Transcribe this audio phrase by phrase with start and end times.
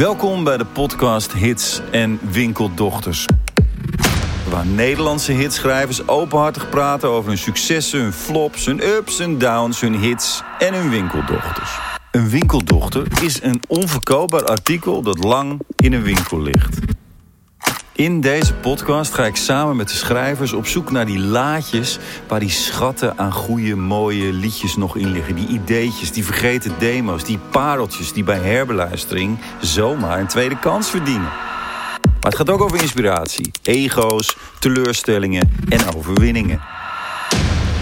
[0.00, 3.26] Welkom bij de podcast Hits en Winkeldochters.
[4.50, 9.94] Waar Nederlandse hitschrijvers openhartig praten over hun successen, hun flops, hun ups en downs, hun
[9.94, 11.78] hits en hun winkeldochters.
[12.10, 16.78] Een winkeldochter is een onverkoopbaar artikel dat lang in een winkel ligt.
[18.00, 21.98] In deze podcast ga ik samen met de schrijvers op zoek naar die laadjes...
[22.28, 25.34] waar die schatten aan goede, mooie liedjes nog in liggen.
[25.34, 28.12] Die ideetjes, die vergeten demo's, die pareltjes...
[28.12, 31.30] die bij herbeluistering zomaar een tweede kans verdienen.
[32.02, 36.60] Maar het gaat ook over inspiratie, ego's, teleurstellingen en overwinningen.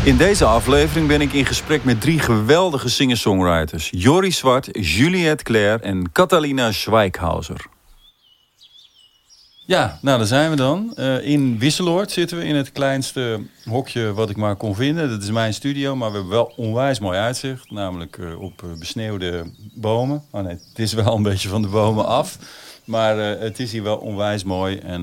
[0.05, 3.91] In deze aflevering ben ik in gesprek met drie geweldige singer-songwriters.
[3.91, 7.77] Jorie Zwart, Juliette Claire en Catalina Schweikhauser.
[9.69, 10.93] Ja, nou daar zijn we dan.
[10.97, 15.11] Uh, in Wisseloord zitten we in het kleinste hokje wat ik maar kon vinden.
[15.11, 17.71] Dat is mijn studio, maar we hebben wel onwijs mooi uitzicht.
[17.71, 20.23] Namelijk uh, op uh, besneeuwde bomen.
[20.31, 22.39] Oh nee, het is wel een beetje van de bomen af.
[22.85, 24.77] Maar het is hier wel onwijs mooi.
[24.77, 25.03] En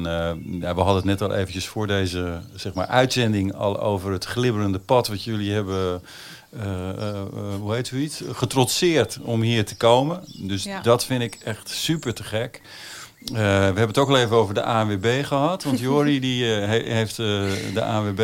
[0.59, 4.25] ja, we hadden het net al eventjes voor deze zeg maar, uitzending al over het
[4.25, 6.01] glibberende pad wat jullie hebben...
[7.59, 8.21] hoe heet u iets?
[8.31, 10.23] Getrotseerd om hier te komen.
[10.37, 10.81] Dus ja.
[10.81, 12.61] dat vind ik echt super te gek.
[13.31, 15.63] Uh, we hebben het ook al even over de ANWB gehad.
[15.63, 18.19] Want Jori die, uh, he heeft uh, de ANWB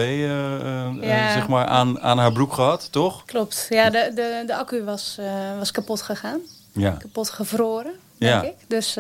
[1.02, 1.34] ja.
[1.34, 3.26] zeg maar aan, aan haar broek gehad, toch?
[3.26, 3.66] Klopt.
[3.70, 5.20] Ja, de, de, de accu was,
[5.58, 6.40] was kapot gegaan.
[6.72, 6.92] Ja.
[6.92, 8.56] Kapot gevroren, denk ik.
[8.68, 8.98] Dus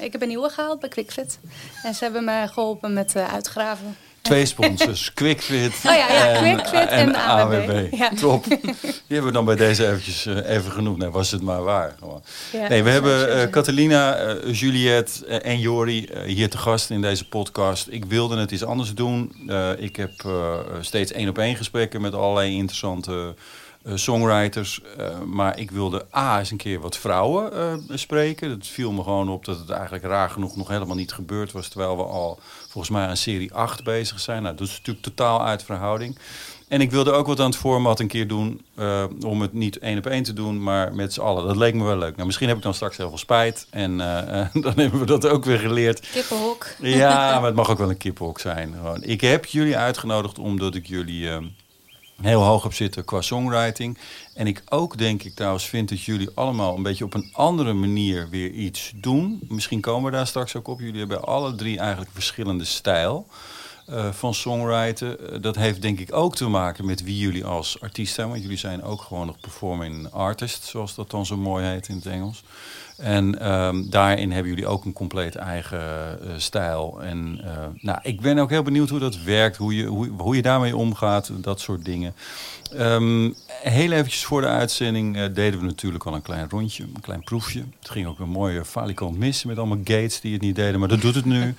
[0.00, 1.38] ik heb een nieuwe gehaald bij QuickFit.
[1.82, 3.96] En ze hebben me geholpen met uitgraven.
[4.28, 7.92] Twee sponsors, QuickFit, oh ja, ja, en, QuickFit en, en AWB.
[7.94, 8.10] Ja.
[8.20, 8.44] Top.
[8.44, 10.98] Die hebben we dan bij deze eventjes uh, even genoemd.
[10.98, 11.94] Nee, was het maar waar.
[12.52, 17.28] Ja, nee, we hebben uh, Catalina, uh, Juliette en Jori hier te gast in deze
[17.28, 17.86] podcast.
[17.90, 19.32] Ik wilde het iets anders doen.
[19.78, 20.12] ik heb
[20.80, 23.34] steeds één op één gesprekken met allerlei interessante
[23.94, 24.80] songwriters.
[25.26, 28.50] maar ik wilde A, eens een keer wat vrouwen spreken.
[28.50, 31.68] Het viel me gewoon op dat het eigenlijk raar genoeg nog helemaal niet gebeurd was.
[31.68, 32.38] Terwijl we al
[32.78, 34.42] volgens mij aan serie 8 bezig zijn.
[34.42, 36.18] Nou, dat is natuurlijk totaal uit verhouding.
[36.68, 38.64] En ik wilde ook wat aan het format een keer doen.
[38.78, 41.46] Uh, om het niet één op één te doen, maar met z'n allen.
[41.46, 42.14] Dat leek me wel leuk.
[42.14, 43.66] Nou, misschien heb ik dan straks heel veel spijt.
[43.70, 46.00] En uh, dan hebben we dat ook weer geleerd.
[46.00, 46.66] Kippenhok.
[46.80, 48.74] Ja, maar het mag ook wel een kippenhok zijn.
[48.74, 49.02] Gewoon.
[49.02, 51.28] Ik heb jullie uitgenodigd omdat ik jullie...
[52.22, 53.98] Heel hoog op zitten qua songwriting.
[54.34, 57.72] En ik ook denk ik trouwens vind dat jullie allemaal een beetje op een andere
[57.72, 59.40] manier weer iets doen.
[59.48, 60.80] Misschien komen we daar straks ook op.
[60.80, 63.26] Jullie hebben alle drie eigenlijk verschillende stijl.
[63.90, 65.42] Uh, van songwriten.
[65.42, 68.28] dat heeft denk ik ook te maken met wie jullie als artiest zijn.
[68.28, 71.94] Want jullie zijn ook gewoon nog performing artist, zoals dat dan zo mooi heet in
[71.94, 72.42] het Engels.
[72.98, 77.02] En um, daarin hebben jullie ook een compleet eigen uh, stijl.
[77.02, 77.50] En uh,
[77.80, 80.76] nou, ik ben ook heel benieuwd hoe dat werkt, hoe je, hoe, hoe je daarmee
[80.76, 82.14] omgaat, dat soort dingen.
[82.74, 87.00] Um, heel eventjes voor de uitzending uh, deden we natuurlijk al een klein rondje, een
[87.00, 87.64] klein proefje.
[87.78, 90.88] Het ging ook een mooie falikant mis met allemaal gates die het niet deden, maar
[90.88, 91.54] dat doet het nu.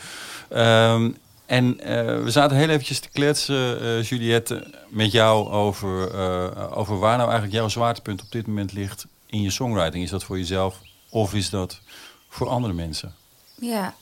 [0.56, 1.16] Um,
[1.50, 1.78] en
[2.24, 6.14] we zaten heel eventjes te kletsen, Juliette, met jou over,
[6.76, 10.04] over waar nou eigenlijk jouw zwaartepunt op dit moment ligt in je songwriting.
[10.04, 11.82] Is dat voor jezelf of is dat
[12.30, 13.16] voor andere mensen?
[13.56, 13.96] Ja,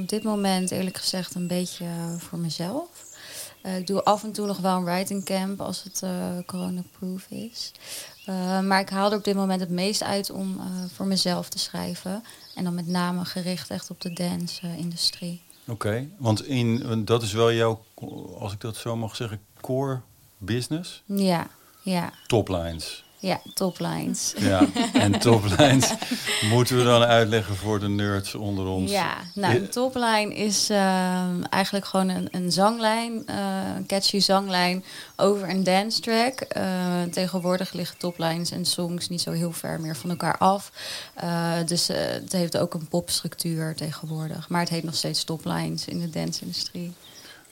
[0.00, 1.86] op dit moment eerlijk gezegd een beetje
[2.18, 2.88] voor mezelf.
[3.78, 6.02] Ik doe af en toe nog wel een writing camp als het
[6.46, 7.72] corona-proof is.
[8.64, 10.60] maar ik haal er op dit moment het meest uit om
[10.94, 12.24] voor mezelf te schrijven.
[12.54, 15.42] En dan met name gericht echt op de dance-industrie.
[15.68, 17.84] Oké, okay, want in, dat is wel jouw,
[18.38, 20.00] als ik dat zo mag zeggen, core
[20.38, 21.02] business?
[21.04, 21.48] Ja,
[21.82, 22.12] ja.
[22.26, 23.05] Toplines.
[23.26, 24.34] Ja, toplines.
[24.38, 25.94] Ja, en toplines
[26.52, 28.90] moeten we dan uitleggen voor de nerds onder ons.
[28.90, 33.36] Ja, nou, een topline is uh, eigenlijk gewoon een, een zanglijn, uh,
[33.76, 34.84] een catchy zanglijn
[35.16, 36.46] over een dance track.
[36.56, 40.72] Uh, tegenwoordig liggen toplines en songs niet zo heel ver meer van elkaar af.
[41.66, 44.48] dus het heeft ook een popstructuur tegenwoordig.
[44.48, 46.92] Maar het heet nog steeds toplines in de dance-industrie.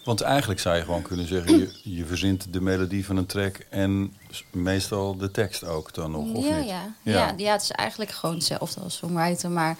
[0.05, 3.57] Want eigenlijk zou je gewoon kunnen zeggen, je, je verzint de melodie van een track
[3.71, 4.15] en
[4.51, 6.69] meestal de tekst ook dan nog, of ja, niet?
[6.69, 6.95] Ja.
[7.03, 7.13] Ja.
[7.13, 9.51] Ja, ja, het is eigenlijk gewoon hetzelfde als songwriter.
[9.51, 9.77] Maar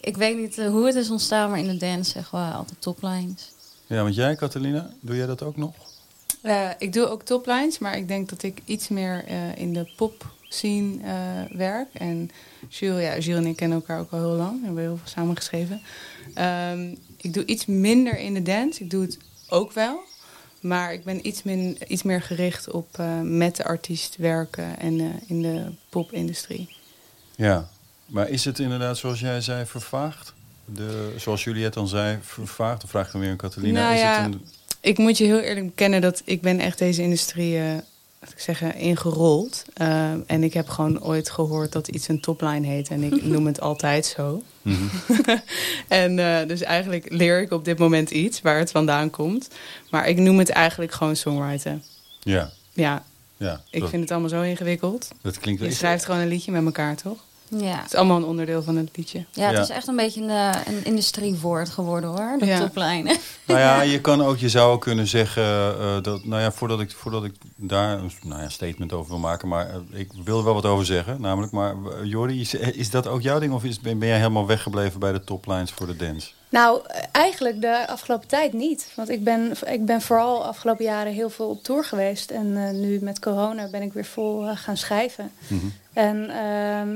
[0.00, 2.80] ik weet niet uh, hoe het is ontstaan, maar in de dance zeggen we altijd
[2.80, 3.50] toplines.
[3.86, 5.74] Ja, want jij, Catalina, doe jij dat ook nog?
[6.42, 9.92] Uh, ik doe ook toplines, maar ik denk dat ik iets meer uh, in de
[9.96, 10.98] pop scene
[11.52, 11.88] werk.
[11.92, 12.30] En
[12.68, 14.58] Jules, ja, Jules en ik kennen elkaar ook al heel lang.
[14.58, 15.80] We hebben heel veel samengeschreven.
[16.70, 18.82] Um, ik doe iets minder in de dance.
[18.82, 19.18] Ik doe het
[19.48, 20.00] ook wel.
[20.60, 24.98] Maar ik ben iets, min, iets meer gericht op uh, met de artiest werken en
[24.98, 26.76] uh, in de popindustrie.
[27.36, 27.68] Ja,
[28.06, 30.32] maar is het inderdaad zoals jij zei vervaagd?
[30.64, 32.80] De, zoals Juliette dan zei, vervaagd?
[32.80, 33.80] Dan vraag ik dan weer aan Catalina.
[33.80, 34.46] Nou is ja, het een...
[34.80, 37.60] Ik moet je heel eerlijk bekennen dat ik ben echt deze industrie
[38.20, 39.64] wat ik zeggen, ingerold.
[39.80, 42.88] Uh, en ik heb gewoon ooit gehoord dat iets een topline heet.
[42.88, 44.42] En ik noem het altijd zo.
[44.62, 44.84] Mhm.
[45.88, 49.48] en uh, dus eigenlijk leer ik op dit moment iets waar het vandaan komt.
[49.90, 51.78] Maar ik noem het eigenlijk gewoon songwriter.
[52.20, 52.50] Ja.
[52.72, 53.04] Ja.
[53.36, 55.08] ja ik vind het allemaal zo ingewikkeld.
[55.22, 57.26] Dat klinkt Je schrijft gewoon een liedje met elkaar, toch?
[57.50, 57.76] Ja.
[57.76, 59.24] Het is allemaal een onderdeel van het liedje.
[59.32, 62.58] Ja, het is echt een beetje een, eh, een industriewoord geworden hoor, de ja.
[62.58, 63.16] toplijnen.
[63.46, 66.90] Nou ja, je kan ook, je zou kunnen zeggen uh, dat, nou ja, voordat ik,
[66.90, 70.44] voordat ik daar een nou ja, statement over wil maken, maar uh, ik wil er
[70.44, 73.80] wel wat over zeggen, namelijk, maar Jordi, is, is, dat ook jouw ding of is,
[73.80, 76.30] ben, ben jij helemaal weggebleven bij de toplines voor de dance?
[76.50, 76.80] Nou,
[77.12, 78.88] eigenlijk de afgelopen tijd niet.
[78.94, 82.30] Want ik ben, ik ben vooral afgelopen jaren heel veel op tour geweest.
[82.30, 85.32] En uh, nu met corona ben ik weer vol uh, gaan schrijven.
[85.46, 85.72] Mm -hmm.
[85.92, 86.30] En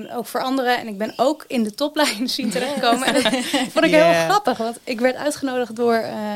[0.08, 0.78] uh, ook voor anderen.
[0.78, 3.06] En ik ben ook in de toplijn zien terechtkomen.
[3.06, 3.22] en dat
[3.72, 4.10] vond ik yeah.
[4.10, 4.58] heel grappig.
[4.58, 6.34] Want ik werd uitgenodigd door uh,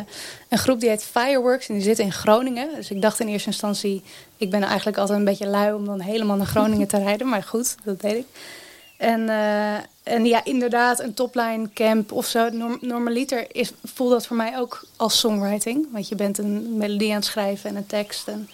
[0.49, 1.69] een groep die heet Fireworks.
[1.69, 2.69] En die zit in Groningen.
[2.75, 4.03] Dus ik dacht in eerste instantie...
[4.37, 7.29] Ik ben eigenlijk altijd een beetje lui om dan helemaal naar Groningen te rijden.
[7.29, 8.27] Maar goed, dat deed ik.
[8.97, 12.49] En, uh, en ja, inderdaad, een topline camp of zo.
[12.49, 15.87] Norm, normaliter is, voelt dat voor mij ook als songwriting.
[15.93, 18.29] Want je bent een melodie aan het schrijven en een tekst.
[18.29, 18.51] En...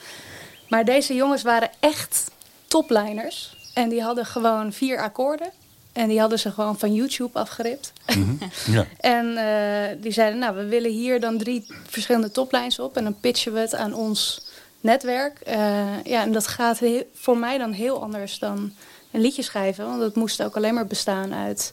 [0.69, 2.31] Maar deze jongens waren echt
[2.67, 3.57] topliners.
[3.75, 5.51] En die hadden gewoon vier akkoorden.
[5.93, 7.93] En die hadden ze gewoon van YouTube afgeript.
[8.15, 8.39] Mm -hmm.
[8.75, 8.87] ja.
[9.01, 12.97] en uh, die zeiden, nou, we willen hier dan drie verschillende toplines op.
[12.97, 14.47] En dan pitchen we het aan ons
[14.81, 15.39] netwerk.
[15.49, 16.81] Uh, ja, en dat gaat
[17.15, 18.73] voor mij dan heel anders dan
[19.13, 19.87] een liedje schrijven.
[19.87, 21.73] Want het moest ook alleen maar bestaan uit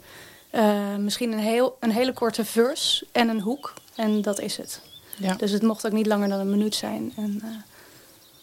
[0.52, 3.74] uh, misschien een, heel, een hele korte verse en een hoek.
[3.96, 4.82] En dat is het.
[5.18, 5.36] Ja.
[5.36, 7.14] Dus het mocht ook niet langer dan een minuut zijn.
[7.16, 7.50] En uh,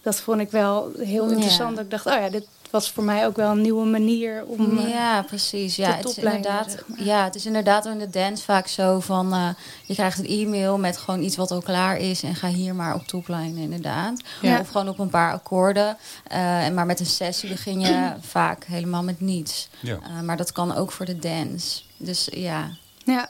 [0.03, 1.77] dat vond ik wel heel interessant.
[1.77, 1.83] Ja.
[1.83, 4.79] Ik dacht, oh ja, dit was voor mij ook wel een nieuwe manier om.
[4.79, 5.77] Ja, precies.
[5.77, 7.03] Ja, het is inderdaad, zeg maar.
[7.03, 9.49] ja, het is inderdaad in de dance vaak zo van uh,
[9.85, 12.95] je krijgt een e-mail met gewoon iets wat al klaar is en ga hier maar
[12.95, 14.21] op topline inderdaad.
[14.43, 14.61] Ja.
[14.61, 15.97] Of gewoon op een paar akkoorden.
[16.33, 19.69] Uh, maar met een sessie begin je vaak helemaal met niets.
[19.81, 19.99] Ja.
[20.25, 21.81] maar dat kan ook voor de dance.
[21.97, 22.71] Dus ja.
[23.05, 23.29] Ja.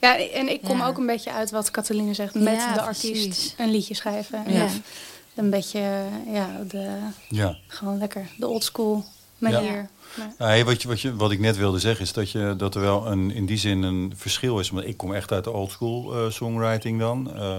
[0.00, 0.86] Ja, en ik kom ja.
[0.86, 2.34] ook een beetje uit wat Cataline zegt.
[2.34, 3.54] Met ja, de artiest precies.
[3.56, 4.44] een liedje schrijven.
[4.46, 4.66] Ja.
[5.38, 6.98] Een beetje, ja, de,
[7.28, 7.56] ja.
[7.66, 9.04] gewoon lekker de oldschool
[9.38, 9.88] manier.
[10.38, 10.64] Ja.
[10.64, 13.06] Wat, je, wat, je, wat ik net wilde zeggen is dat, je, dat er wel
[13.06, 14.70] een, in die zin een verschil is.
[14.70, 17.30] Want ik kom echt uit de oldschool uh, songwriting dan.
[17.36, 17.58] Uh,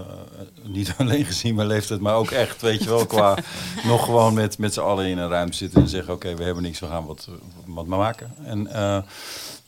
[0.63, 3.37] niet alleen gezien mijn leeftijd, maar ook echt, weet je wel, qua
[3.85, 6.63] nog gewoon met, met z'n allen in een ruimte zitten en zeggen: Oké, we hebben
[6.63, 7.27] niks, we gaan wat,
[7.65, 8.33] wat maken.
[8.43, 8.97] En uh,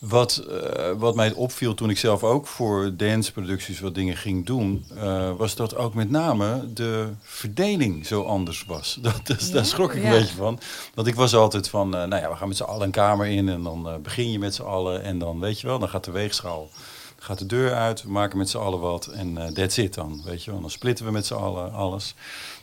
[0.02, 4.86] wat, uh, wat mij opviel toen ik zelf ook voor danceproducties wat dingen ging doen,
[4.94, 8.98] uh, was dat ook met name de verdeling zo anders was.
[9.02, 10.12] Dat, dat ja, daar schrok ik ja.
[10.12, 10.60] een beetje van.
[10.94, 13.28] Want ik was altijd van, uh, nou ja, we gaan met z'n allen een kamer
[13.28, 16.04] in en dan begin je met z'n allen en dan weet je wel, dan gaat
[16.04, 16.70] de weegschaal,
[17.18, 20.44] gaat de deur uit, we maken met z'n allen wat en that's it dan, weet
[20.44, 20.62] je wel.
[20.62, 22.16] Dan splitten we met z'n allen alles.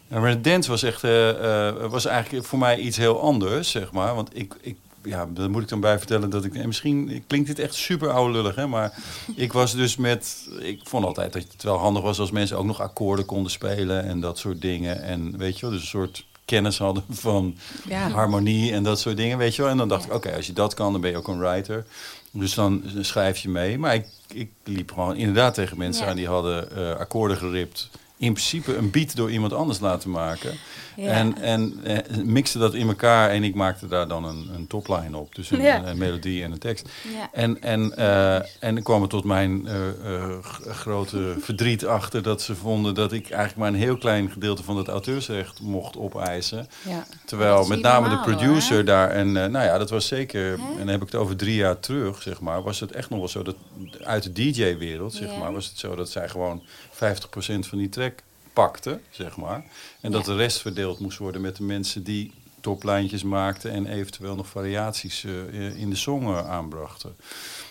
[0.08, 1.02] Maar de dance was echt,
[1.90, 4.14] was eigenlijk voor mij iets heel anders, zeg maar.
[4.14, 4.76] Want ik, ik
[5.08, 6.54] ja, daar moet ik dan bij vertellen dat ik.
[6.54, 8.66] En misschien klinkt dit echt super oude lullig, hè?
[8.66, 8.98] Maar
[9.34, 10.48] ik was dus met.
[10.60, 14.04] Ik vond altijd dat het wel handig was als mensen ook nog akkoorden konden spelen
[14.04, 15.02] en dat soort dingen.
[15.02, 17.56] En weet je wel, dus een soort kennis hadden van
[17.88, 18.10] ja.
[18.10, 19.70] harmonie en dat soort dingen, weet je wel.
[19.70, 20.08] En dan dacht ja.
[20.08, 21.86] ik, oké, okay, als je dat kan, dan ben je ook een writer.
[22.30, 23.78] Dus dan schrijf je mee.
[23.78, 26.10] Maar ik, ik liep gewoon inderdaad tegen mensen ja.
[26.10, 27.90] aan die hadden uh, akkoorden geript.
[28.18, 30.58] In principe een beat door iemand anders laten maken.
[31.02, 31.10] Ja.
[31.10, 35.16] En, en eh, mixte dat in elkaar en ik maakte daar dan een, een topline
[35.16, 35.34] op.
[35.34, 35.84] Dus een, ja.
[35.84, 36.88] een, melodie en een tekst.
[37.14, 37.28] Ja.
[37.32, 42.54] En, en, uh, en kwam er tot mijn uh, uh, grote verdriet achter dat ze
[42.54, 46.68] vonden dat ik eigenlijk maar een heel klein gedeelte van het auteursrecht mocht opeisen.
[47.24, 50.78] Terwijl met name normaal, de producer hoor, daar, en nou ja, dat was zeker, en
[50.78, 53.28] dan heb ik het over drie jaar terug, zeg maar, was het echt nog wel
[53.28, 53.56] zo dat
[54.02, 56.87] uit de DJ-wereld, zeg maar, was het zo dat zij gewoon 50%
[57.66, 59.64] van die track pakte, zeg maar.
[60.00, 64.34] En dat de rest verdeeld moest worden met de mensen die toplijntjes maakten en eventueel
[64.34, 67.16] nog variaties uh, in de zongen aanbrachten.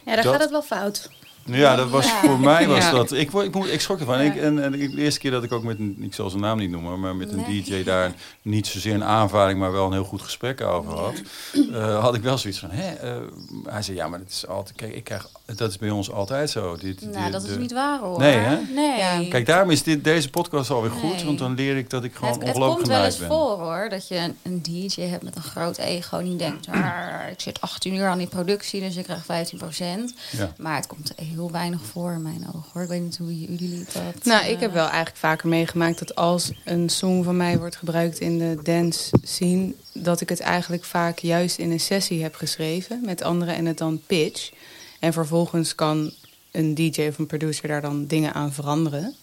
[0.05, 1.09] Ja, daar dat, gaat het wel fout.
[1.55, 2.19] Ja, dat was ja.
[2.19, 2.91] voor mij was ja.
[2.91, 3.11] dat.
[3.11, 4.23] Ik, ik, ik, ik schrok ervan.
[4.23, 4.31] Ja.
[4.31, 6.57] Ik, en, en de eerste keer dat ik ook met een, ik zal zijn naam
[6.57, 7.63] niet noemen, maar met een nee.
[7.63, 11.21] DJ daar niet zozeer een aanvaring, maar wel een heel goed gesprek over had,
[11.53, 12.69] uh, had ik wel zoiets van.
[12.71, 13.21] Hè, uh,
[13.65, 14.75] hij zei ja, maar het is altijd.
[14.75, 16.77] Kijk, ik krijg, dat is bij ons altijd zo.
[16.77, 18.19] Dit, nou, dit, dat is niet waar hoor.
[18.19, 18.57] Nee, hè?
[18.73, 19.27] Nee.
[19.27, 21.25] Kijk, daarom is dit, deze podcast alweer goed, nee.
[21.25, 23.27] want dan leer ik dat ik gewoon het, ongelooflijk Het komt wel eens ben.
[23.27, 26.67] voor hoor, dat je een, een, DJ hebt met een groot ego en die denkt,
[26.67, 30.13] ah, ik zit 18 uur aan die productie, dus ik krijg 15 procent.
[30.57, 32.81] Maar het komt heel weinig voor in mijn ogen hoor.
[32.81, 34.23] Ik weet niet hoe jullie dat...
[34.23, 34.51] Nou, uh...
[34.51, 38.37] ik heb wel eigenlijk vaker meegemaakt dat als een song van mij wordt gebruikt in
[38.37, 39.73] de dance scene...
[39.93, 43.77] dat ik het eigenlijk vaak juist in een sessie heb geschreven met anderen en het
[43.77, 44.51] dan pitch.
[44.99, 46.11] En vervolgens kan
[46.51, 49.15] een DJ of een producer daar dan dingen aan veranderen.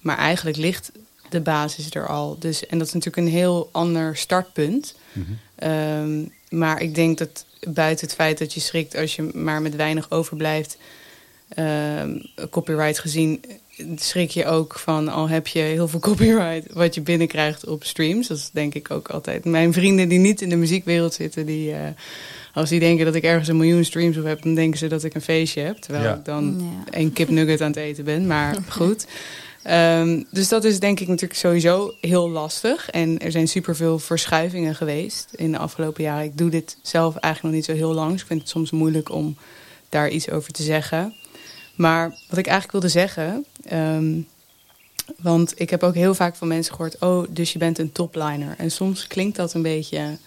[0.00, 0.92] Maar eigenlijk ligt
[1.28, 2.36] de basis er al.
[2.38, 4.94] Dus, en dat is natuurlijk een heel ander startpunt.
[5.54, 9.76] Ehm, maar ik denk dat buiten het feit dat je schrikt als je maar met
[9.76, 10.76] weinig overblijft,
[12.50, 13.40] copyright gezien,
[13.96, 18.28] schrik je ook van al heb je heel veel copyright wat je binnenkrijgt op streams.
[18.28, 19.44] Dat is denk ik ook altijd.
[19.44, 21.78] Mijn vrienden die niet in de muziekwereld zitten, die, uh,
[22.54, 25.04] als die denken dat ik ergens een miljoen streams op heb, dan denken ze dat
[25.04, 25.76] ik een feestje heb.
[25.76, 26.98] Terwijl ik dan ja.
[26.98, 28.26] een kipnugget aan het eten ben.
[28.26, 29.06] Maar goed.
[29.70, 32.90] Um, dus dat is denk ik natuurlijk sowieso heel lastig.
[32.90, 36.24] En er zijn superveel verschuivingen geweest in de afgelopen jaren.
[36.24, 38.12] Ik doe dit zelf eigenlijk nog niet zo heel lang.
[38.12, 39.36] Dus ik vind het soms moeilijk om
[39.88, 41.14] daar iets over te zeggen.
[41.74, 43.44] Maar wat ik eigenlijk wilde zeggen...
[43.72, 44.28] Um,
[45.16, 46.98] want ik heb ook heel vaak van mensen gehoord...
[46.98, 48.54] oh, dus je bent een topliner.
[48.58, 50.18] En soms klinkt dat een beetje...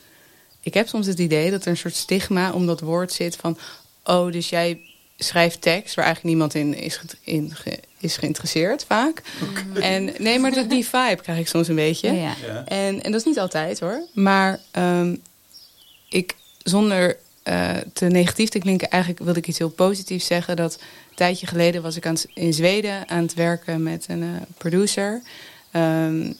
[0.62, 3.58] Ik heb soms het idee dat er een soort stigma om dat woord zit van...
[4.04, 4.80] oh, dus jij
[5.18, 7.54] schrijft tekst waar eigenlijk niemand in is, in,
[8.00, 9.22] is geïnteresseerd vaak.
[9.74, 12.12] En nee, maar die vibe krijg ik soms een beetje.
[12.12, 12.36] Ja.
[12.66, 14.08] En, en dat is niet altijd hoor.
[14.14, 15.22] Maar um,
[16.10, 20.56] ik, zonder uh, te negatief te klinken, eigenlijk wilde ik iets heel positiefs zeggen.
[20.56, 20.80] Dat
[21.16, 25.22] tijdje geleden was ik aan, in Zweden aan het werken met een uh, producer.
[25.72, 26.36] Um,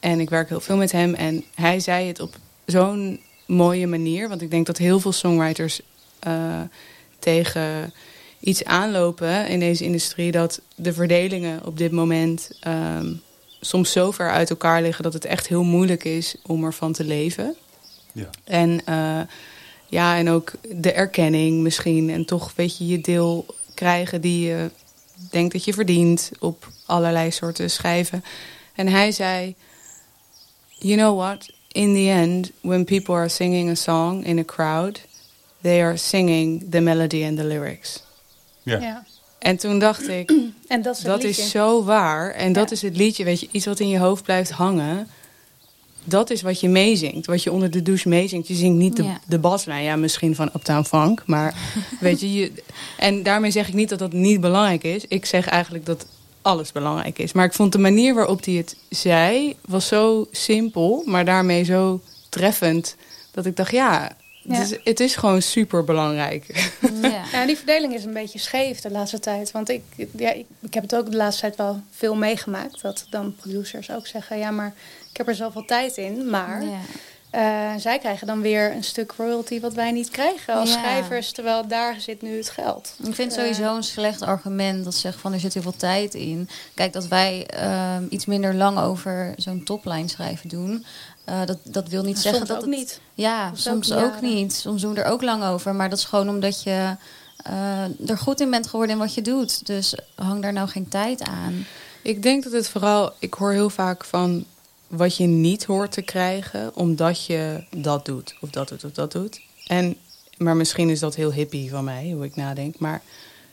[0.00, 1.14] en ik werk heel veel met hem.
[1.14, 2.36] En hij zei het op
[2.66, 4.28] zo'n mooie manier.
[4.28, 5.80] Want ik denk dat heel veel songwriters
[6.26, 6.60] uh,
[7.18, 7.92] tegen
[8.40, 10.30] iets aanlopen in deze industrie...
[10.30, 13.20] dat de verdelingen op dit moment um,
[13.60, 15.04] soms zo ver uit elkaar liggen...
[15.04, 17.56] dat het echt heel moeilijk is om ervan te leven.
[18.12, 18.30] Ja.
[18.44, 19.20] En, uh,
[19.86, 22.10] ja, en ook de erkenning misschien.
[22.10, 23.46] En toch weet je je deel
[23.82, 24.70] krijgen die je
[25.30, 26.30] denkt dat je verdient...
[26.40, 28.24] op allerlei soorten schijven.
[28.74, 29.54] En hij zei...
[30.78, 31.50] You know what?
[31.72, 35.00] In the end, when people are singing a song in a crowd...
[35.60, 38.02] they are singing the melody and the lyrics...
[38.62, 38.78] Ja.
[38.78, 39.04] ja.
[39.38, 40.32] En toen dacht ik,
[40.68, 42.30] en dat is, dat is zo waar.
[42.30, 45.08] En dat is het liedje, weet je, iets wat in je hoofd blijft hangen.
[46.04, 48.48] Dat is wat je meezingt, wat je onder de douche meezingt.
[48.48, 49.20] Je zingt niet de, ja.
[49.26, 51.22] de baslijn, ja, misschien van Uptown Funk.
[51.26, 51.54] Maar
[52.00, 52.52] weet je, je,
[52.96, 55.06] en daarmee zeg ik niet dat dat niet belangrijk is.
[55.08, 56.06] Ik zeg eigenlijk dat
[56.42, 57.32] alles belangrijk is.
[57.32, 62.00] Maar ik vond de manier waarop hij het zei, was zo simpel, maar daarmee zo
[62.28, 62.96] treffend.
[63.30, 64.54] Dat ik dacht, ja, ja.
[64.54, 66.46] Het, is, het is gewoon super belangrijk.
[67.02, 67.24] Ja.
[67.32, 69.50] ja, die verdeling is een beetje scheef de laatste tijd.
[69.50, 69.82] Want ik,
[70.16, 72.82] ja, ik, ik, heb het ook de laatste tijd wel veel meegemaakt.
[72.82, 74.74] Dat dan producers ook zeggen: ja, maar
[75.12, 76.30] ik heb er zoveel tijd in.
[76.30, 77.74] Maar ja.
[77.74, 81.32] uh, zij krijgen dan weer een stuk royalty wat wij niet krijgen als schrijvers.
[81.32, 82.94] Terwijl daar zit nu het geld.
[83.04, 86.14] Ik vind sowieso uh, een slecht argument dat zegt van er zit heel veel tijd
[86.14, 86.48] in.
[86.74, 90.84] Kijk, dat wij uh, iets minder lang over zo'n topline schrijven doen.
[91.28, 93.00] Uh, dat, dat wil niet zeggen dat ook het, niet.
[93.14, 94.54] Ja, soms, ook, ook niet.
[94.54, 95.74] Soms doen we er ook lang over.
[95.74, 96.96] Maar dat is gewoon omdat je
[97.50, 99.66] uh, er goed in bent geworden in wat je doet.
[99.66, 101.66] Dus hang daar nou geen tijd aan.
[102.02, 103.12] Ik denk dat het vooral...
[103.18, 104.44] Ik hoor heel vaak van
[104.96, 106.74] wat je niet hoort te krijgen...
[106.74, 108.34] omdat je dat doet.
[108.40, 109.40] Of dat doet of dat doet.
[109.66, 109.96] En,
[110.36, 112.78] maar misschien is dat heel hippie van mij, hoe ik nadenk.
[112.78, 113.02] Maar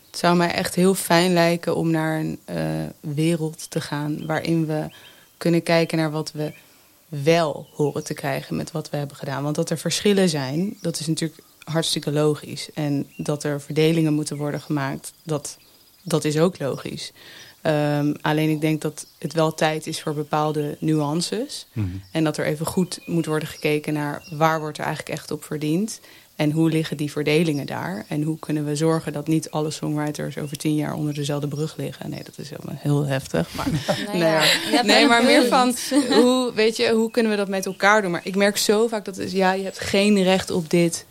[0.10, 2.56] het zou mij echt heel fijn lijken om naar een uh,
[3.00, 4.26] wereld te gaan...
[4.26, 4.88] waarin we
[5.38, 6.54] kunnen kijken naar wat we
[7.08, 9.44] wel horen te krijgen met wat we hebben gedaan.
[9.44, 12.70] Want dat er verschillen zijn, dat is natuurlijk hartstikke logisch.
[12.74, 15.58] En dat er verdelingen moeten worden gemaakt, dat,
[16.02, 17.12] dat is ook logisch.
[17.64, 21.68] Um, alleen ik denk dat het wel tijd is voor bepaalde nuances.
[21.74, 22.02] Mm -hmm.
[22.12, 25.44] En dat er even goed moet worden gekeken naar waar wordt er eigenlijk echt op
[25.44, 26.00] verdiend.
[26.36, 28.06] En hoe liggen die verdelingen daar?
[28.08, 31.76] En hoe kunnen we zorgen dat niet alle songwriters over tien jaar onder dezelfde brug
[31.78, 32.10] liggen?
[32.10, 33.54] Nee, dat is helemaal heel heftig.
[33.54, 33.68] Maar,
[34.14, 34.22] nee,
[34.72, 35.76] nee, nee maar meer van
[36.10, 38.12] hoe, weet je, hoe kunnen we dat met elkaar doen?
[38.12, 41.06] Maar ik merk zo vaak dat is, ja, je hebt geen recht op dit,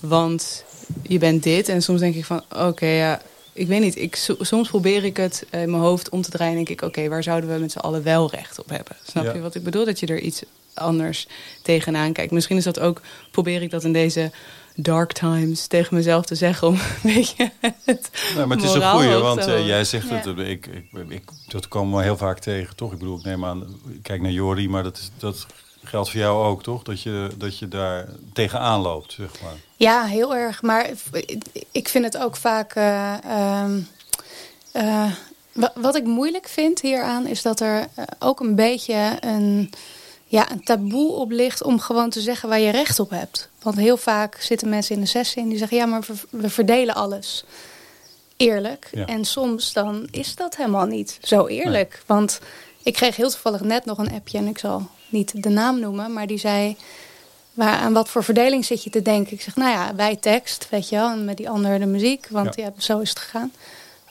[0.00, 0.64] want
[1.02, 1.68] je bent dit.
[1.68, 3.20] En soms denk ik van, oké, okay, ja,
[3.52, 3.96] ik weet niet.
[3.96, 6.58] Ik, soms probeer ik het in mijn hoofd om te draaien.
[6.58, 8.96] En denk ik, oké, okay, waar zouden we met z'n allen wel recht op hebben?
[9.06, 9.32] Snap ja.
[9.32, 9.84] je wat ik bedoel?
[9.84, 10.42] Dat je er iets
[10.74, 11.26] anders
[11.62, 12.32] tegenaan kijkt.
[12.32, 14.30] Misschien is dat ook, probeer ik dat in deze
[14.74, 18.90] dark times tegen mezelf te zeggen om een beetje het nou, maar het is een
[18.90, 20.14] goeie, want uh, jij zegt ja.
[20.14, 22.92] het, ik, ik, ik, dat komen we heel vaak tegen, toch?
[22.92, 23.66] Ik bedoel, ik neem aan,
[24.02, 25.46] kijk naar Jori, maar dat, is, dat
[25.84, 26.82] geldt voor jou ook, toch?
[26.82, 29.54] Dat je, dat je daar tegenaan loopt, zeg maar.
[29.76, 30.62] Ja, heel erg.
[30.62, 30.90] Maar
[31.72, 32.74] ik vind het ook vaak...
[32.74, 33.14] Uh,
[33.62, 33.88] um,
[34.72, 35.12] uh,
[35.74, 39.70] wat ik moeilijk vind hieraan is dat er ook een beetje een
[40.30, 43.48] ja, een taboe op ligt om gewoon te zeggen waar je recht op hebt.
[43.62, 45.76] Want heel vaak zitten mensen in de sessie en die zeggen...
[45.76, 47.44] ja, maar we verdelen alles
[48.36, 48.90] eerlijk.
[49.06, 51.90] En soms dan is dat helemaal niet zo eerlijk.
[51.90, 52.02] Nee.
[52.06, 52.40] Want
[52.82, 54.38] ik kreeg heel toevallig net nog een appje...
[54.38, 56.76] en ik zal niet de naam noemen, maar die zei...
[57.52, 59.32] Waar, aan wat voor verdeling zit je te denken?
[59.32, 62.26] Ik zeg, nou ja, wij tekst, weet je wel, en met die andere de muziek.
[62.30, 63.52] Want ja, ja zo is het gegaan.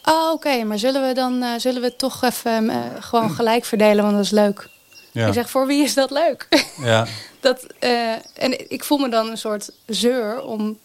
[0.03, 3.65] Oh, oké, okay, maar zullen we dan uh, zullen we toch even uh, gewoon gelijk
[3.65, 4.69] verdelen, want dat is leuk
[5.11, 5.27] Ja.
[5.27, 6.47] Ik zeg, voor wie is dat leuk?
[6.81, 7.07] Ja.
[7.39, 10.77] dat, eh, en ik voel me dan een soort zeur om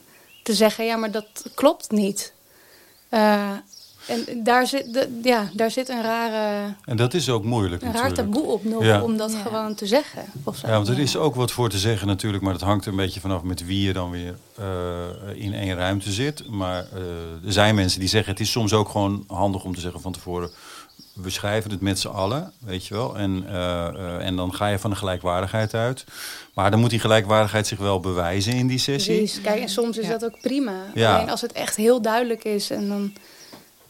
[0.42, 2.32] te zeggen, ja, maar dat klopt niet.
[4.06, 7.92] En daar zit, de, ja, daar zit een rare, En dat is ook moeilijk een
[7.92, 8.32] raar natuurlijk.
[8.34, 9.02] taboe op nog Ja.
[9.02, 9.38] om dat Ja.
[9.38, 10.24] gewoon te zeggen.
[10.44, 10.66] Of zo.
[10.66, 12.96] Ja, want er is ook wat voor te zeggen natuurlijk, maar dat hangt er een
[12.96, 14.64] beetje vanaf met wie je dan weer eh,
[15.34, 16.48] in één ruimte zit.
[16.48, 19.80] Maar eh, er zijn mensen die zeggen, het is soms ook gewoon handig om te
[19.80, 20.50] zeggen van tevoren,
[21.14, 23.16] we schrijven het met z'n allen, weet je wel.
[23.18, 26.04] En, eh, eh, en dan ga je van de gelijkwaardigheid uit.
[26.54, 29.16] Maar dan moet die gelijkwaardigheid zich wel bewijzen in die sessie.
[29.16, 29.40] Precies.
[29.40, 30.10] Kijk, en soms is Ja.
[30.12, 30.72] dat ook prima.
[30.94, 31.14] Ja.
[31.16, 33.12] Alleen als het echt heel duidelijk is en dan...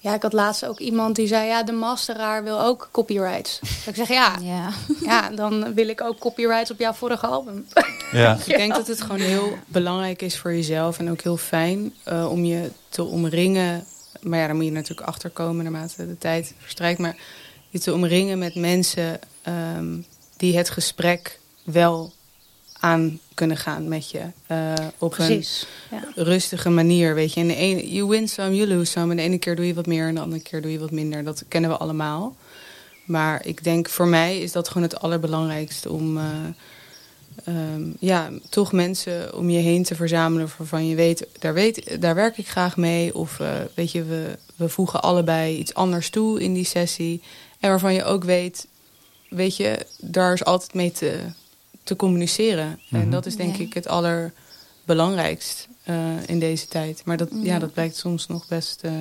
[0.05, 3.59] Ja, ik had laatst ook iemand die zei, ja, de masteraar wil ook copyrights.
[3.63, 4.71] Dus ik zeg, ja, Ja.
[5.11, 7.67] ja, dan wil ik ook copyrights op jouw vorige album.
[8.13, 8.39] Ja.
[8.47, 12.31] Ik denk dat het gewoon heel belangrijk is voor jezelf en ook heel fijn eh,
[12.31, 13.85] om je te omringen.
[14.21, 16.99] Maar ja, daar moet je natuurlijk achter komen naarmate de tijd verstrijkt.
[16.99, 17.17] Maar
[17.69, 19.97] je te omringen met mensen ehm,
[20.37, 22.13] die het gesprek wel
[22.85, 24.21] aan kunnen gaan met je.
[24.47, 25.67] eh, op Precies.
[25.91, 26.03] Ja.
[26.15, 27.41] een rustige manier, weet je.
[27.41, 29.11] En de ene, you win some, you lose some.
[29.11, 30.91] En de ene keer doe je wat meer en de andere keer doe je wat
[30.91, 31.25] minder.
[31.25, 32.37] Dat kennen we allemaal.
[33.05, 36.17] Maar ik denk voor mij is dat gewoon het allerbelangrijkste om...
[36.19, 36.25] eh,
[37.45, 42.15] ehm, ja, toch mensen om je heen te verzamelen waarvan je weet, daar, weet, daar
[42.15, 43.15] werk ik graag mee.
[43.15, 47.23] Of eh, weet je, we, we voegen allebei iets anders toe in die sessie.
[47.61, 48.67] En waarvan je ook weet,
[49.29, 51.19] weet je, daar is altijd mee te,
[51.85, 52.81] te communiceren.
[52.89, 53.01] Mhm.
[53.03, 53.63] En dat is denk Ja.
[53.65, 55.97] ik het allerbelangrijkst eh,
[56.29, 57.03] in deze tijd.
[57.05, 57.39] Maar dat, ja.
[57.43, 57.59] Ja.
[57.59, 58.93] dat blijkt soms nog best eh,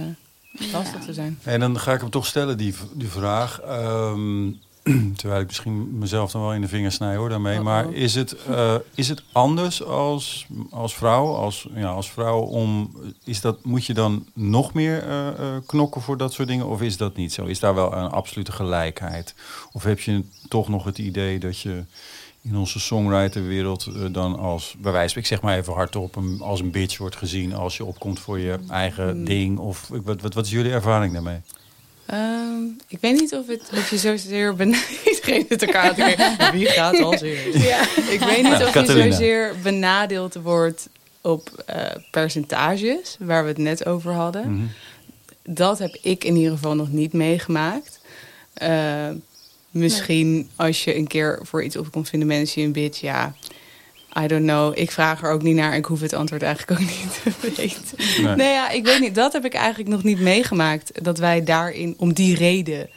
[0.71, 1.05] lastig Ja.
[1.05, 1.39] te zijn.
[1.43, 3.61] En dan ga ik hem toch stellen, die, die vraag.
[3.61, 4.47] Ehm,
[5.17, 7.53] terwijl ik misschien mezelf dan wel in de vingers snij hoor daarmee.
[7.53, 7.65] Uh-oh.
[7.65, 11.33] Maar is het, eh, is het anders als, als vrouw?
[11.33, 12.91] Als, ja, als vrouw om,
[13.23, 15.35] is dat, moet je dan nog meer eh, eh,
[15.65, 16.67] knokken voor dat soort dingen?
[16.67, 17.45] Of is dat niet zo?
[17.45, 19.35] Is daar wel een absolute gelijkheid?
[19.71, 21.83] Of heb je toch nog het idee dat je
[22.41, 26.71] in onze songwriterwereld dan als, bij wijze ik zeg maar even hardop, een, als een
[26.71, 29.25] bitch wordt gezien als je opkomt voor je eigen Mm.
[29.25, 29.57] ding?
[29.57, 31.41] Of wat, wat, wat is jullie ervaring daarmee?
[32.05, 35.61] Ehm, ik weet niet of, het, of je zozeer benadelt.
[35.61, 36.51] Elkaar.
[36.51, 37.63] Wie gaat als eerst?
[37.63, 37.81] Ja.
[38.09, 40.89] Ik weet niet Nou, of je zozeer benadeeld wordt
[41.21, 44.53] op eh, percentages, waar we het net over hadden.
[44.53, 44.65] Mhm.
[45.43, 47.99] Dat heb ik in ieder geval nog niet meegemaakt.
[48.53, 49.09] Eh,
[49.69, 53.01] misschien als je een keer voor iets opkomt, vinden mensen je een bitch.
[53.01, 53.35] Ja,
[54.19, 54.77] I don't know.
[54.77, 55.75] Ik vraag er ook niet naar.
[55.75, 58.23] Ik hoef het antwoord eigenlijk ook niet te weten.
[58.23, 58.35] Nee.
[58.35, 59.15] Nee, ja, ik weet niet.
[59.15, 61.03] Dat heb ik eigenlijk nog niet meegemaakt.
[61.03, 62.89] Dat wij daarin om die reden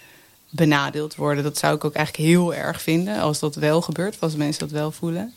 [0.50, 1.44] benadeeld worden.
[1.44, 4.16] Dat zou ik ook eigenlijk heel erg vinden als dat wel gebeurt.
[4.20, 5.34] Als mensen dat wel voelen.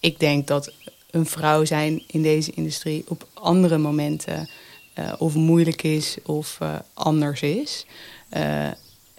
[0.00, 0.72] Ik denk dat
[1.10, 4.48] een vrouw zijn in deze industrie op andere momenten
[4.94, 7.86] eh, of moeilijk is of eh, anders is.
[8.28, 8.66] Eh,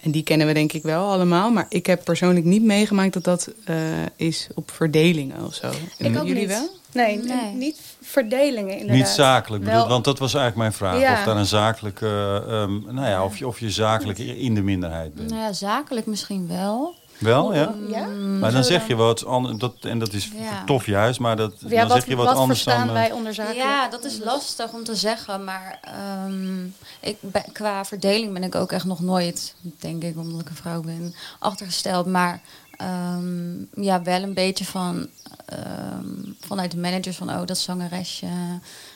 [0.00, 1.50] en die kennen we denk ik wel allemaal.
[1.50, 3.76] Maar ik heb persoonlijk niet meegemaakt dat dat eh,
[4.16, 5.70] is op verdelingen of zo.
[5.98, 6.48] Ik ook Jullie niet.
[6.48, 6.68] wel?
[6.92, 7.52] Nee, Nee.
[7.54, 8.96] niet verdelingen inderdaad.
[8.96, 11.00] Niet zakelijk, bedoel, want dat was eigenlijk mijn vraag.
[11.00, 11.12] Ja.
[11.18, 15.14] Of daar een zakelijke, ehm, nou ja, of je, of je zakelijk in de minderheid
[15.14, 15.30] bent.
[15.30, 16.94] Nou ja, zakelijk misschien wel.
[17.20, 17.74] Wel, ja?
[17.88, 18.06] Ja?
[18.40, 20.64] Maar dan zeg je wat anders, dat, en dat is Ja.
[20.64, 22.86] tof juist, maar dat, ja, dan wat, zeg je wat, wat anders dan...
[22.88, 23.60] eh, wij onder zakelijk?
[23.62, 25.44] Ja, dat is lastig om te zeggen.
[25.44, 26.64] Maar ehm,
[27.00, 30.56] ik, ben- qua verdeling ben ik ook echt nog nooit, denk ik, omdat ik een
[30.56, 32.06] vrouw ben, achtergesteld.
[32.06, 32.40] Maar
[32.76, 35.08] ehm, ja, wel een beetje van
[35.46, 36.06] ehm,
[36.40, 38.26] vanuit de managers van oh, dat zangeresje.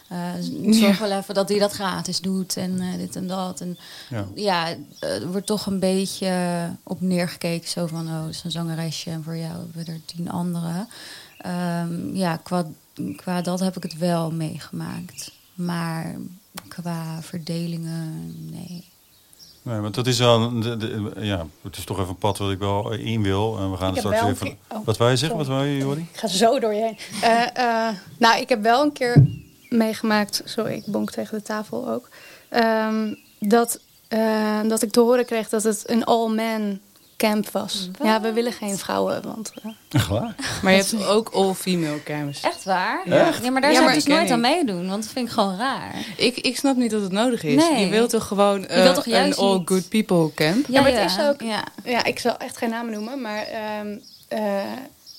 [0.08, 0.32] Eh
[0.70, 3.60] zorg wel even dat hij dat gratis doet en eh, dit en dat.
[3.60, 3.78] En
[4.10, 4.26] ja.
[4.34, 4.68] ja,
[5.00, 7.68] eh, er wordt toch een beetje op neergekeken.
[7.68, 10.88] Zo van, oh, dat is een zangeresje en voor jou hebben we er tien anderen.
[11.38, 12.66] Ehm, ja, qua,
[13.16, 15.32] qua dat heb ik het wel meegemaakt.
[15.54, 16.14] Maar
[16.68, 18.84] qua verdelingen, nee.
[19.62, 20.16] Nee, want dat is
[20.62, 23.58] de, de- ja, het is toch even een pad wat ik wel in wil.
[23.58, 25.28] En we gaan straks keer- oh, wat je zeggen?
[25.28, 25.36] sorry.
[25.36, 26.00] Wat wou je, Jori?
[26.12, 26.98] Ik ga zo door je heen.
[27.22, 27.56] Eh,
[27.88, 29.26] eh, nou, ik heb wel een keer
[29.68, 32.08] meegemaakt, sorry, ik bonk tegen de tafel ook,
[32.48, 36.78] ehm, dat, eh, dat ik te horen kreeg dat het een all-man
[37.16, 37.88] camp was.
[37.98, 38.06] Wat?
[38.06, 39.52] Ja, we willen geen vrouwen, want...
[39.62, 40.34] eh, Echt waar?
[40.62, 42.40] Maar je hebt ook all-female camps.
[42.40, 43.00] Echt waar?
[43.08, 43.32] Ja.
[43.42, 45.26] Ja, maar daar Ja, zou maar ik dus ik nooit aan meedoen, want dat vind
[45.26, 45.94] ik gewoon raar.
[46.16, 47.54] Ik, ik snap niet dat het nodig is.
[47.68, 47.84] Nee.
[47.84, 50.66] Je wilt toch gewoon eh, wilt toch een juist all niet- good people camp?
[50.68, 51.64] Ja, maar het is ook- Ja.
[51.84, 53.96] ja, ik zal echt geen namen noemen, maar ehm,
[54.28, 54.62] eh,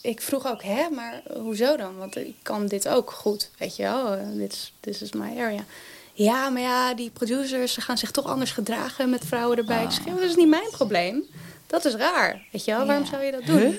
[0.05, 1.97] ik vroeg ook, hè, maar hoezo dan?
[1.97, 4.13] Want ik kan dit ook goed, weet je wel.
[4.13, 5.65] Eh, Dit is this is my area.
[6.13, 9.83] Ja, maar ja, die producers ze gaan zich toch anders gedragen met vrouwen erbij.
[9.83, 11.23] Ik zeg, ja, dat is niet mijn probleem.
[11.67, 12.85] Dat is raar, weet je wel.
[12.85, 13.09] Waarom Ja.
[13.09, 13.59] zou je dat doen?
[13.59, 13.75] Huh?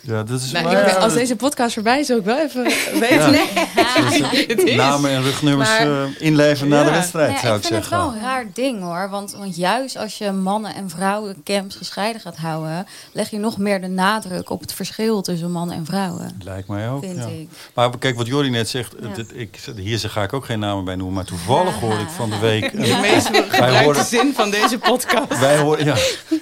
[0.00, 2.62] Ja, dat is Nou, maar ben- als deze podcast voorbij is, ook wel even
[3.00, 3.30] weten.
[3.30, 3.46] Nee.
[4.48, 4.74] Het is.
[4.74, 7.88] namen en rugnummers Maar- eh, inleveren na de wedstrijd, Ja, zou ik ik vind het
[7.90, 8.06] zeggen.
[8.10, 9.08] wel een raar ding hoor.
[9.10, 13.80] Want, want juist als je mannen- en vrouwencamps gescheiden gaat houden, leg je nog meer
[13.80, 16.40] de nadruk op het verschil tussen mannen en vrouwen.
[16.44, 17.04] Lijkt mij ook.
[17.04, 17.26] Vind ja.
[17.26, 17.48] ik.
[17.74, 19.08] Maar kijk, wat Jordi net zegt, Ja.
[19.14, 22.30] dit- ik, hier ga ik ook geen namen bij noemen, maar toevallig hoorde ik van
[22.30, 22.70] de week.
[22.88, 25.38] De meest gebruikte zin van deze podcast.
[25.40, 25.94] Wij horen, ja,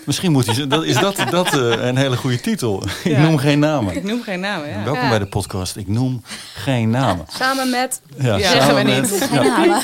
[0.04, 2.82] misschien moet hij, dat, is dat, dat eh, een hele goede titel.
[3.04, 3.96] Ik noem geen namen.
[3.96, 4.84] Ik noem geen namen, ja.
[4.84, 5.08] Welkom Ja.
[5.08, 5.76] bij de podcast.
[5.76, 6.22] Ik noem
[6.54, 7.24] geen namen.
[7.38, 8.00] Samen met...
[8.18, 9.22] Ja, Ja, samen zeggen we met- niet.
[9.30, 9.82] Geen namen.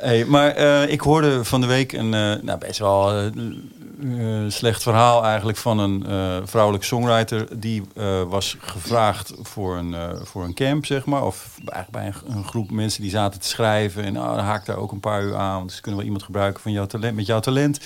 [0.00, 4.50] Hey, maar eh, ik hoorde van de week een eh, nou, best wel eh, eh,
[4.50, 7.46] slecht verhaal eigenlijk van een eh, vrouwelijk songwriter.
[7.60, 11.24] Die eh, was gevraagd voor een, eh, voor een camp, zeg maar.
[11.26, 14.04] Of eigenlijk bij een, een groep mensen die zaten te schrijven.
[14.04, 15.58] En nou, dan haakt daar ook een paar uur aan.
[15.58, 17.80] Want ze kunnen wel iemand gebruiken van jouw talent, met jouw talent.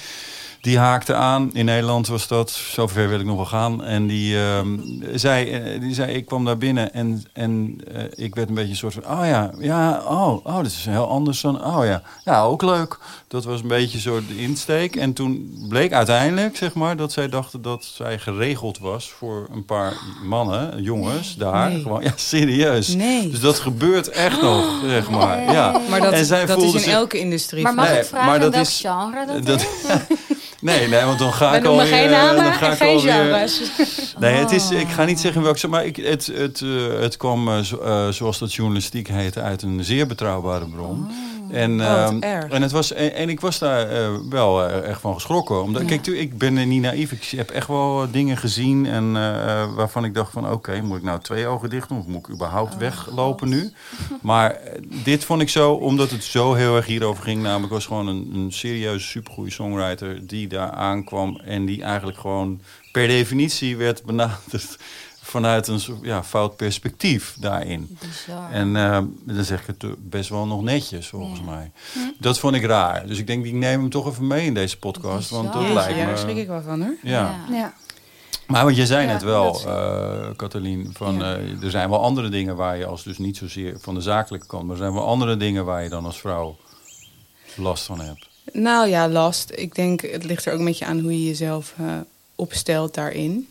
[0.66, 1.50] Die haakte aan.
[1.52, 2.50] In Nederland was dat.
[2.50, 3.84] Zover wil ik nog wel gaan.
[3.84, 4.78] En die, ehm,
[5.14, 8.70] zei, eh, die zei, ik kwam daar binnen en, en eh, ik werd een beetje
[8.70, 9.18] een soort van...
[9.18, 11.64] Oh ja, ja, oh, oh, dit is heel anders dan...
[11.64, 12.98] Oh ja, ja, ook leuk.
[13.28, 14.96] Dat was een beetje zo de insteek.
[14.96, 19.10] En toen bleek uiteindelijk, zeg maar, dat zij dachten dat zij geregeld was...
[19.10, 19.92] voor een paar
[20.24, 21.70] mannen, jongens, daar.
[21.70, 21.82] nee.
[21.82, 22.88] Gewoon, ja, serieus.
[22.94, 23.30] Nee.
[23.30, 25.52] Dus dat gebeurt echt nog, zeg maar.
[25.52, 25.80] Ja.
[25.90, 27.62] Maar dat, En zij dat is in zich- elke industrie.
[27.62, 29.66] Maar mag Nee, ik vragen maar in dat welk is- genre dat, dat- is?
[30.60, 31.86] Nee, nee, want dan ga We ik alweer...
[31.86, 33.60] geen eh, namen dan ga en ik geen genres.
[34.18, 34.78] Nee, het is, Oh.
[34.80, 38.08] ik ga niet zeggen welke, maar ik, het, het, eh, het kwam, eh, zo- eh,
[38.08, 41.06] zoals dat journalistiek heette, uit een zeer betrouwbare bron.
[41.50, 45.00] En, Oh, wat ehm, en, het was, en, en ik was daar eh, wel echt
[45.00, 45.62] van geschrokken.
[45.62, 45.88] Omdat, Ja.
[45.88, 47.12] Kijk, tu- ik ben niet naïef.
[47.12, 50.50] Ik heb echt wel dingen gezien en, eh, eh, waarvan ik dacht van...
[50.50, 51.98] oké, moet ik nou twee ogen dicht doen?
[51.98, 53.72] Of moet ik überhaupt Oh, weglopen nu?
[54.22, 54.58] Maar
[55.04, 57.42] dit vond ik zo, omdat het zo heel erg hierover ging.
[57.42, 60.26] Namelijk was gewoon een, een serieus supergoeie songwriter...
[60.26, 62.60] die daar aankwam en die eigenlijk gewoon
[62.92, 64.76] per definitie werd benaderd...
[65.36, 67.98] vanuit een ja, fout perspectief daarin.
[68.00, 68.50] Bizar.
[68.50, 71.44] En eh, dan zeg ik het eh, best wel nog netjes, volgens Ja.
[71.44, 71.70] mij.
[72.18, 73.06] Dat vond ik raar.
[73.06, 75.30] Dus ik denk, ik neem hem toch even mee in deze podcast.
[75.30, 76.06] Want dat lijkt ja, me...
[76.06, 76.96] daar schrik ik wel van hoor.
[77.02, 77.34] Ja.
[77.50, 77.74] Ja.
[78.46, 81.36] Maar wat je zei Ja, net wel, eh Katalien, van, Ja.
[81.36, 84.46] eh, er zijn wel andere dingen waar je als dus niet zozeer van de zakelijke
[84.46, 86.56] kant, maar er zijn wel andere dingen waar je dan als vrouw
[87.56, 88.28] last van hebt.
[88.52, 89.52] Nou ja, last.
[89.54, 91.84] Ik denk, het ligt er ook een beetje aan hoe je jezelf eh,
[92.34, 93.48] opstelt daarin.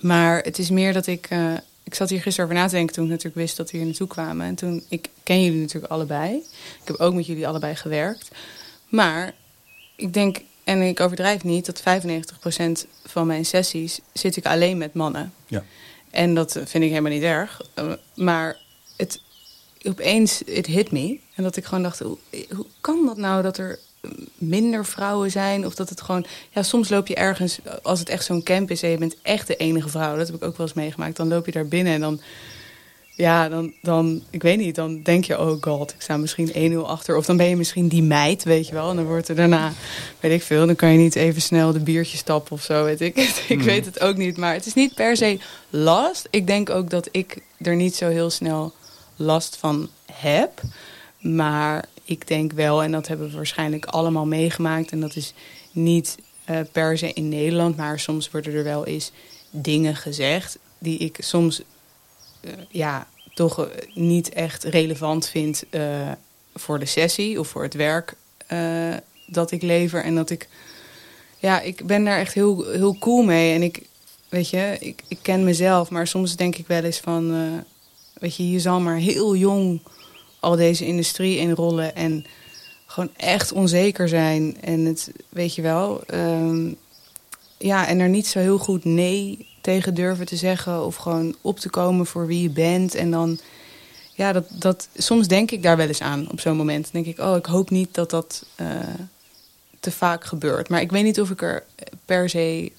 [0.00, 1.26] Maar het is meer dat ik...
[1.30, 3.76] eh, ik zat hier gisteren over na te denken toen ik natuurlijk wist dat we
[3.76, 4.46] hier naartoe kwamen.
[4.46, 6.36] En toen, ik ken jullie natuurlijk allebei.
[6.80, 8.30] Ik heb ook met jullie allebei gewerkt.
[8.88, 9.34] Maar
[9.96, 11.82] ik denk, en ik overdrijf niet, dat
[12.84, 15.32] 95% van mijn sessies zit ik alleen met mannen.
[15.46, 15.64] Ja.
[16.10, 17.60] En dat vind ik helemaal niet erg.
[17.74, 18.56] Eh, maar
[18.96, 19.20] het,
[19.82, 21.18] opeens, het hit me.
[21.34, 22.18] En dat ik gewoon dacht, hoe,
[22.54, 23.78] hoe kan dat nou dat er
[24.38, 25.66] minder vrouwen zijn?
[25.66, 26.24] Of dat het gewoon...
[26.50, 28.82] Ja, soms loop je ergens, als het echt zo'n camp is...
[28.82, 31.16] en je bent echt de enige vrouw, dat heb ik ook wel eens meegemaakt...
[31.16, 32.20] dan loop je daar binnen en dan...
[33.14, 36.76] Ja, dan, dan, ik weet niet, dan denk je, oh god, ik sta misschien 1-0
[36.76, 37.16] achter.
[37.16, 38.90] Of dan ben je misschien die meid, weet je wel.
[38.90, 39.72] En dan wordt er daarna,
[40.20, 43.00] weet ik veel, dan kan je niet even snel de biertjes stappen of zo, weet
[43.00, 43.16] ik.
[43.48, 43.62] ik Hmm.
[43.62, 45.38] weet het ook niet, maar het is niet per se
[45.70, 46.28] last.
[46.30, 48.72] Ik denk ook dat ik er niet zo heel snel
[49.16, 50.60] last van heb.
[51.20, 54.90] Maar ik denk wel, en dat hebben we waarschijnlijk allemaal meegemaakt...
[54.90, 55.34] en dat is
[55.72, 57.76] niet eh, per se in Nederland...
[57.76, 59.12] maar soms worden er wel eens
[59.50, 60.58] dingen gezegd...
[60.78, 61.62] die ik soms
[62.40, 65.64] eh, ja, toch eh, niet echt relevant vind
[66.54, 67.40] voor de sessie...
[67.40, 68.14] of voor het werk
[69.26, 70.04] dat ik lever.
[70.04, 70.48] En dat ik...
[71.38, 73.54] Ja, ik ben daar echt heel, heel cool mee.
[73.54, 73.82] En ik,
[74.28, 75.90] weet je, ik, ik ken mezelf...
[75.90, 77.64] maar soms denk ik wel eens van...
[78.12, 79.80] weet je, je zal maar heel jong
[80.42, 82.24] al deze industrie inrollen en
[82.86, 84.56] gewoon echt onzeker zijn.
[84.60, 86.72] En het, weet je wel, ehm,
[87.58, 91.58] ja, en er niet zo heel goed nee tegen durven te zeggen of gewoon op
[91.58, 92.94] te komen voor wie je bent.
[92.94, 93.38] En dan,
[94.14, 96.92] ja, dat, dat, soms denk ik daar wel eens aan op zo'n moment.
[96.92, 98.66] Dan denk ik, oh, ik hoop niet dat dat eh,
[99.80, 100.68] te vaak gebeurt.
[100.68, 101.64] Maar ik weet niet of ik er
[102.04, 102.72] per se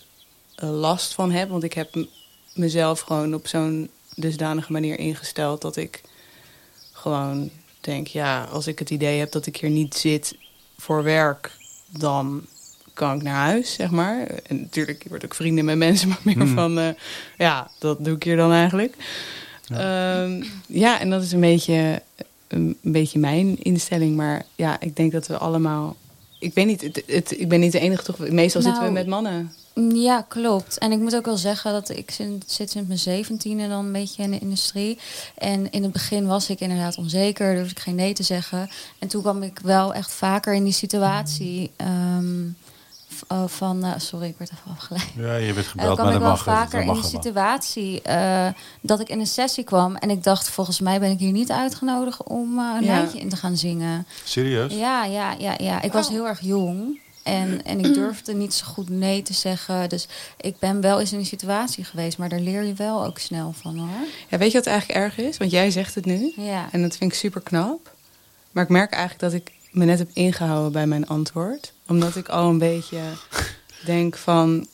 [0.56, 2.08] eh, last van heb, want ik heb
[2.54, 6.02] mezelf gewoon op zo'n dusdanige manier ingesteld dat ik
[7.04, 7.50] gewoon
[7.82, 10.36] denk, ja, als ik het idee heb dat ik hier niet zit
[10.78, 11.52] voor werk,
[11.90, 12.46] dan
[12.94, 14.28] kan ik naar huis, zeg maar.
[14.28, 16.54] En natuurlijk, je wordt ook vrienden met mensen, maar meer Hmm.
[16.54, 16.88] van, eh,
[17.38, 18.96] ja, dat doe ik hier dan eigenlijk.
[19.68, 20.28] Ja.
[20.68, 22.02] ja, en dat is een beetje,
[22.48, 24.16] een beetje mijn instelling.
[24.16, 25.96] Maar ja, ik denk dat we allemaal...
[26.40, 28.18] Ik weet niet, het, het- ik ben niet de enige, toch?
[28.18, 29.54] Meestal zitten we Nou, met mannen.
[29.94, 30.78] Ja, klopt.
[30.78, 33.92] En ik moet ook wel zeggen dat ik zit, zit sinds mijn zeventiende dan een
[33.92, 35.00] beetje in de industrie.
[35.38, 38.70] En in het begin was ik inderdaad onzeker, durfde ik geen nee te zeggen.
[39.00, 44.28] En toen kwam ik wel echt vaker in die situatie ehm, uh, van, uh, sorry,
[44.28, 45.10] ik werd even afgeleid.
[45.18, 46.44] Ja, je bent Uh, gebeld, kwam maar ik wel mag.
[46.44, 47.04] vaker in de wel.
[47.04, 48.48] situatie eh,
[48.82, 51.52] dat ik in een sessie kwam en ik dacht, volgens mij ben ik hier niet
[51.52, 52.92] uitgenodigd om eh, een Ja.
[52.94, 54.06] lijntje in te gaan zingen.
[54.24, 54.74] Serieus?
[54.74, 55.82] Ja, ja, ja, ja.
[55.82, 57.00] Ik was heel erg jong.
[57.24, 59.90] En, en ik durfde niet zo goed nee te zeggen.
[59.90, 60.08] Dus
[60.42, 62.18] ik ben wel eens in een situatie geweest.
[62.18, 64.08] Maar daar leer je wel ook snel van hoor.
[64.30, 65.38] Ja, weet je wat eigenlijk erg is?
[65.38, 66.34] Want jij zegt het nu.
[66.36, 66.68] Ja.
[66.72, 67.94] En dat vind ik super knap.
[68.52, 71.74] Maar ik merk eigenlijk dat ik me net heb ingehouden bij mijn antwoord.
[71.88, 73.00] Omdat ik al een beetje
[73.86, 74.68] denk van...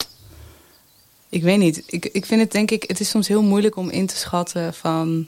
[1.30, 1.84] Ik weet niet.
[1.86, 2.84] Ik, ik vind het denk ik...
[2.88, 5.28] Het is soms heel moeilijk om in te schatten van...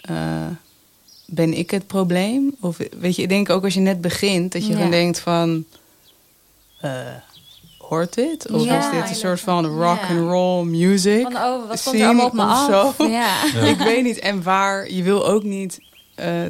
[0.00, 0.46] eh,
[1.26, 2.54] ben ik het probleem?
[2.60, 4.52] Of weet je, ik denk ook als je net begint...
[4.52, 4.78] dat je Ja.
[4.78, 5.64] dan denkt van...
[6.80, 7.00] eh,
[7.78, 8.50] hoort dit?
[8.50, 8.78] Of Ja.
[8.78, 11.22] is dit een soort van rock and roll music?
[11.22, 12.94] Van, oh, wat komt er allemaal op me af?
[12.98, 13.06] zo.
[13.08, 13.44] Ja.
[13.72, 14.18] Ik weet niet.
[14.18, 15.80] En waar, je wil ook niet
[16.14, 16.44] eh,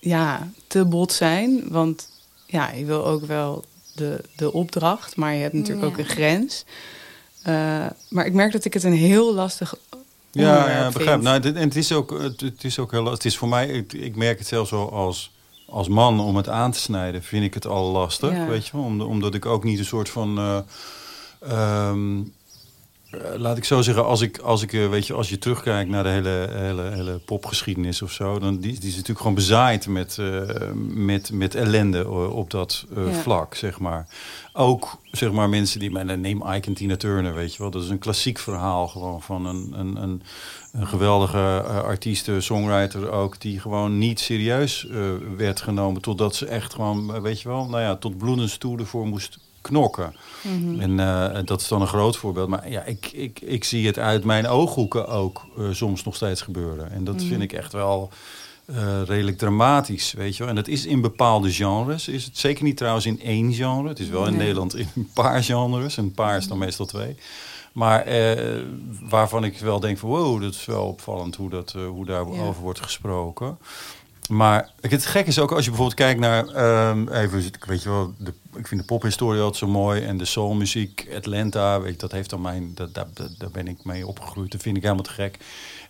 [0.00, 1.64] ja, te bot zijn.
[1.68, 2.08] Want
[2.46, 5.16] ja, je wil ook wel de, de opdracht.
[5.16, 5.92] Maar je hebt natuurlijk Ja.
[5.92, 6.64] ook een grens.
[7.42, 9.74] Eh, maar ik merk dat ik het een heel lastig
[10.30, 11.08] Ja, ja begrijp.
[11.10, 11.22] vind.
[11.22, 13.22] Nou, dit, en het is ook, het, het is ook heel lastig.
[13.22, 15.30] Het is voor mij, ik, ik merk het zelfs wel als,
[15.70, 18.30] als man om het aan te snijden, vind ik het al lastig.
[18.32, 18.46] Ja.
[18.46, 18.82] Weet je wel?
[18.84, 20.38] Om- omdat ik ook niet een soort van.
[20.38, 20.58] eh,
[21.40, 22.18] ehm,
[23.10, 25.90] eh, laat ik zo zeggen, als ik, als ik eh, weet je, als je terugkijkt
[25.90, 29.86] naar de hele, hele, hele popgeschiedenis of zo, dan die, die is natuurlijk gewoon bezaaid
[29.86, 30.18] met,
[30.94, 33.12] met, met ellende op dat Ja.
[33.12, 34.06] vlak, zeg maar.
[34.52, 37.88] Ook zeg maar mensen die, neem Ike en Tina Turner, weet je wel, dat is
[37.88, 40.22] een klassiek verhaal gewoon van een, een, een,
[40.72, 46.46] een geweldige uh, artiest, songwriter ook, die gewoon niet serieus uh, werd genomen totdat ze
[46.46, 50.14] echt gewoon, weet je wel, nou ja, tot bloedens toe ervoor moest knokken.
[50.42, 50.80] Mhm.
[50.80, 52.48] En uh, dat is dan een groot voorbeeld.
[52.48, 56.90] Maar ja, ik, ik, ik zie het uit mijn ooghoeken ook soms nog steeds gebeuren.
[56.90, 57.28] En dat mm-hmm.
[57.28, 58.10] vind ik echt wel
[58.70, 60.48] uh, redelijk dramatisch, weet je wel.
[60.48, 62.08] En dat is in bepaalde genres.
[62.08, 63.88] Is het zeker niet trouwens in één genre.
[63.88, 64.40] Het is wel in Nee.
[64.40, 65.96] Nederland in een paar genres.
[65.96, 67.16] En een paar is dan meestal twee.
[67.78, 68.62] Maar eh,
[69.00, 72.44] waarvan ik wel denk van wow, dat is wel opvallend hoe, dat, uh, hoe daarover
[72.44, 72.60] ja.
[72.60, 73.58] wordt gesproken.
[74.28, 76.46] Maar het gek is ook als je bijvoorbeeld kijkt naar,
[76.90, 80.24] um, even, weet je wel, de, ik vind de pophistorie altijd zo mooi en de
[80.24, 83.06] soulmuziek, Atlanta, weet je, dat heeft dan mijn, dat, daar,
[83.38, 85.38] daar ben ik mee opgegroeid, dat vind ik helemaal te gek.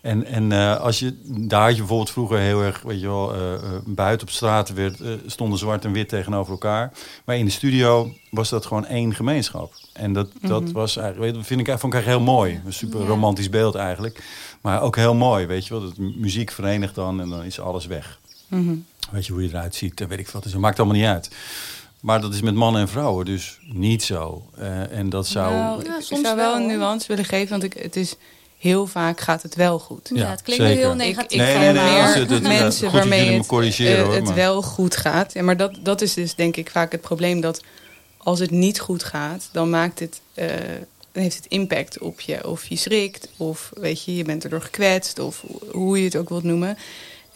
[0.01, 3.35] En, en uh, als je, daar had je bijvoorbeeld vroeger heel erg, weet je wel,
[3.35, 6.91] uh, uh, buiten op straat werd, stonden zwart en wit tegenover elkaar.
[7.25, 9.73] Maar in de studio was dat gewoon één gemeenschap.
[9.93, 10.49] En dat, mm -hmm.
[10.49, 12.61] dat was eigenlijk, dat vind ik, vond ik eigenlijk heel mooi.
[12.65, 14.23] Een super romantisch beeld eigenlijk.
[14.61, 15.81] Maar ook heel mooi, weet je wel.
[15.81, 18.19] Dat muziek verenigt dan en dan is alles weg.
[18.49, 18.85] Mm -hmm.
[19.11, 20.43] Weet je hoe je eruit ziet, weet ik wat.
[20.43, 21.29] Dus dat maakt allemaal niet uit.
[21.99, 24.45] Maar dat is met mannen en vrouwen dus niet zo.
[24.59, 25.53] Uh, en dat zou...
[25.53, 28.15] Nou, ja, ik zou wel een nuance willen geven, want ik, het is
[28.57, 30.09] heel vaak gaat het wel goed.
[30.13, 31.39] Ja, het klinkt heel negatief.
[31.39, 34.33] Ik, ik nee, nee, nee, meer het, het, mensen ja, waarmee het, corrigeren, uh, het
[34.33, 35.33] wel goed gaat.
[35.33, 37.63] Ja, maar dat, dat is dus denk ik vaak het probleem dat
[38.17, 40.21] als het niet goed gaat, dan maakt het...
[40.35, 40.45] Uh,
[41.11, 42.47] dan heeft het impact op je.
[42.47, 46.29] Of je schrikt, of weet je, je bent erdoor gekwetst, of hoe je het ook
[46.29, 46.77] wilt noemen.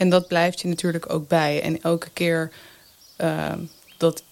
[0.04, 1.62] En dat blijft je natuurlijk ook bij.
[1.62, 2.52] En elke keer
[3.22, 3.54] uh,
[3.98, 4.24] dat,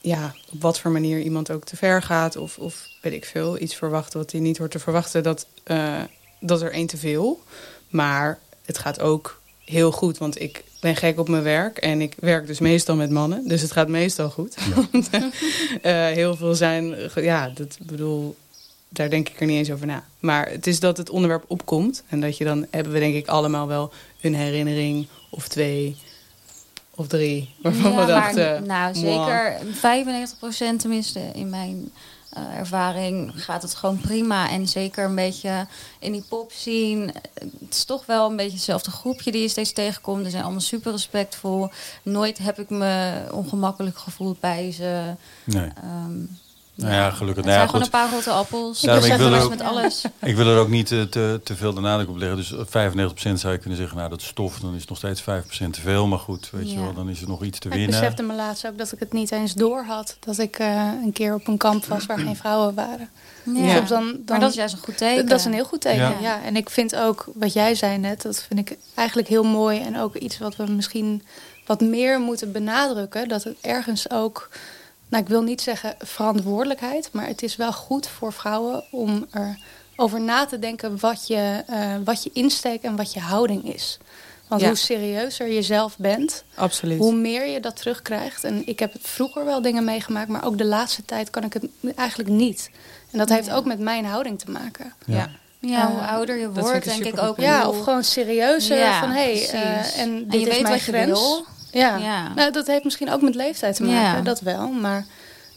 [0.00, 3.58] ja, op wat voor manier iemand ook te ver gaat, of, of weet ik veel,
[3.58, 6.02] iets verwachten wat hij niet hoort te verwachten, dat, uh,
[6.40, 7.42] dat er één te veel.
[7.88, 12.14] Maar het gaat ook heel goed, want ik ben gek op mijn werk en ik
[12.20, 14.56] werk dus meestal met mannen, dus het gaat meestal goed.
[14.90, 15.20] Ja.
[16.10, 18.36] uh, heel veel zijn, ja, dat bedoel,
[18.92, 20.04] daar denk ik er niet eens over na.
[20.18, 23.26] Maar het is dat het onderwerp opkomt en dat je dan hebben we denk ik
[23.26, 25.96] allemaal wel een herinnering of twee
[26.94, 28.66] of drie waarvan ja, we dachten.
[28.66, 29.58] Nou, zeker
[30.76, 31.92] 95% tenminste in mijn
[32.38, 34.50] uh, ervaring gaat het gewoon prima.
[34.50, 35.66] En zeker een beetje
[35.98, 37.12] in die pop zien.
[37.34, 40.24] Het is toch wel een beetje hetzelfde groepje die je steeds tegenkomt.
[40.24, 41.70] Ze zijn allemaal super respectvol.
[42.02, 45.14] Nooit heb ik me ongemakkelijk gevoeld bij ze.
[45.44, 45.70] Nee.
[46.06, 46.38] Um,
[46.80, 47.44] nou ja, gelukkig.
[47.44, 48.82] Het nou ja, zijn gewoon een paar rotte appels.
[48.82, 50.04] Ik, wil er ook, met alles.
[50.20, 52.36] ik wil er ook niet te, te, te veel de nadruk op leggen.
[52.36, 54.58] Dus 95% zou je kunnen zeggen, nou dat is stof.
[54.58, 55.24] Dan is het nog steeds 5%
[55.70, 56.06] te veel.
[56.06, 56.78] Maar goed, weet ja.
[56.78, 57.94] je wel, dan is er nog iets te ik winnen.
[57.94, 60.16] Ik besefte me laatst ook dat ik het niet eens door had.
[60.20, 63.08] Dat ik uh, een keer op een kamp was waar geen vrouwen waren.
[63.42, 63.80] Ja.
[63.80, 65.26] Dus dan, dan, maar dat is juist een goed teken.
[65.26, 66.16] Dat is een heel goed teken, ja.
[66.20, 66.42] ja.
[66.42, 69.80] En ik vind ook, wat jij zei net, dat vind ik eigenlijk heel mooi.
[69.80, 71.22] En ook iets wat we misschien
[71.66, 73.28] wat meer moeten benadrukken.
[73.28, 74.48] Dat het ergens ook
[75.10, 79.26] nou, ik wil niet zeggen verantwoordelijkheid, maar het is wel goed voor vrouwen om
[79.96, 83.98] erover na te denken wat je, uh, wat je insteek en wat je houding is.
[84.48, 84.68] Want ja.
[84.68, 86.98] hoe serieuzer je zelf bent, Absoluut.
[86.98, 88.44] hoe meer je dat terugkrijgt.
[88.44, 91.66] En ik heb vroeger wel dingen meegemaakt, maar ook de laatste tijd kan ik het
[91.96, 92.70] eigenlijk niet.
[93.10, 93.54] En dat heeft ja.
[93.54, 94.92] ook met mijn houding te maken.
[95.06, 95.30] Ja.
[95.60, 97.40] Ja, hoe ouder je wordt, denk ik ook.
[97.40, 98.78] Ja, of gewoon serieuzer.
[98.78, 101.06] Ja, van hé, hey, uh, en dit en je is weet mijn wat grens.
[101.06, 101.46] Je wil.
[101.72, 101.96] Ja.
[101.96, 104.20] ja, nou, dat heeft misschien ook met leeftijd te maken, ja.
[104.22, 104.68] dat wel.
[104.68, 105.06] Maar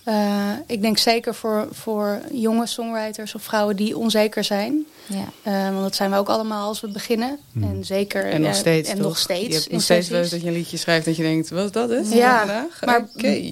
[0.04, 4.86] Eh, ik denk zeker voor, voor jonge songwriters of vrouwen die onzeker zijn.
[5.06, 5.26] Ja.
[5.44, 7.40] Eh, want dat zijn we ook allemaal als we beginnen.
[7.52, 7.64] Hmm.
[7.64, 8.26] En zeker.
[8.26, 9.06] En nog eh, steeds, En toch?
[9.06, 9.48] nog steeds.
[9.48, 10.32] Je hebt nog steeds wel sessies.
[10.32, 12.12] dat je een liedje schrijft dat je denkt, wat is dat is?
[12.12, 12.66] Ja?
[12.86, 13.08] Maar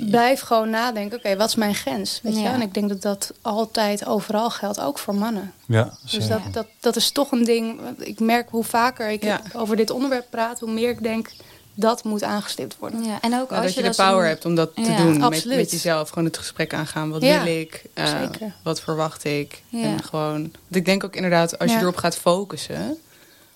[0.10, 1.18] blijf gewoon nadenken.
[1.18, 2.20] Oké, wat is mijn grens?
[2.24, 2.42] Weet je?
[2.42, 2.54] Ja.
[2.54, 5.54] En ik denk dat dat altijd overal geldt, ook voor mannen.
[5.66, 7.80] Ja, Dus dat, dat, dat is toch een ding.
[7.98, 9.42] Ik merk hoe vaker ik Ja.
[9.56, 11.30] over dit onderwerp praat, hoe meer ik denk
[11.74, 13.04] dat moet aangestipt worden.
[13.04, 15.14] Ja, en ook Ja, als dat je de power hebt om dat te Ja, doen.
[15.14, 15.58] Met, absoluut.
[15.58, 16.10] met jezelf.
[16.10, 17.10] Gewoon het gesprek aangaan.
[17.10, 17.84] Wat Ja, wil ik?
[17.94, 18.30] Eh,
[18.64, 19.62] wat verwacht ik?
[19.70, 19.84] Ja.
[19.84, 20.42] En gewoon...
[20.42, 22.98] Want ik denk ook inderdaad, als je erop gaat focussen...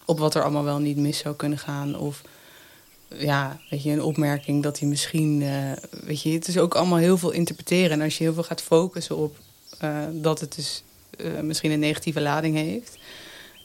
[0.06, 1.98] op wat er allemaal wel niet mis zou kunnen gaan.
[1.98, 2.22] Of
[3.08, 5.42] ja, weet je, een opmerking dat hij misschien...
[5.42, 5.72] eh,
[6.06, 7.92] weet je, het is ook allemaal heel veel interpreteren.
[7.92, 9.38] En als je heel veel gaat focussen op
[9.80, 10.84] eh, dat het dus
[11.18, 12.98] eh, misschien een negatieve lading heeft...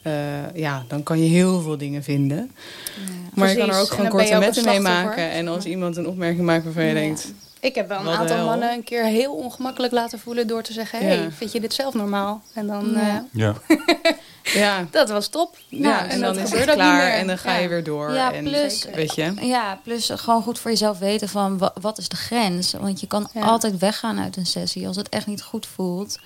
[0.01, 2.51] eh, ja, dan kan je heel veel dingen vinden.
[2.95, 3.11] Ja.
[3.33, 5.31] Maar je kan er ook gewoon korte metten mee maken.
[5.31, 6.95] En als iemand een opmerking maakt waarvan je Ja.
[6.99, 7.33] denkt...
[7.59, 10.99] Ik heb wel een aantal mannen een keer heel ongemakkelijk laten voelen door te zeggen:
[10.99, 11.31] Hey, Ja.
[11.31, 12.41] vind je dit zelf normaal?
[12.53, 12.99] En dan, Ja.
[12.99, 13.53] eh, Ja.
[14.43, 15.57] Ja, dat was top.
[15.69, 17.67] ja Nou, en dan is het klaar en dan ga je Ja.
[17.69, 18.13] weer door.
[18.13, 19.33] Ja, en, plus- weet je.
[19.41, 22.73] Ja, plus gewoon goed voor jezelf weten van wa- wat is de grens.
[22.79, 23.41] Want je kan Ja.
[23.41, 26.19] altijd weggaan uit een sessie als het echt niet goed voelt.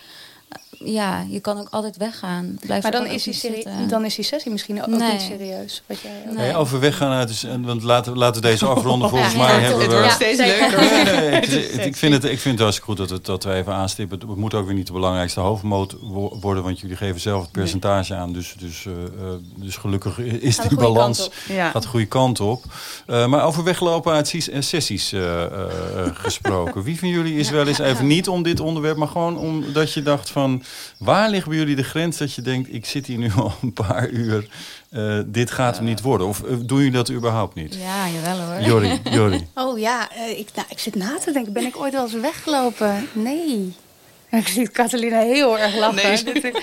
[0.79, 2.57] Ja, je kan ook altijd weggaan.
[2.61, 5.11] Blijf Maar dan is, die serie, dan is die sessie misschien ook Nee.
[5.11, 5.83] niet serieus.
[5.85, 6.37] Wat jij Nee.
[6.45, 9.09] Hey, overweg gaan uit, want laten, laten we deze afronden.
[9.15, 9.93] Volgens Ja, mij ja, hebben het we...
[9.93, 10.79] wordt Ja, steeds leuker.
[10.79, 13.53] Nee, nee, ik, ik, vind het, ik vind het hartstikke goed dat, het, dat we
[13.53, 14.19] even aanstippen.
[14.19, 17.51] Het moet ook weer niet de belangrijkste hoofdmoot wo- worden, want jullie geven zelf het
[17.51, 18.33] percentage aan.
[18.33, 21.29] Dus, dus, eh, eh, dus gelukkig is Gaat die balans.
[21.47, 21.69] Ja.
[21.69, 22.63] gaat de goede kant op.
[23.07, 25.69] Eh, maar over weglopen uit ses- sessies eh, eh, eh,
[26.13, 26.83] gesproken.
[26.83, 30.01] Wie van jullie is wel eens even niet om dit onderwerp, maar gewoon omdat je
[30.03, 30.63] dacht van...
[30.97, 33.73] waar ligt bij jullie de grens dat je denkt, ik zit hier nu al een
[33.73, 34.47] paar uur,
[34.89, 36.27] eh, dit gaat hem niet worden?
[36.27, 37.75] Of eh, doen jullie dat überhaupt niet?
[37.75, 38.61] Ja, jawel hoor.
[38.61, 39.47] Jorri, Jorri.
[39.55, 41.53] Oh ja, eh, ik, nou, ik zit na te denken.
[41.53, 43.07] Ben ik ooit wel eens weggelopen?
[43.13, 43.73] Nee.
[44.31, 46.25] Ik zie Catalina heel erg lachen.
[46.33, 46.53] Nee.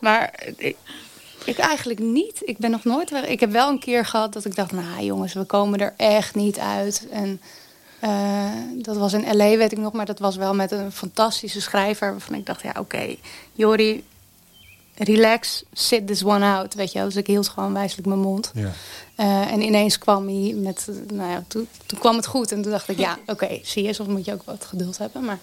[0.00, 0.76] Maar ik,
[1.44, 2.40] ik eigenlijk niet.
[2.44, 3.24] Ik ben nog nooit weg.
[3.24, 4.72] Ik heb wel een keer gehad dat ik dacht...
[4.72, 7.06] nou jongens, we komen er echt niet uit.
[7.10, 7.40] En
[8.02, 9.56] eh, dat was in L.A.
[9.56, 9.92] weet ik nog.
[9.92, 12.10] Maar dat was wel met een fantastische schrijver...
[12.10, 13.16] waarvan ik dacht, ja oké,
[13.52, 14.04] Jori...
[14.96, 17.06] Relax, sit this one out, weet je wel.
[17.08, 18.50] Dus ik hield gewoon wijselijk mijn mond.
[18.54, 18.70] Ja.
[19.14, 22.52] Eh, en ineens kwam hij met, nou ja, toen, toen kwam het goed.
[22.52, 25.24] En toen dacht ik, ja, oké, zie je, soms moet je ook wat geduld hebben.
[25.24, 25.38] Maar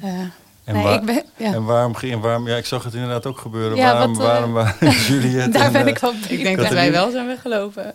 [0.00, 0.32] eh, En,
[0.64, 2.48] nee, waar- ik ben, ja, en waarom ging en waarom?
[2.48, 3.76] Ja, ik zag het inderdaad ook gebeuren.
[3.76, 6.90] Ja, waarom, wat, waarom waren Juliette daar en, ben ik wel Ik denk dat wij
[6.92, 7.94] wel zijn weggelopen.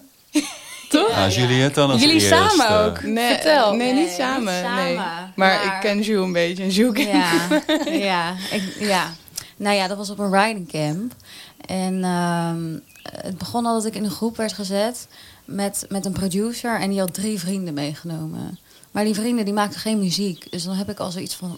[1.00, 1.16] Toch?
[1.16, 2.36] nou, Juliette dan als Jullie eerste.
[2.58, 3.04] samen ook?
[3.04, 3.74] Nee, Vertel.
[3.76, 4.54] nee, Nee, niet samen.
[4.54, 4.84] niet samen.
[4.84, 4.96] nee.
[4.96, 7.32] Maar, Maar- ik ken Jules een beetje en Jules ken Ja,
[8.10, 9.12] ja, ik, ja.
[9.58, 11.14] Nou ja, dat was op een riding camp.
[11.66, 12.64] En ehm,
[13.24, 15.08] het begon al dat ik in een groep werd gezet
[15.46, 16.80] met, met een producer.
[16.80, 18.60] En die had drie vrienden meegenomen.
[18.92, 20.52] Maar die vrienden die maakten geen muziek.
[20.52, 21.58] Dus dan heb ik al zoiets van...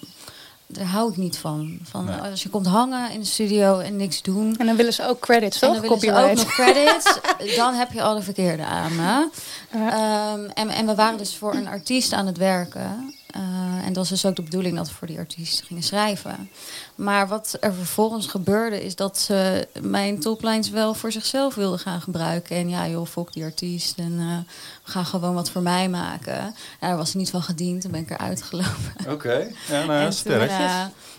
[0.68, 1.78] Daar hou ik niet van.
[1.84, 2.16] van Nee.
[2.16, 4.56] Als je komt hangen in de studio en niks doen...
[4.58, 5.82] En dan willen ze ook credits, En toch?
[5.82, 6.46] dan willen ze ook Copyright.
[6.46, 7.20] nog credits.
[7.62, 8.94] dan heb je al de verkeerde aan.
[8.94, 9.30] Ja.
[9.72, 13.16] Ehm, en, en we waren dus voor een artiest aan het werken.
[13.36, 13.42] Eh,
[13.86, 16.50] en dat was dus ook de bedoeling dat we voor die artiest gingen schrijven.
[16.96, 22.02] Maar wat er vervolgens gebeurde is dat ze mijn toplines wel voor zichzelf wilden gaan
[22.02, 22.56] gebruiken.
[22.56, 24.38] En ja joh, fok die artiest en eh,
[24.86, 26.56] we gaan gewoon wat voor mij maken.
[26.80, 28.94] Daar was niet van gediend, toen ben ik eruit gelopen.
[29.10, 30.52] Oké, ja, nou ja, En sterk.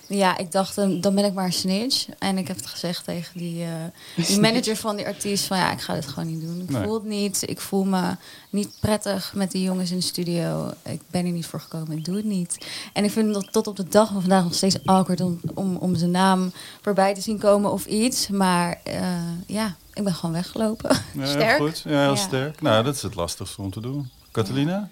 [0.08, 2.06] Ja, ik dacht, dan ben ik maar een snitch.
[2.18, 3.70] En ik heb het gezegd tegen die, eh,
[4.26, 6.60] die manager van die artiest: van ja, ik ga dit gewoon niet doen.
[6.60, 6.82] Ik Nee.
[6.82, 7.42] voel het niet.
[7.48, 8.16] Ik voel me
[8.50, 10.70] niet prettig met die jongens in de studio.
[10.82, 11.96] Ik ben er niet voor gekomen.
[11.98, 12.58] Ik doe het niet.
[12.92, 15.76] En ik vind dat tot op de dag van vandaag nog steeds awkward om, om,
[15.76, 18.28] om zijn naam voorbij te zien komen of iets.
[18.28, 19.12] Maar eh,
[19.46, 20.90] ja, ik ben gewoon weggelopen.
[20.90, 21.56] Ja, heel Sterk.
[21.60, 21.82] goed.
[21.84, 22.14] Ja, heel Ja.
[22.16, 22.60] sterk.
[22.62, 24.10] Nou, dat is het lastigste om te doen.
[24.32, 24.88] Catalina?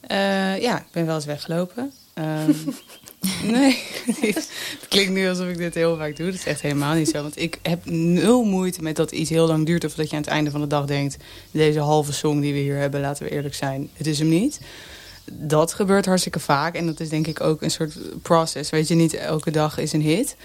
[0.00, 1.92] Eh, ja, ik ben wel eens weggelopen.
[2.14, 2.52] Ehm,
[3.42, 3.82] nee,
[4.20, 4.48] het
[4.88, 6.26] klinkt nu alsof ik dit heel vaak doe.
[6.26, 7.22] Dat is echt helemaal niet zo.
[7.22, 9.84] Want ik heb nul moeite met dat iets heel lang duurt...
[9.84, 11.16] of dat je aan het einde van de dag denkt...
[11.50, 13.90] deze halve song die we hier hebben, laten we eerlijk zijn...
[13.92, 14.60] het is hem niet.
[15.32, 16.74] Dat gebeurt hartstikke vaak.
[16.74, 18.70] En dat is denk ik ook een soort process.
[18.70, 20.36] Weet je, niet elke dag is een hit.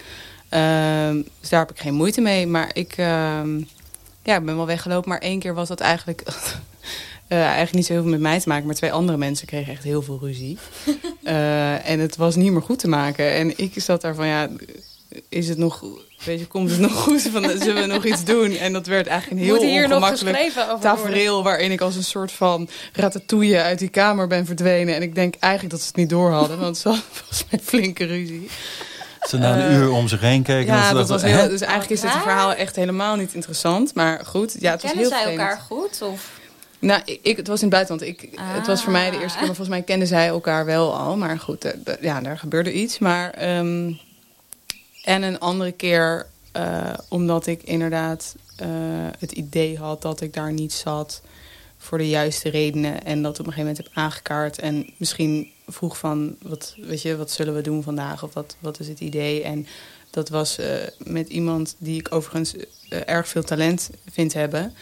[0.48, 2.46] Ehm, dus daar heb ik geen moeite mee.
[2.46, 3.58] Maar ik, ehm,
[4.22, 5.08] ja, ik ben wel weggelopen.
[5.08, 6.22] Maar één keer was dat eigenlijk...
[7.28, 8.66] eh, eigenlijk niet zo heel veel met mij te maken.
[8.66, 10.58] Maar twee andere mensen kregen echt heel veel ruzie.
[11.22, 13.32] Eh, en het was niet meer goed te maken.
[13.34, 14.48] En ik zat daar van, ja,
[15.28, 15.84] is het nog...
[16.24, 17.22] Weet je, komt het nog goed?
[17.32, 18.50] Van, zullen we nog iets doen?
[18.56, 20.90] En dat werd eigenlijk een heel hier nog ongemakkelijk geschreven over worden?
[21.04, 21.42] tafereel...
[21.42, 24.94] waarin ik als een soort van ratatouille uit die kamer ben verdwenen.
[24.94, 26.58] En ik denk eigenlijk dat ze het niet door hadden.
[26.58, 28.48] Want ze hadden volgens mij flinke ruzie.
[29.28, 30.72] Ze na een Eh, uur om zich heen keken.
[30.72, 33.94] en Ja, ze dat was heel, dus eigenlijk is dit verhaal echt helemaal niet interessant.
[33.94, 35.40] Maar goed, ja, het was Kennen heel zij vreemd.
[35.40, 36.02] elkaar goed?
[36.02, 36.30] Of?
[36.86, 38.08] Nou, ik, ik- het was in het buitenland.
[38.20, 40.96] Ik, Het was voor mij de eerste keer, maar volgens mij kenden zij elkaar wel
[40.96, 41.16] al.
[41.16, 42.98] Maar goed, eh, ja, daar gebeurde iets.
[42.98, 43.92] Maar, ehm,
[45.04, 48.68] en een andere keer, eh, omdat ik inderdaad eh,
[49.18, 51.22] het idee had dat ik daar niet zat
[51.78, 53.04] voor de juiste redenen.
[53.04, 54.58] En dat op een gegeven moment heb aangekaart.
[54.58, 58.22] En misschien vroeg van, wat, weet je, wat zullen we doen vandaag?
[58.22, 59.42] Of wat, wat is het idee?
[59.42, 59.66] En
[60.10, 60.58] dat was
[60.98, 62.54] met iemand die ik overigens
[62.88, 64.74] erg veel talent vind hebben.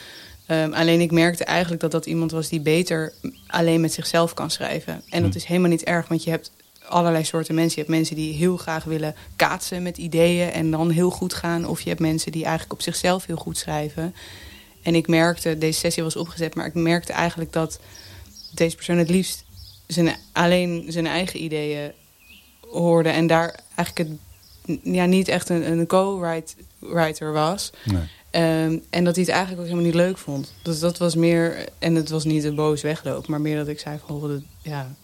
[0.46, 3.12] Ehm, alleen ik merkte eigenlijk dat dat iemand was die beter
[3.46, 5.02] alleen met zichzelf kan schrijven.
[5.08, 5.36] En dat Hm.
[5.36, 6.50] is helemaal niet erg, want je hebt
[6.88, 7.74] allerlei soorten mensen.
[7.74, 11.66] Je hebt mensen die heel graag willen kaatsen met ideeën en dan heel goed gaan.
[11.66, 14.14] Of je hebt mensen die eigenlijk op zichzelf heel goed schrijven.
[14.82, 17.78] En ik merkte, deze sessie was opgezet, maar ik merkte eigenlijk dat
[18.54, 19.44] deze persoon het liefst
[19.86, 21.92] zijn, alleen zijn eigen ideeën
[22.60, 23.08] hoorde.
[23.08, 24.10] En daar eigenlijk
[24.66, 27.72] het, ja, niet echt een, een co-writer was.
[27.84, 28.02] Nee.
[28.34, 30.52] Ehm, en dat hij het eigenlijk ook helemaal niet leuk vond.
[30.62, 33.78] Dus dat was meer, en het was niet een boos wegloop, maar meer dat ik
[33.80, 34.94] zei van, dat- ja,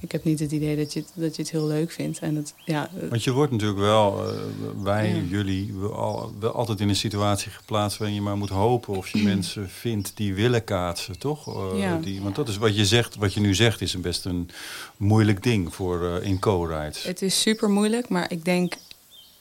[0.00, 2.18] ik heb niet het idee dat je het, dat je het heel leuk vindt.
[2.18, 4.40] En het, ja, Want je wordt natuurlijk wel, eh,
[4.82, 5.22] wij, Ja.
[5.28, 9.08] jullie, we al, wel altijd in een situatie geplaatst waarin je maar moet hopen of
[9.08, 11.72] je mensen vindt die willen kaatsen, toch?
[11.72, 11.96] Eh, Ja.
[11.98, 14.50] die, want dat is wat je zegt, wat je nu zegt, is een best een
[14.96, 17.02] moeilijk ding voor eh, in co-writes.
[17.02, 18.74] Het is super moeilijk, maar ik denk,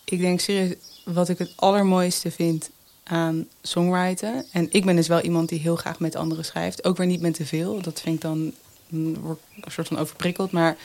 [0.06, 0.74] ik denk serieus,
[1.06, 2.70] wat ik het allermooiste vind
[3.08, 4.46] aan songwriten.
[4.52, 6.84] En ik ben dus wel iemand die heel graag met anderen schrijft.
[6.84, 7.82] Ook weer niet met te veel.
[7.82, 8.52] Dat vind ik dan,
[8.88, 10.52] mm, word een soort van overprikkeld.
[10.52, 10.76] Maar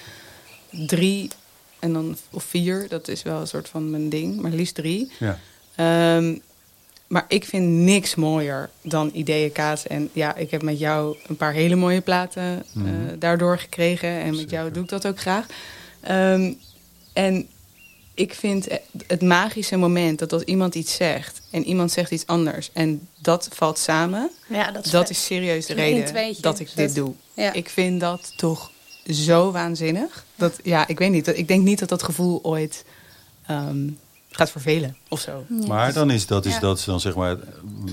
[0.70, 1.30] drie
[1.78, 4.40] en dan, of vier, dat is wel een soort van mijn ding.
[4.40, 5.10] Maar liefst drie.
[5.18, 5.38] Ja.
[5.76, 6.36] Ehm,
[7.06, 9.90] maar ik vind niks mooier dan ideeën kaatsen.
[9.90, 13.18] En ja, ik heb met jou een paar hele mooie platen eh, Mhm.
[13.18, 14.08] daardoor gekregen.
[14.10, 15.46] En met jou doe ik dat ook graag.
[16.00, 16.52] Ehm,
[17.12, 17.48] en
[18.14, 18.68] ik vind
[19.06, 23.48] het magische moment dat als iemand iets zegt en iemand zegt iets anders en dat
[23.52, 26.94] valt samen, Ja, dat is, dat is serieus de reden tweetje, dat ik dit dat-
[27.04, 27.14] doe.
[27.34, 27.52] Ja.
[27.52, 28.70] Ik vind dat toch
[29.06, 30.24] zo waanzinnig.
[30.36, 31.26] Dat, ja, ik weet niet.
[31.26, 32.84] Ik denk niet dat dat gevoel ooit
[33.46, 33.88] ehm,
[34.30, 35.44] gaat vervelen of zo.
[35.68, 36.60] Maar dan is dat, is Ja.
[36.60, 37.36] dat dan zeg maar,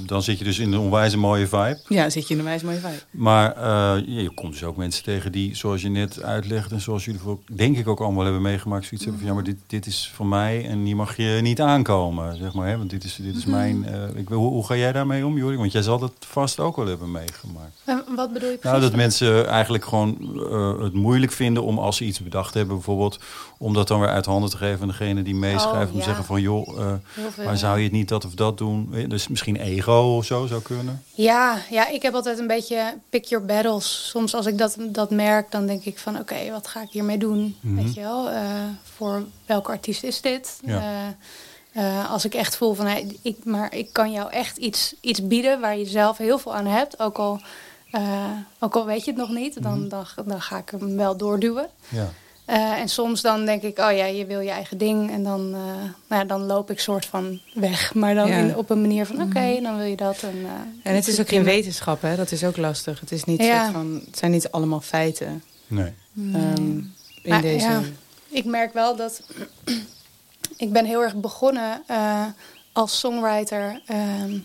[0.06, 1.80] dan zit je dus in een onwijs mooie vibe.
[1.88, 3.00] Ja, zit je in een wijs mooie vibe.
[3.12, 6.82] Maar eh, je, je komt dus ook mensen tegen die, zoals je net uitlegt en
[6.82, 9.58] zoals jullie voor, denk ik ook allemaal hebben meegemaakt, zoiets hebben van ja, maar dit,
[9.68, 12.68] dit is voor mij en hier mag je niet aankomen, zeg maar.
[12.68, 12.78] Hè?
[12.78, 13.86] Want dit is, dit is mijn.
[13.86, 15.58] eh, ik, wil- hoe, hoe ga jij daarmee om, Jori?
[15.58, 17.82] Want jij zal dat vast ook wel hebben meegemaakt.
[17.86, 18.64] En Wat bedoel je precies?
[18.80, 20.18] Nou, dat mensen eigenlijk gewoon
[20.52, 23.20] eh, het moeilijk vinden om als ze iets bedacht hebben, bijvoorbeeld,
[23.58, 25.88] om dat dan weer uit handen te geven aan degene die meeschrijft.
[25.90, 26.04] Oh, om te ja.
[26.04, 26.92] zeggen van joh, eh.
[27.46, 28.90] Maar zou je het niet dat of dat doen?
[28.94, 31.04] Eh, Dus misschien ego of zo zou kunnen.
[31.14, 34.08] Ja, ja, ik heb altijd een beetje pick your battles.
[34.10, 37.18] Soms als ik dat, dat merk, dan denk ik van oké, wat ga ik hiermee
[37.18, 37.58] doen?
[37.60, 37.76] Mhm.
[37.84, 38.44] Weet je wel, eh,
[38.96, 40.60] voor welke artiest is dit?
[40.66, 41.16] Ja.
[41.74, 45.28] Eh, als ik echt voel van hey, ik, maar ik kan jou echt iets, iets
[45.28, 47.00] bieden waar je zelf heel veel aan hebt.
[47.00, 47.40] Ook al,
[48.60, 49.90] ook al weet je het nog niet, dan, Mhm.
[49.90, 51.68] dan, dan ga ik hem wel doorduwen.
[51.90, 52.10] Ja.
[52.50, 55.12] Eh, en soms dan denk ik, oh ja, je wil je eigen ding.
[55.12, 55.62] En dan, eh,
[56.08, 57.94] nou ja, dan loop ik soort van weg.
[57.94, 58.38] Maar dan Ja.
[58.38, 60.24] in, op een manier van, oké, dan wil je dat.
[60.24, 60.52] En, eh,
[60.92, 62.16] En het is ook geen wetenschap, hè?
[62.16, 63.00] Dat is ook lastig.
[63.00, 63.62] Het, is niet Ja.
[63.62, 65.44] soort van, het zijn niet allemaal feiten.
[65.68, 65.94] Nee.
[66.34, 66.94] ehm, in
[67.24, 67.68] Maar, deze...
[67.68, 67.82] ja.
[68.30, 69.22] Ik merk wel dat
[70.58, 72.26] ik ben heel erg begonnen eh,
[72.72, 74.38] als songwriter, ehm,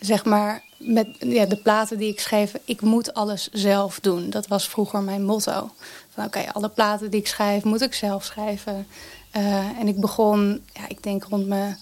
[0.00, 2.52] zeg maar, met ja, de platen die ik schreef.
[2.64, 4.30] Ik moet alles zelf doen.
[4.30, 5.70] Dat was vroeger mijn motto.
[6.18, 8.86] Van oké, alle platen die ik schrijf, moet ik zelf schrijven.
[9.30, 9.42] Eh,
[9.80, 11.78] en ik begon, ja, ik denk rond mijn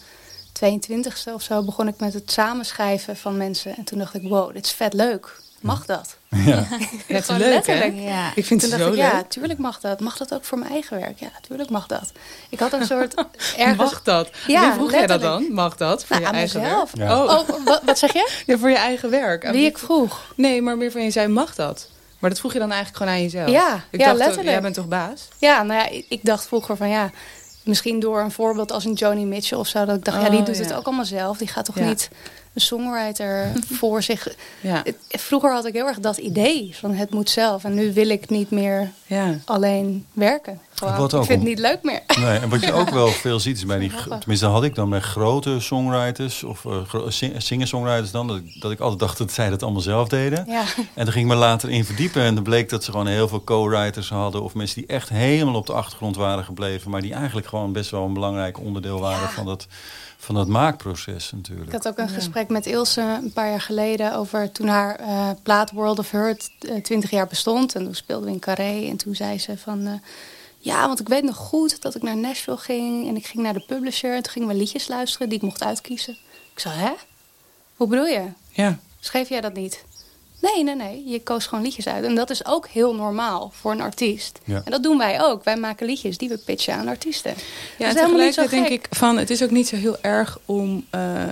[0.52, 3.76] 22ste of zo, begon ik met het samenschrijven van mensen.
[3.76, 5.40] En toen dacht ik, wow, dit is vet leuk.
[5.60, 6.16] Mag dat?
[6.28, 6.38] Ja.
[6.46, 6.66] Ja,
[7.06, 7.54] het is Gewoon leuk, hè?
[7.54, 7.94] letterlijk.
[7.98, 8.32] Ja.
[8.34, 9.12] Ik vind Toen het dacht zo ik, leuk.
[9.12, 10.00] ja, tuurlijk mag dat.
[10.00, 11.18] Mag dat ook voor mijn eigen werk?
[11.20, 12.12] Ja, tuurlijk mag dat.
[12.48, 13.14] Ik had een soort
[13.56, 13.76] ergens...
[13.76, 14.30] Mag dat?
[14.46, 15.46] Ja, Wie vroeg jij dat letterlijk.
[15.46, 15.54] dan?
[15.54, 16.04] Mag dat?
[16.04, 16.92] Voor Nou, je aan eigen mezelf.
[16.92, 17.08] werk?
[17.10, 17.22] Ja.
[17.24, 18.42] Oh, Oh, wat, zeg je?
[18.46, 19.50] ja, voor je eigen werk.
[19.50, 20.32] Wie- ik vroeg.
[20.36, 21.88] Nee, maar meer van je zei, mag dat?
[22.18, 23.50] Maar dat vroeg je dan eigenlijk gewoon aan jezelf.
[23.50, 24.48] Ja, ik ja, dacht, letterlijk.
[24.48, 25.28] Jij bent toch baas?
[25.38, 27.10] Ja, nou ja, ik, ik dacht vroeger van ja...
[27.64, 29.84] Misschien door een voorbeeld als een Joni Mitchell of zo.
[29.84, 31.38] Dat ik dacht, ja, die Oh, doet het ook allemaal zelf.
[31.38, 31.84] Die gaat toch Ja.
[31.84, 32.10] niet
[32.56, 34.28] een songwriter voor zich...
[34.60, 34.82] Ja.
[35.08, 37.64] Vroeger had ik heel erg dat idee van het moet zelf.
[37.64, 39.34] En nu wil ik niet meer ja.
[39.44, 40.60] alleen werken.
[40.74, 42.02] Gewoon, Wat ook ik vind om- het niet leuk meer.
[42.20, 44.90] Nee, en wat je ook wel veel ziet is bij die, tenminste had ik dan
[44.90, 46.64] bij grote songwriters of
[47.08, 50.44] sing- singer-songwriters dan, dat ik, dat ik altijd dacht dat zij dat allemaal zelf deden.
[50.48, 50.62] Ja.
[50.94, 53.28] En toen ging ik me later in verdiepen en dan bleek dat ze gewoon heel
[53.28, 57.14] veel co-writers hadden of mensen die echt helemaal op de achtergrond waren gebleven, maar die
[57.14, 59.30] eigenlijk gewoon best wel een belangrijk onderdeel waren Ja.
[59.30, 59.66] van dat,
[60.26, 61.66] van dat maakproces natuurlijk.
[61.66, 65.30] Ik had ook een gesprek met Ilse een paar jaar geleden over toen haar eh,
[65.42, 67.74] plaat World of Hurt eh, 20 jaar bestond.
[67.74, 68.88] En toen speelden we in Carré.
[68.88, 69.86] En toen zei ze van.
[69.86, 69.92] eh,
[70.58, 73.08] ja, want ik weet nog goed dat ik naar Nashville ging.
[73.08, 74.14] En ik ging naar de publisher.
[74.14, 76.16] En toen gingen we liedjes luisteren die ik mocht uitkiezen.
[76.52, 76.92] Ik zei, hè?
[77.76, 78.24] Hoe bedoel je?
[78.50, 78.78] Ja.
[79.00, 79.84] Schreef jij dat niet?
[80.40, 81.04] Nee, nee, nee.
[81.06, 82.04] Je koos gewoon liedjes uit.
[82.04, 84.38] En dat is ook heel normaal voor een artiest.
[84.44, 84.62] Ja.
[84.64, 85.44] En dat doen wij ook.
[85.44, 87.30] Wij maken liedjes die we pitchen aan artiesten.
[87.30, 87.36] Ja,
[87.78, 89.76] Dat en is helemaal niet zo tegelijkertijd denk ik van, het is ook niet zo
[89.76, 91.22] heel erg om eh,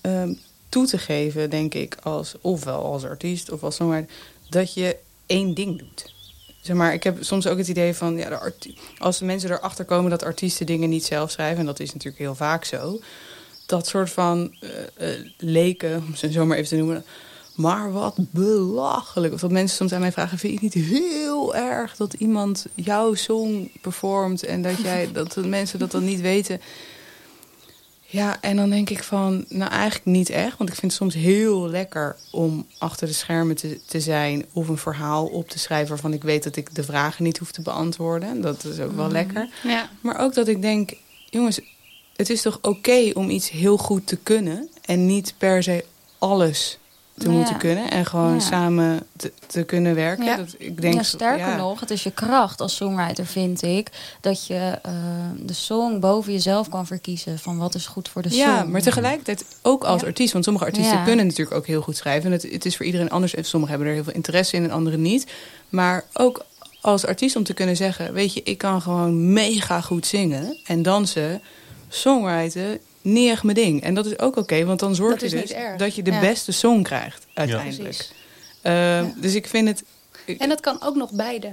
[0.00, 0.34] ehm,
[0.68, 4.14] toe te geven, denk ik, als ofwel als artiest of als songwriter,
[4.48, 6.12] dat je één ding doet.
[6.60, 9.84] Zeg maar, ik heb soms ook het idee van, ja, de als de mensen erachter
[9.84, 13.00] komen dat artiesten dingen niet zelf schrijven, en dat is natuurlijk heel vaak zo,
[13.66, 17.04] dat soort van eh, eh, leken, om ze zo maar even te noemen,
[17.60, 19.34] maar wat belachelijk.
[19.34, 22.66] Of dat mensen soms aan mij vragen, vind je het niet heel erg dat iemand
[22.74, 26.60] jouw song performt en dat, jij, dat de mensen dat dan niet weten?
[28.06, 30.58] Ja, en dan denk ik van, nou eigenlijk niet echt.
[30.58, 34.46] Want ik vind het soms heel lekker om achter de schermen te, te zijn...
[34.52, 37.52] of een verhaal op te schrijven waarvan ik weet dat ik de vragen niet hoef
[37.52, 38.40] te beantwoorden.
[38.40, 39.48] Dat is ook wel lekker.
[39.62, 39.90] Ja.
[40.00, 40.92] Maar ook dat ik denk,
[41.28, 41.60] jongens,
[42.16, 44.68] het is toch oké om iets heel goed te kunnen...
[44.84, 45.84] en niet per se
[46.18, 46.79] alles
[47.20, 47.34] te Ja.
[47.36, 47.90] moeten kunnen...
[47.90, 48.40] en gewoon Ja.
[48.40, 50.24] samen te, te kunnen werken.
[50.24, 50.36] Ja.
[50.36, 53.88] Dat, ik denk, sterker nog, het is je kracht als songwriter, vind ik.
[54.20, 54.92] Dat je eh,
[55.36, 57.38] de song boven jezelf kan verkiezen.
[57.38, 58.38] Van wat is goed voor de song.
[58.40, 60.32] Ja, maar tegelijkertijd ook als artiest.
[60.32, 62.26] Want sommige artiesten kunnen natuurlijk ook heel goed schrijven.
[62.26, 63.34] En het, het is voor iedereen anders.
[63.34, 65.26] En sommigen hebben er heel veel interesse in en anderen niet.
[65.68, 66.44] Maar ook
[66.80, 68.12] als artiest om te kunnen zeggen...
[68.12, 71.42] weet je, ik kan gewoon mega goed zingen en dansen.
[71.88, 73.82] Songwriten, niet echt mijn ding.
[73.82, 76.20] En dat is ook oké, want dan zorg Dat je dus dat je de Ja.
[76.20, 78.08] beste song krijgt uiteindelijk.
[78.62, 79.84] Ehm, Dus ik vind het...
[80.38, 81.52] En dat kan ook nog beide.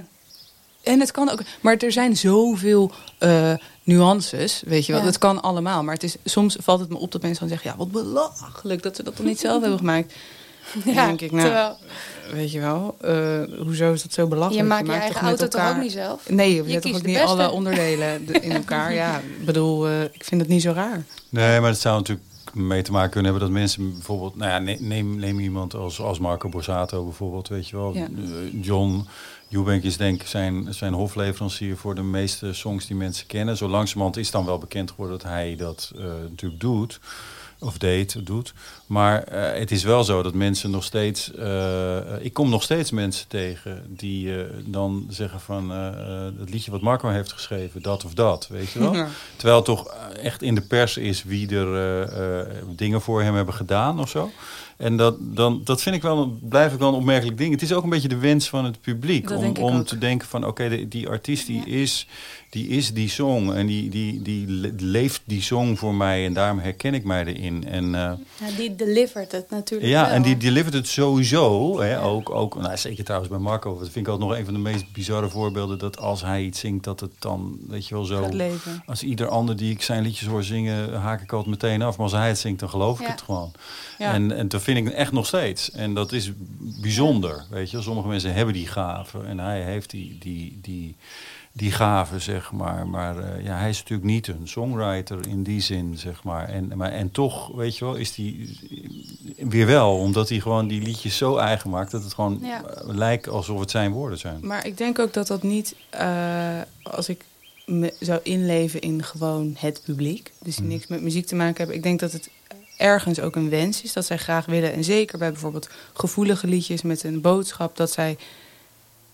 [0.82, 5.00] En het kan ook, maar er zijn zoveel eh, nuances, weet je wel.
[5.00, 5.06] Ja.
[5.06, 7.70] Het kan allemaal, maar het is, soms valt het me op dat mensen dan zeggen...
[7.70, 10.14] ja, wat belachelijk dat ze dat dan niet zelf hebben gemaakt.
[10.84, 11.76] Ja, denk ik, nou, terwijl
[12.32, 14.62] weet je wel, eh, hoezo is dat zo belachelijk?
[14.62, 16.30] je maakt je maakt eigen toch auto toch elkaar- ook niet zelf?
[16.30, 17.30] Nee, je, Je zet toch kiest ook niet beste.
[17.30, 18.92] alle onderdelen de- in elkaar.
[18.94, 21.04] Ja, ik bedoel, eh, ik vind het niet zo raar.
[21.28, 24.58] Nee, maar het zou natuurlijk mee te maken kunnen hebben dat mensen bijvoorbeeld, nou ja,
[24.58, 27.94] ne- neem, neem iemand als, als Marco Borsato bijvoorbeeld, weet je wel.
[27.94, 28.02] Ja.
[28.04, 29.06] Eh, John
[29.50, 33.56] Eubank is denk ik zijn, zijn hofleverancier voor de meeste songs die mensen kennen.
[33.56, 37.00] Zo langzamerhand is dan wel bekend geworden dat hij dat eh, natuurlijk doet.
[37.60, 38.54] Of deed, doet.
[38.86, 41.34] Maar eh, het is wel zo dat mensen nog steeds...
[41.34, 45.70] eh, ik kom nog steeds mensen tegen die eh, dan zeggen van...
[46.38, 48.94] het liedje wat Marco heeft geschreven, dat of dat, weet je wel.
[48.94, 49.08] Ja.
[49.36, 52.46] Terwijl het toch echt in de pers is wie er
[52.76, 54.30] dingen voor hem hebben gedaan of zo.
[54.78, 57.52] En dat, dan, dat vind ik wel, blijf ik wel een opmerkelijk ding.
[57.52, 59.28] Het is ook een beetje de wens van het publiek.
[59.28, 59.86] Dat om om ook.
[59.86, 62.06] te denken van oké, die artiest die is,
[62.50, 63.52] die is die song.
[63.52, 66.24] En die, die, die le- leeft die song voor mij.
[66.26, 67.66] En daarom herken ik mij erin.
[67.66, 70.10] En, eh, Ja, die delivert het natuurlijk ja, wel.
[70.10, 71.80] en die delivert het sowieso.
[71.80, 73.78] Hè, ook, ook, nou, zeker trouwens bij Marco.
[73.78, 75.78] Dat vind ik altijd nog een van de meest bizarre voorbeelden.
[75.78, 78.28] Dat als hij iets zingt, dat het dan, weet je wel, zo...
[78.86, 81.96] Als ieder ander die ik zijn liedjes hoor zingen, haak ik altijd meteen af.
[81.96, 83.10] Maar als hij het zingt, dan geloof ik Ja.
[83.12, 83.52] het gewoon.
[83.98, 84.12] Ja.
[84.12, 85.70] En, en dat vind ik echt nog steeds.
[85.70, 86.32] En dat is
[86.80, 87.82] bijzonder, weet je.
[87.82, 89.26] Sommige mensen hebben die gaven.
[89.26, 90.96] En hij heeft die, die, die,
[91.58, 92.86] die gaven, zeg maar.
[92.86, 96.48] Maar eh, ja, hij is natuurlijk niet een songwriter in die zin, zeg maar.
[96.48, 98.58] En, maar, en toch, weet je wel, is die
[99.36, 99.96] weer wel.
[99.98, 101.90] Omdat hij gewoon die liedjes zo eigen maakt...
[101.90, 102.64] dat het gewoon Ja.
[102.64, 104.38] eh, lijkt alsof het zijn woorden zijn.
[104.46, 107.24] Maar ik denk ook dat dat niet, eh, als ik
[107.66, 110.72] me zou inleven in gewoon het publiek, dus die Mhm.
[110.72, 112.30] niks met muziek te maken hebben, ik denk dat het
[112.76, 116.82] ergens ook een wens is dat zij graag willen, en zeker bij bijvoorbeeld gevoelige liedjes
[116.82, 118.16] met een boodschap, dat zij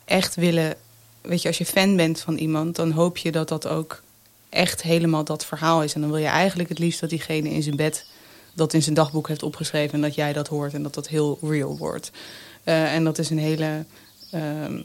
[0.05, 0.75] echt willen,
[1.25, 4.03] weet je, als je fan bent van iemand, dan hoop je dat dat ook
[4.49, 5.95] echt helemaal dat verhaal is.
[5.95, 8.07] En dan wil je eigenlijk het liefst dat diegene in zijn bed
[8.55, 11.39] dat in zijn dagboek heeft opgeschreven en dat jij dat hoort en dat dat heel
[11.43, 12.11] real wordt.
[12.65, 13.85] Eh, en dat is een hele.
[14.31, 14.81] ehm,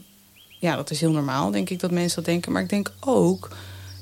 [0.58, 2.52] ja, dat is heel normaal, denk ik, dat mensen dat denken.
[2.52, 3.48] Maar ik denk ook,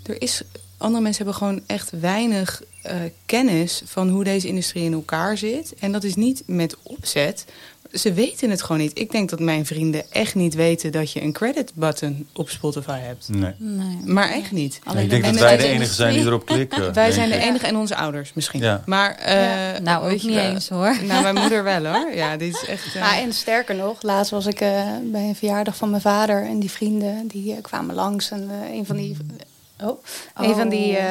[0.06, 0.42] er is.
[0.76, 5.74] Andere mensen hebben gewoon echt weinig eh, kennis van hoe deze industrie in elkaar zit.
[5.74, 7.44] En dat is niet met opzet.
[7.92, 8.98] Ze weten het gewoon niet.
[8.98, 12.98] Ik denk dat mijn vrienden echt niet weten dat je een credit button op Spotify
[12.98, 13.28] hebt.
[13.28, 13.54] Nee.
[13.58, 13.98] Nee.
[14.04, 14.80] Maar echt niet.
[14.84, 16.92] Alleen ik denk de dat wij de enige zijn die erop klikken.
[16.94, 18.60] Wij zijn de enige en onze ouders misschien.
[18.60, 18.82] Ja.
[18.86, 20.96] Maar, eh, Ja, nou, ook weet je niet eens hoor.
[21.08, 22.10] Nou, mijn moeder wel hoor.
[22.22, 22.96] Ja, die is echt.
[22.96, 26.58] Ah, en sterker nog, laatst was ik eh, bij een verjaardag van mijn vader en
[26.60, 28.30] die vrienden die kwamen langs.
[28.30, 29.16] En eh, een van die,
[29.80, 30.04] oh,
[30.36, 31.06] een van die, eh,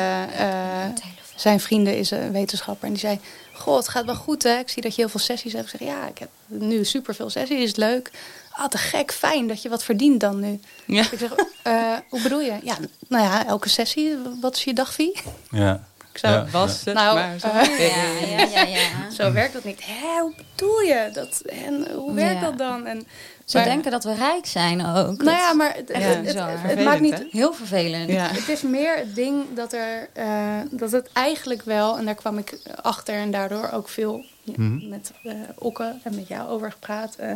[1.35, 3.19] zijn vrienden is een wetenschapper en die zei:
[3.57, 4.57] Goh, het gaat wel goed hè.
[4.57, 5.73] Ik zie dat je heel veel sessies hebt.
[5.73, 8.11] Ik zeg: Ja, ik heb nu superveel sessies, is leuk.
[8.51, 10.59] Ah, te gek, fijn dat je wat verdient dan nu.
[10.85, 11.01] ja.
[11.11, 11.31] Ik zeg:
[11.63, 12.53] eh, Hoe bedoel je?
[12.63, 12.77] Ja,
[13.07, 15.21] nou ja, elke sessie, wat is je dagfee?
[15.51, 15.87] Ja.
[16.21, 16.45] Ik zo, Ja.
[16.51, 17.47] Was het Nou, maar zo.
[17.47, 19.11] eh, Ja, ja, ja, ja.
[19.11, 19.85] Zo werkt dat niet.
[19.85, 21.41] Hè, hoe bedoel je dat?
[21.45, 22.45] En hoe werkt Ja.
[22.45, 22.85] dat dan?
[22.85, 23.07] En,
[23.45, 25.17] Ze maar- denken dat we rijk zijn ook.
[25.23, 27.13] Nou ja, maar het, Ja, het, maakt niet.
[27.17, 27.23] hè?
[27.31, 28.09] Heel vervelend.
[28.09, 28.27] Ja.
[28.27, 32.37] Het is meer het ding dat er eh, dat het eigenlijk wel, en daar kwam
[32.37, 34.89] ik achter en daardoor ook veel Mhm.
[34.89, 37.15] met eh Okke en met jou over gepraat.
[37.15, 37.31] eh,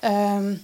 [0.00, 0.54] ehm,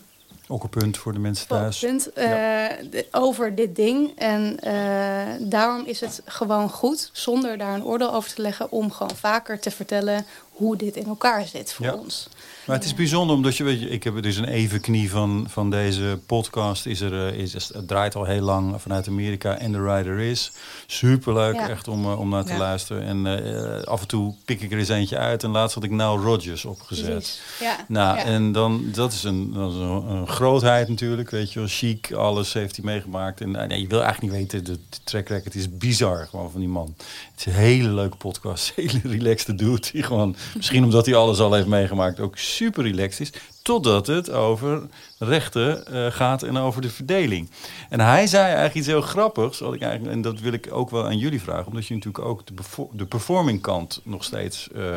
[0.52, 1.78] Ook een punt voor de mensen thuis.
[1.78, 2.64] Punt, eh,
[3.10, 4.12] over dit ding.
[4.18, 8.90] En eh, daarom is het gewoon goed, zonder daar een oordeel over te leggen, om
[8.90, 11.94] gewoon vaker te vertellen hoe dit in elkaar zit voor Ja.
[11.94, 12.28] ons.
[12.66, 15.46] Maar het is bijzonder omdat je weet, je, ik heb dus een even knie van,
[15.48, 16.86] van deze podcast.
[16.86, 20.52] Is er, eh, is, het draait al heel lang vanuit Amerika en The Rider is.
[20.86, 21.68] Superleuk, Ja.
[21.68, 22.58] echt om, eh, om naar te Ja.
[22.58, 23.02] luisteren.
[23.02, 25.42] En eh, af en toe pik ik er eens eentje uit.
[25.44, 27.40] En laatst had ik nou Rogers opgezet.
[27.60, 27.76] Ja.
[27.88, 31.68] Nou, en dan, dat is, een, dat is een, een grootheid natuurlijk, weet je wel.
[31.68, 33.40] Chic, alles heeft hij meegemaakt.
[33.40, 36.60] En nee, je wil eigenlijk niet weten, de, de track record is bizar gewoon van
[36.60, 36.94] die man.
[36.96, 39.80] Het is een hele leuke podcast, hele relaxed dude.
[39.92, 43.32] Die gewoon, misschien omdat hij alles al heeft meegemaakt, ook super relaxed is.
[43.62, 44.82] Totdat het over
[45.18, 47.50] rechten eh, gaat en over de verdeling.
[47.88, 49.58] En hij zei eigenlijk iets heel grappigs.
[49.58, 51.66] Wat ik eigenlijk, en dat wil ik ook wel aan jullie vragen.
[51.66, 52.54] Omdat je natuurlijk ook de,
[52.92, 54.68] de performing kant nog steeds...
[54.70, 54.96] eh,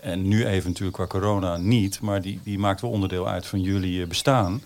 [0.00, 2.00] en nu even natuurlijk qua corona niet.
[2.00, 4.62] Maar die, die maakt wel onderdeel uit van jullie eh, bestaan.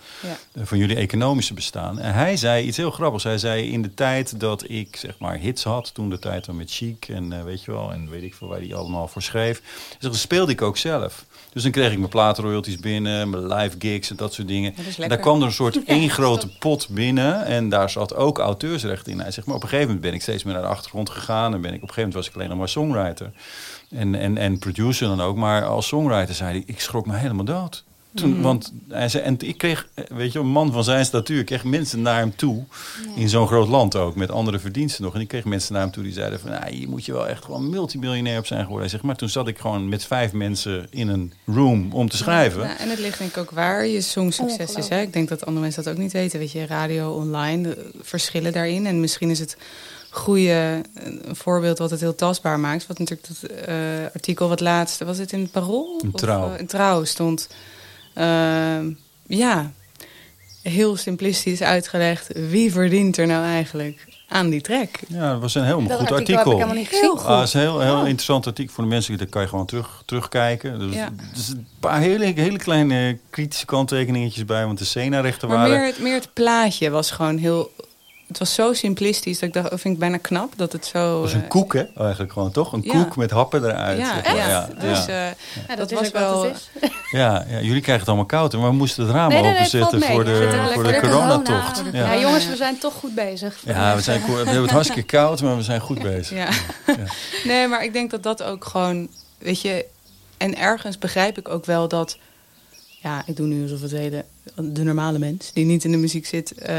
[0.54, 0.64] Ja.
[0.64, 1.98] Van jullie economische bestaan.
[1.98, 3.24] En hij zei iets heel grappigs.
[3.24, 5.94] Hij zei in de tijd dat ik zeg maar hits had.
[5.94, 7.92] Toen de tijd dan met Chic en weet je wel.
[7.92, 9.62] En weet ik veel waar hij allemaal voor schreef.
[9.88, 11.24] Dus dat speelde ik ook zelf.
[11.52, 14.74] Dus dan kreeg ik mijn platenroyalties binnen, mijn live gigs en dat soort dingen.
[14.76, 17.44] Dat en daar kwam er een soort Ja, één grote pot binnen.
[17.44, 19.20] En daar zat ook auteursrecht in.
[19.20, 21.54] Hij zegt, maar op een gegeven moment ben ik steeds meer naar de achtergrond gegaan.
[21.54, 23.32] En ben ik op een gegeven moment was ik alleen nog maar songwriter.
[23.90, 25.36] En, en, en producer dan ook.
[25.36, 27.84] Maar als songwriter zei hij, ik schrok me helemaal dood.
[28.14, 28.42] Toen, Mhm.
[28.42, 31.64] Want hij zei, en ik kreeg, eh, weet je, een man van zijn statuur kreeg
[31.64, 32.64] mensen naar hem toe.
[33.14, 35.14] In zo'n groot land ook, met andere verdiensten nog.
[35.14, 37.28] En ik kreeg mensen naar hem toe die zeiden van, nou, hier moet je wel
[37.28, 38.80] echt gewoon multimiljonair op zijn geworden.
[38.82, 42.16] Hij zegt, maar toen zat ik gewoon met vijf mensen in een room om te
[42.16, 42.62] schrijven.
[42.62, 44.88] Ja, en het ligt denk ik ook waar je songsucces is.
[44.88, 45.00] Hè?
[45.00, 46.38] Ik denk dat andere mensen dat ook niet weten.
[46.38, 48.86] Weet je, radio, online, de verschillen daarin.
[48.86, 49.56] En misschien is het
[50.10, 52.86] goede een voorbeeld wat het heel tastbaar maakt.
[52.86, 53.74] Wat natuurlijk dat eh,
[54.14, 56.00] artikel wat laatste, was het in het Parool?
[56.02, 56.52] In Of, Trouw.
[56.52, 57.48] eh, in Trouw stond.
[58.20, 58.90] Ehm,
[59.26, 59.72] ja,
[60.62, 62.28] heel simplistisch uitgelegd.
[62.34, 64.88] Wie verdient er nou eigenlijk aan die track?
[65.08, 66.34] Ja, dat was een heel Dat goed artikel artikel.
[66.36, 67.02] heb ik helemaal niet gezien.
[67.02, 67.26] Heel goed.
[67.26, 68.00] Ah, het is een heel, heel Ja.
[68.00, 69.18] interessant artikel voor de mensen.
[69.18, 70.78] Dat kan je gewoon terug, terugkijken.
[70.78, 71.08] Dus, Ja.
[71.34, 74.66] dus een paar hele, hele kleine kritische kanttekeningetjes bij.
[74.66, 75.76] Want de Sena-rechten Maar waren...
[75.78, 77.70] meer het, meer het plaatje was gewoon heel...
[78.30, 81.12] Het was zo simplistisch dat ik dacht, dat vind ik bijna knap dat het zo...
[81.12, 81.84] Het was een eh, koek, hè?
[81.96, 82.72] Eigenlijk gewoon, toch?
[82.72, 82.92] Een Ja.
[82.92, 83.98] koek met happen eruit.
[83.98, 84.36] Ja, echt.
[84.36, 85.28] Ja, Dus, ja.
[85.28, 85.34] eh,
[85.68, 86.88] Ja, dat, dat is was wel- het is.
[87.20, 88.52] Ja, ja, jullie krijgen het allemaal koud.
[88.52, 91.72] Maar we moesten het raam Nee, nee, openzetten voor de, voor de coronatocht.
[91.82, 91.98] corona.
[91.98, 92.04] Ja.
[92.06, 93.60] Ja, Ja, jongens, we zijn toch goed bezig.
[93.64, 96.36] we, zijn, we hebben het hartstikke koud, maar we zijn goed bezig.
[96.36, 96.48] ja.
[97.50, 99.08] nee, maar ik denk dat dat ook gewoon,
[99.38, 99.84] weet je,
[100.36, 102.18] en ergens begrijp ik ook wel dat,
[103.02, 104.24] ja, ik doe nu alsof het hele,
[104.54, 106.76] de normale mens die niet in de muziek zit, eh,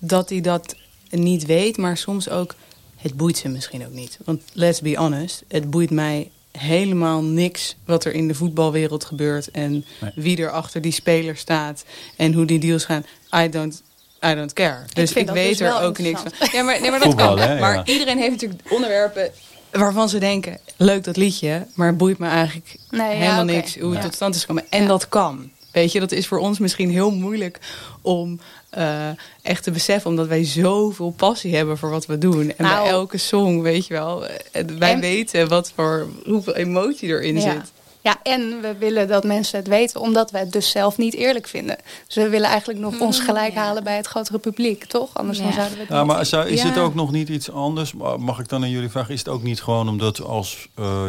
[0.00, 0.74] dat hij dat
[1.10, 2.54] niet weet, maar soms ook,
[2.96, 4.18] het boeit ze misschien ook niet.
[4.24, 9.50] Want let's be honest, het boeit mij helemaal niks wat er in de voetbalwereld gebeurt
[9.50, 10.12] en Nee.
[10.14, 11.84] wie er achter die speler staat
[12.16, 13.04] en hoe die deals gaan.
[13.36, 13.82] I don't,
[14.26, 14.84] I don't care.
[14.92, 16.32] Dus ik, vind dat weet dus er ook niks van.
[16.52, 17.48] Ja, maar, nee, maar dat Voetbal, kan.
[17.48, 17.58] hè?
[17.60, 17.84] Maar Ja.
[17.84, 19.30] iedereen heeft natuurlijk onderwerpen
[19.70, 23.78] waarvan ze denken, leuk dat liedje, maar het boeit me eigenlijk Nee, ja, helemaal niks
[23.78, 24.02] hoe het Ja.
[24.04, 24.64] tot stand is gekomen.
[24.70, 24.88] En Ja.
[24.88, 25.50] dat kan.
[25.72, 27.58] Weet je, dat is voor ons misschien heel moeilijk
[28.02, 28.40] om
[28.70, 29.08] eh,
[29.42, 32.52] echt te beseffen, omdat wij zoveel passie hebben voor wat we doen.
[32.56, 32.82] En Nou.
[32.82, 37.34] bij elke song, weet je wel, eh, wij En- weten wat voor hoeveel emotie erin
[37.34, 37.40] Ja.
[37.40, 37.70] zit.
[38.02, 41.46] Ja, en we willen dat mensen het weten, omdat we het dus zelf niet eerlijk
[41.46, 41.76] vinden.
[42.06, 43.60] Dus we willen eigenlijk nog ons gelijk ja.
[43.60, 45.10] halen bij het grotere publiek, toch?
[45.14, 46.06] Anders dan zouden we het Ja, niet...
[46.06, 46.68] maar zou, is Ja.
[46.68, 47.92] het ook nog niet iets anders?
[48.18, 49.12] Mag ik dan aan jullie vragen?
[49.12, 51.04] Is het ook niet gewoon omdat als eh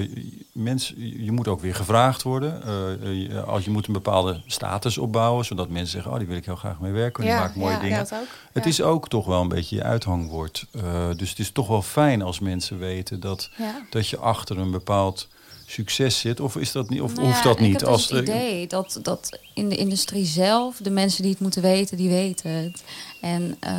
[0.52, 2.64] mens, je moet ook weer gevraagd worden.
[2.64, 6.38] Eh, eh, als je moet een bepaalde status opbouwen, zodat mensen zeggen, oh, die wil
[6.38, 7.24] ik heel graag mee werken.
[7.24, 7.98] Die maakt mooie ja, dingen.
[7.98, 8.28] dat ook.
[8.52, 8.70] Het Ja.
[8.70, 10.66] is ook toch wel een beetje je uithangbord.
[10.72, 10.84] Eh,
[11.18, 13.82] dus het is toch wel fijn als mensen weten dat, Ja.
[13.89, 15.28] dat je achter een bepaald
[15.72, 16.39] succes zit.
[16.39, 17.01] Of is dat niet?
[17.01, 17.72] Of Nou hoeft ja, dat Ik niet?
[17.72, 21.32] heb dus als het de- idee dat, dat in de industrie zelf, de mensen die
[21.32, 22.84] het moeten weten, die weten het.
[23.22, 23.74] En eh,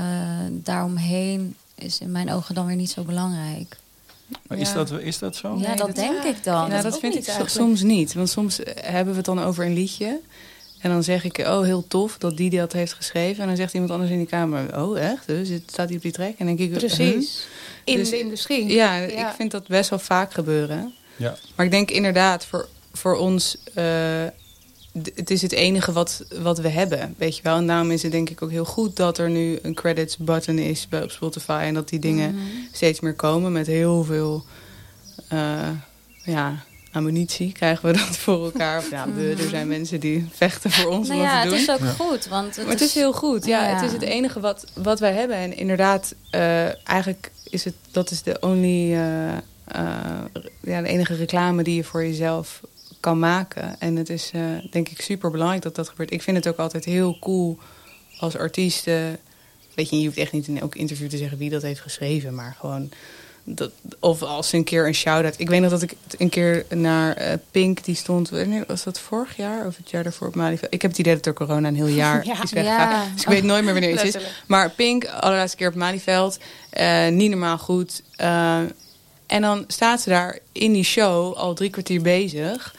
[0.50, 3.76] daaromheen is in mijn ogen dan weer niet zo belangrijk.
[4.46, 4.74] Maar is, Ja.
[4.74, 5.56] dat, is dat zo?
[5.60, 6.68] ja, dat, denk ik dan.
[6.68, 7.50] Nou, dat vind ik eigenlijk.
[7.50, 8.14] soms niet.
[8.14, 10.20] Want soms eh, hebben we het dan over een liedje.
[10.80, 13.40] En dan zeg ik, oh, heel tof dat die dat heeft geschreven.
[13.42, 15.26] En dan zegt iemand anders in die kamer, oh, echt?
[15.26, 16.34] Dus het staat hij op die track?
[16.38, 16.78] En dan denk ik?
[16.78, 17.46] Precies.
[17.84, 18.66] In Dus- de industrie.
[18.66, 19.28] Ja, Ja.
[19.28, 20.94] ik vind dat best wel vaak gebeuren.
[21.22, 21.36] Ja.
[21.54, 23.56] Maar ik denk inderdaad, voor, voor ons...
[23.74, 23.84] eh,
[25.14, 27.56] het is het enige wat, wat we hebben, weet je wel.
[27.56, 30.58] En daarom is het denk ik ook heel goed dat er nu een credits button
[30.58, 31.62] is bij op Spotify.
[31.64, 32.44] En dat die dingen Mhm.
[32.72, 34.44] steeds meer komen met heel veel...
[35.28, 35.68] eh,
[36.24, 38.78] ja, ammunitie krijgen we dat voor elkaar.
[38.78, 41.56] Of ja, we, er zijn mensen die vechten voor ons Nou om ja, dat te
[41.56, 41.76] het doen.
[41.76, 42.26] is ook goed.
[42.26, 43.44] Want het maar het is heel goed.
[43.46, 43.74] Ja, Ja.
[43.74, 45.36] het is het enige wat, wat wij hebben.
[45.36, 48.94] En inderdaad, eh, eigenlijk is het dat is de only,
[50.62, 52.60] ja, de enige reclame die je voor jezelf
[53.00, 53.76] kan maken.
[53.78, 54.40] En het is eh,
[54.70, 56.12] denk ik super belangrijk dat dat gebeurt.
[56.12, 57.58] Ik vind het ook altijd heel cool
[58.18, 59.18] als artiesten.
[59.74, 62.34] Weet je, je hoeft echt niet in elk interview te zeggen wie dat heeft geschreven,
[62.34, 62.90] maar gewoon.
[63.44, 65.34] Dat, of als ze een keer een shout-out.
[65.38, 68.30] Ik weet nog dat ik een keer naar eh, Pink, die stond.
[68.66, 70.74] Was dat vorig jaar of het jaar daarvoor op Malieveld?
[70.74, 72.42] Ik heb het idee dat door corona een heel jaar Ja.
[72.42, 73.06] is weggegaan.
[73.06, 73.12] Ja.
[73.12, 74.16] Dus ik weet nooit meer wanneer iets is.
[74.46, 76.38] Maar Pink, allerlaatste keer op Malieveld.
[76.70, 78.02] eh, niet normaal goed.
[78.16, 78.60] Eh,
[79.32, 82.74] en dan staat ze daar in die show al drie kwartier bezig.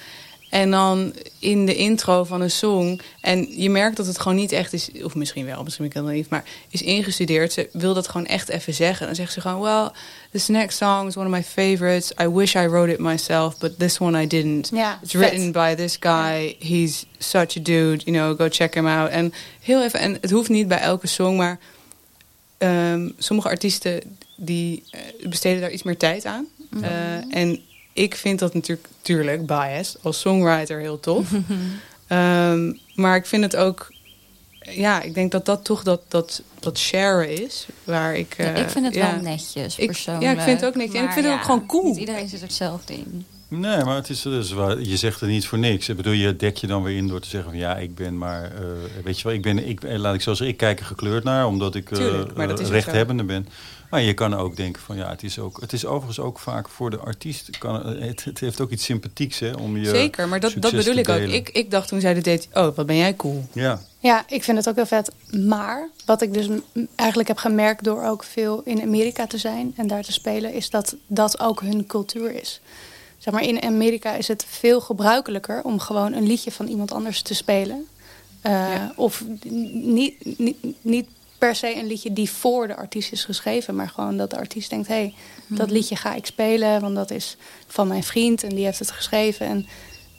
[0.50, 3.00] En dan in de intro van een song.
[3.22, 4.90] En je merkt dat het gewoon niet echt is.
[5.04, 6.30] Of misschien wel, misschien ben ik heel naïef.
[6.30, 7.54] Maar is ingestudeerd.
[7.54, 9.06] Ze wil dat gewoon echt even zeggen.
[9.06, 9.90] Dan zegt ze gewoon: Well,
[10.32, 12.12] this next song is one of my favorites.
[12.22, 14.70] I wish I wrote it myself, but this one I didn't.
[14.74, 15.22] Ja, It's vet.
[15.30, 16.56] written by this guy.
[16.60, 18.02] He's such a dude.
[18.06, 19.10] You know, go check him out.
[19.10, 20.00] En heel even.
[20.00, 21.60] En het hoeft niet bij elke song, maar
[22.58, 26.48] ehm, sommige artiesten die eh, besteden daar iets meer tijd aan.
[26.82, 27.60] Eh, en
[27.94, 31.28] ik vind dat natuurlijk, tuurlijk, bias als songwriter heel tof.
[32.08, 33.94] Ehm, maar ik vind het ook,
[34.60, 37.66] ja, ik denk dat dat toch dat, dat, dat sharen is.
[37.84, 39.12] Waar ik, Ja, eh, ik vind het ja.
[39.14, 40.26] wel netjes, Ik- persoonlijk.
[40.26, 40.96] ja, ik vind het ook netjes.
[41.00, 41.84] En ik vind het ook gewoon cool.
[41.84, 43.26] Niet iedereen zit er hetzelfde in.
[43.60, 45.90] Nee, maar het is dus waar, je zegt het niet voor niks.
[45.90, 48.18] Ik bedoel, je dek je dan weer in door te zeggen van ja, ik ben
[48.18, 48.62] maar, eh,
[49.04, 51.24] weet je wel, ik ben, ik, eh, laat ik zo zeggen, ik kijk er gekleurd
[51.24, 52.78] naar, omdat ik eh, Tuurlijk, maar dat is ook zo.
[52.78, 53.48] rechthebbende ben.
[53.90, 56.70] Maar je kan ook denken van ja, het is ook, het is overigens ook vaak
[56.70, 60.40] voor de artiest, kan, het, het heeft ook iets sympathieks hè, om je Zeker, maar
[60.40, 61.20] dat, dat bedoel ik ook.
[61.20, 63.48] Ik, ik dacht toen zij dit deed, oh, wat ben jij cool.
[63.52, 65.12] Ja, Ja, ik vind het ook heel vet.
[65.46, 66.48] Maar wat ik dus
[66.96, 70.70] eigenlijk heb gemerkt door ook veel in Amerika te zijn en daar te spelen, is
[70.70, 72.62] dat dat ook hun cultuur is.
[73.24, 77.22] Zeg maar, in Amerika is het veel gebruikelijker om gewoon een liedje van iemand anders
[77.22, 77.88] te spelen.
[78.42, 78.94] Eh, Ja.
[78.96, 79.24] Of
[79.72, 81.08] niet, niet, niet
[81.38, 84.70] per se een liedje die voor de artiest is geschreven, maar gewoon dat de artiest
[84.70, 85.14] denkt: hé, hey,
[85.48, 88.92] dat liedje ga ik spelen, want dat is van mijn vriend en die heeft het
[88.92, 89.46] geschreven.
[89.46, 89.66] En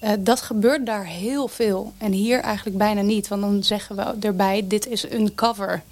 [0.01, 1.93] eh, dat gebeurt daar heel veel.
[1.99, 3.29] En hier eigenlijk bijna niet.
[3.29, 5.83] Want dan zeggen we erbij, dit is een cover.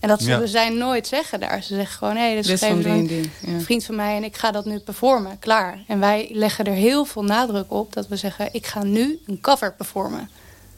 [0.00, 0.46] En dat zullen Ja.
[0.46, 1.62] zij nooit zeggen daar.
[1.62, 3.30] Ze zeggen gewoon, hé, dit is Dit een.
[3.40, 3.60] Ja.
[3.60, 4.16] vriend van mij...
[4.16, 5.78] en ik ga dat nu performen, klaar.
[5.86, 8.48] En wij leggen er heel veel nadruk op dat we zeggen...
[8.52, 10.30] ik ga nu een cover performen.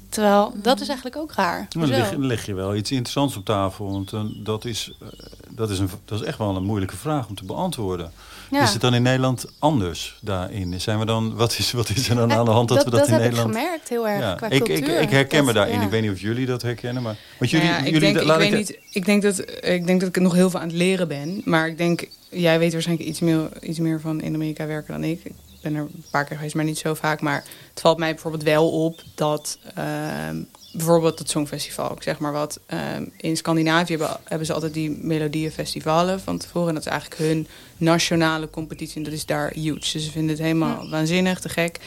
[0.09, 1.59] Terwijl, dat is eigenlijk ook raar.
[1.59, 2.17] maar dan leg, Hoezo?
[2.17, 5.09] dan leg je wel iets interessants op tafel, want eh, dat, is, eh,
[5.49, 8.13] dat, is een, dat is echt wel een moeilijke vraag om te beantwoorden.
[8.51, 8.63] Ja.
[8.63, 10.81] Is het dan in Nederland anders daarin?
[10.81, 13.07] Zijn we dan, wat, is, wat is er dan aan de hand dat, we dat,
[13.07, 13.51] in heb Nederland...
[13.51, 15.01] ik gemerkt heel erg Ja, qua ik, ik, cultuur.
[15.01, 15.75] ik herken me Dat- daarin.
[15.79, 15.83] ja.
[15.85, 18.23] Ik weet niet of jullie dat herkennen, maar want jullie, Nou ik, jullie denk, ik,
[18.27, 20.77] laat weet niet, ik, denk dat, ik denk dat ik nog heel veel aan het
[20.77, 21.43] leren ben.
[21.45, 25.05] Maar ik denk, jij weet waarschijnlijk iets meer, iets meer van in Amerika werken dan
[25.05, 25.25] ik.
[25.25, 25.33] Ik
[25.63, 27.21] ben er een paar keer geweest, maar niet zo vaak.
[27.21, 30.37] Maar het valt mij bijvoorbeeld wel op dat ehm,
[30.73, 32.61] bijvoorbeeld het Songfestival, ik zeg maar wat.
[32.67, 36.69] ehm, in Scandinavië hebben, hebben ze altijd die melodieënfestivalen van tevoren.
[36.69, 37.47] En dat is eigenlijk hun
[37.77, 38.97] nationale competitie.
[38.97, 39.79] En dat is daar huge.
[39.79, 41.79] Dus ze vinden het helemaal waanzinnig, te gek.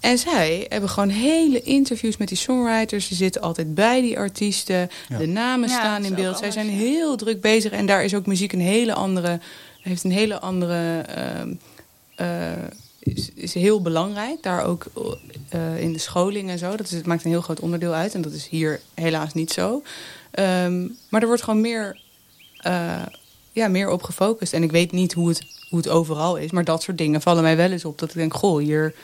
[0.00, 3.08] En zij hebben gewoon hele interviews met die songwriters.
[3.08, 4.90] Ze zitten altijd bij die artiesten.
[5.08, 5.18] Ja.
[5.18, 6.38] De namen Ja, staan in beeld.
[6.38, 7.72] Zij zijn heel druk bezig.
[7.72, 9.40] En daar is ook muziek een hele andere...
[9.80, 11.00] Heeft een hele andere...
[11.00, 11.52] ehm,
[12.14, 12.52] eh,
[13.00, 14.42] is, is heel belangrijk.
[14.42, 14.86] Daar ook
[15.48, 16.70] eh, in de scholing en zo.
[16.76, 18.14] Dat is, het maakt een heel groot onderdeel uit.
[18.14, 19.82] En dat is hier helaas niet zo.
[20.30, 22.00] Ehm, maar er wordt gewoon meer,
[22.56, 23.02] eh,
[23.52, 24.52] ja, meer op gefocust.
[24.52, 26.50] En ik weet niet hoe het, hoe het overal is.
[26.50, 27.98] Maar dat soort dingen vallen mij wel eens op.
[27.98, 28.94] Dat ik denk, goh, hier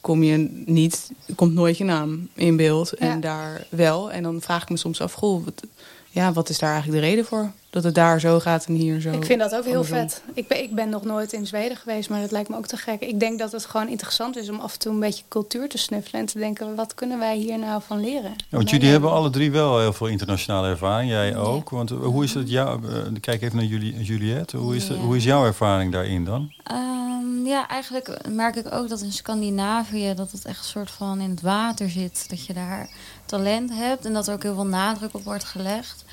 [0.00, 2.92] kom je niet, komt nooit je naam in beeld.
[2.92, 3.16] En Ja.
[3.16, 4.10] daar wel.
[4.12, 5.62] En dan vraag ik me soms af, goh, wat,
[6.10, 7.52] ja, wat is daar eigenlijk de reden voor?
[7.74, 9.10] Dat het daar zo gaat en hier zo.
[9.10, 9.98] Ik vind dat ook heel andersom.
[9.98, 10.22] vet.
[10.34, 12.76] Ik ben, ik ben nog nooit in Zweden geweest, maar dat lijkt me ook te
[12.76, 13.00] gek.
[13.00, 15.78] Ik denk dat het gewoon interessant is om af en toe een beetje cultuur te
[15.78, 18.30] snuffelen en te denken: wat kunnen wij hier nou van leren?
[18.48, 21.10] Ja, want jullie hebben alle drie wel heel veel internationale ervaring.
[21.10, 21.36] Jij Ja.
[21.36, 21.70] ook.
[21.70, 22.88] Want eh, hoe is het jou?
[22.92, 24.56] eh, kijk even naar Julie, Juliette.
[24.56, 24.94] Hoe is, Ja.
[24.94, 26.52] hoe is jouw ervaring daarin dan?
[26.64, 31.20] Ehm, ja, eigenlijk merk ik ook dat in Scandinavië dat het echt een soort van
[31.20, 32.24] in het water zit.
[32.28, 32.88] Dat je daar
[33.26, 36.04] talent hebt en dat er ook heel veel nadruk op wordt gelegd.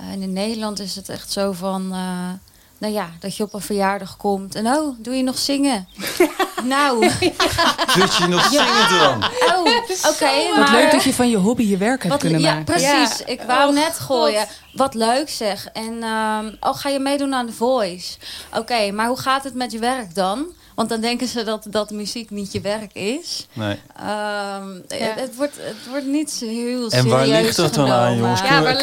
[0.00, 2.28] Eh, en in Nederland is het echt zo van, eh,
[2.78, 5.88] nou ja, dat je op een verjaardag komt en oh, doe je nog zingen?
[6.64, 7.10] nou,
[7.88, 9.24] Zit je nog zingen dan?
[9.24, 9.60] oh,
[10.10, 10.70] oké, Wat maar...
[10.72, 12.64] leuk dat je van je hobby je werk hebt Wat, kunnen ja, maken.
[12.64, 13.18] precies.
[13.18, 13.26] Ja.
[13.26, 14.16] Ik wou Oh, net God.
[14.16, 14.46] gooien.
[14.72, 15.66] Wat leuk zeg.
[15.72, 18.16] En ehm, oh, ga je meedoen aan The Voice?
[18.56, 20.46] Oké, maar hoe gaat het met je werk dan?
[20.80, 23.46] Want dan denken ze dat, dat muziek niet je werk is.
[23.52, 23.76] Nee.
[23.96, 27.90] Ehm, het, het wordt, het wordt niet zo heel En serieus waar ligt dat dan
[27.90, 28.18] aan, genomen.
[28.22, 28.40] jongens?
[28.40, 28.76] Ja, Kunnen, we- waar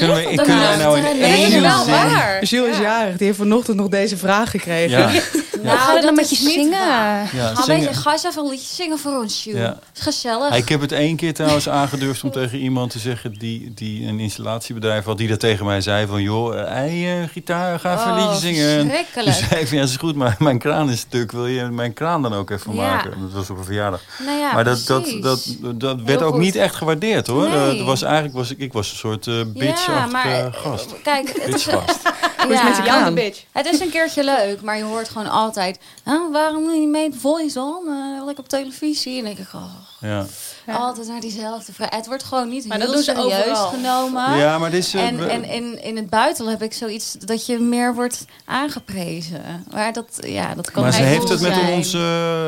[0.46, 1.94] kunnen, we, wij nou in één Nee, wel zin...
[1.94, 2.44] waar.
[2.44, 3.18] Jules is jarig.
[3.18, 4.98] Die heeft vanochtend nog deze vraag gekregen.
[5.14, 5.22] Ja.
[5.64, 6.72] Nou, ga dan met je niet zingen.
[6.80, 7.88] Ja, Ga, zingen.
[7.88, 9.56] Eens even een liedje zingen voor ons, Sjoe.
[9.58, 9.80] Ja.
[9.96, 10.56] Is gezellig.
[10.56, 14.20] Ik heb het één keer trouwens aangedurfd om tegen iemand te zeggen die, die een
[14.20, 18.08] installatiebedrijf had, die dat tegen mij zei van joh, eh, hey, eh, gitaar, ga even
[18.12, 18.70] een Oh, liedje zingen.
[18.70, 19.38] En Toen verschrikkelijk.
[19.68, 21.32] zei ja, is goed, maar mijn kraan is stuk.
[21.32, 22.82] Wil je mijn kraan dan ook even Ja.
[22.82, 23.12] maken?
[23.22, 24.02] Dat was op een verjaardag.
[24.26, 25.22] Nou ja, maar dat, dat, precies.
[25.22, 27.50] dat, dat werd ook niet echt gewaardeerd hoor.
[27.50, 27.78] Nee.
[27.78, 30.54] Dat was eigenlijk was ik, ik was een soort uh, bitch ja, maar uh, eh,
[30.54, 31.02] gast.
[31.02, 31.64] kijk, het is,
[32.46, 33.44] je ja, bitch.
[33.52, 36.90] het is een keertje leuk, maar je hoort gewoon altijd, "Ah, waarom doe je niet
[36.90, 37.88] mee Voice on?
[37.88, 39.18] Eh, lekker op televisie.
[39.18, 40.26] En dan denk ik, oh, Ja.
[40.68, 40.76] Ja.
[40.76, 41.90] altijd naar diezelfde vraag.
[41.96, 43.68] Het wordt gewoon niet Maar heel dat doen ze serieus overal.
[43.68, 44.38] genomen.
[44.38, 44.94] ja, maar dit is...
[44.94, 49.42] eh, En, en in, in het buitenland heb ik zoiets dat je meer wordt aangeprezen.
[49.72, 51.74] Maar dat, ja, dat kan maar ze heeft het, met zijn.
[51.74, 51.98] onze,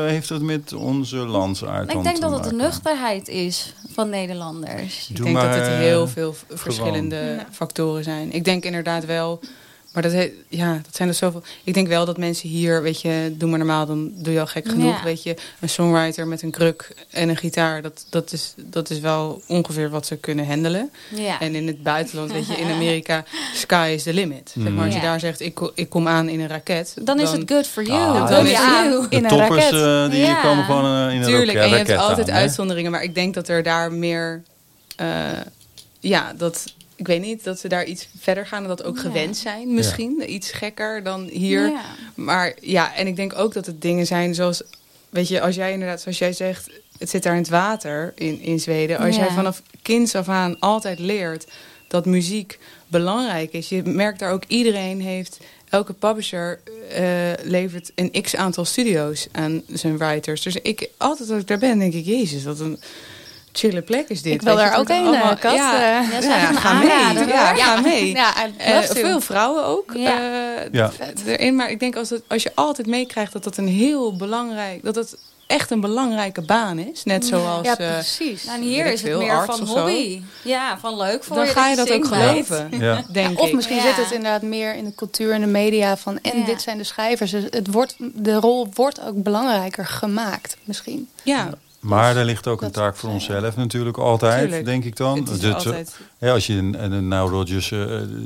[0.08, 5.08] heeft het met onze landsaard Ik denk dat het de nuchterheid is van Nederlanders.
[5.10, 8.32] Ik denk maar, dat het heel veel verschillende factoren zijn.
[8.32, 9.40] Ik denk inderdaad wel.
[9.92, 11.42] Maar dat, he- ja, dat zijn er zoveel.
[11.64, 14.46] Ik denk wel dat mensen hier, weet je, doe maar normaal, dan doe je al
[14.46, 14.96] gek genoeg.
[14.98, 15.04] Ja.
[15.04, 19.00] Weet je, een songwriter met een kruk en een gitaar, dat, dat, is, dat is
[19.00, 20.90] wel ongeveer wat ze kunnen handelen.
[21.14, 21.40] Ja.
[21.40, 23.24] En in het buitenland, weet je, in Amerika,
[23.54, 24.52] sky is the limit.
[24.58, 25.06] Zeg maar, als je Ja.
[25.06, 26.94] daar zegt, ik, ik kom aan in een raket.
[27.02, 27.98] dan is het good for you.
[28.00, 29.06] Ah, dan is you.
[29.08, 29.80] In een toppers raket.
[30.04, 30.40] eh, die Ja.
[30.42, 32.90] komen gewoon eh, in een Tuurlijk, raket en je hebt altijd uitzonderingen.
[32.90, 34.42] Maar ik denk dat er daar meer...
[34.96, 35.06] eh,
[36.00, 36.64] ja, dat...
[37.00, 39.02] Ik weet niet, dat ze daar iets verder gaan en dat ook Ja.
[39.02, 40.32] gewend zijn misschien.
[40.32, 41.68] Iets gekker dan hier.
[41.68, 41.84] Ja.
[42.14, 44.62] Maar ja, en ik denk ook dat het dingen zijn zoals...
[45.10, 46.70] Weet je, als jij inderdaad, zoals jij zegt...
[46.98, 48.98] Het zit daar in het water in, in Zweden.
[48.98, 49.22] Als Ja.
[49.24, 51.46] jij vanaf kinds af aan altijd leert
[51.88, 53.68] dat muziek belangrijk is.
[53.68, 55.38] Je merkt daar ook, iedereen heeft...
[55.68, 57.04] Elke publisher eh,
[57.42, 60.42] levert een x aantal studio's aan zijn writers.
[60.42, 62.04] Dus ik, altijd als ik daar ben, denk ik...
[62.04, 62.78] Jezus, wat een
[63.52, 64.34] chille plek is dit.
[64.34, 65.54] Ik wil daar ook een, allemaal- Kat.
[65.54, 65.80] Ja, eh.
[65.80, 67.26] Ja, ja, ik hem ga mee.
[67.26, 68.10] Ja, ga mee.
[68.14, 68.94] Ja, Eh, to.
[68.94, 70.18] veel vrouwen ook Ja.
[70.18, 70.90] eh, Ja.
[71.26, 71.56] erin.
[71.56, 74.82] Maar ik denk als, het, als je altijd meekrijgt dat dat een heel belangrijk...
[74.84, 77.04] dat het echt een belangrijke baan is.
[77.04, 77.66] Net zoals...
[77.66, 78.44] Ja, precies.
[78.44, 80.20] Nou, hier is het meer van of hobby.
[80.42, 81.50] Ja, van leuk voor dan je.
[81.50, 83.04] ga je dat ook geloven, Ja.
[83.12, 83.54] denk Of ik.
[83.54, 83.82] misschien Ja.
[83.82, 86.44] zit het inderdaad meer in de cultuur en de media van en Ja.
[86.44, 87.30] dit zijn de schrijvers.
[87.30, 91.08] Dus het wordt, de rol wordt ook belangrijker gemaakt misschien.
[91.22, 91.48] Ja,
[91.80, 94.64] Maar er ligt ook een taak voor onszelf natuurlijk altijd, Tuurlijk.
[94.64, 95.18] denk ik dan.
[95.18, 95.98] het is Dat- altijd...
[96.18, 97.68] Ja, als je een, een nou Rogers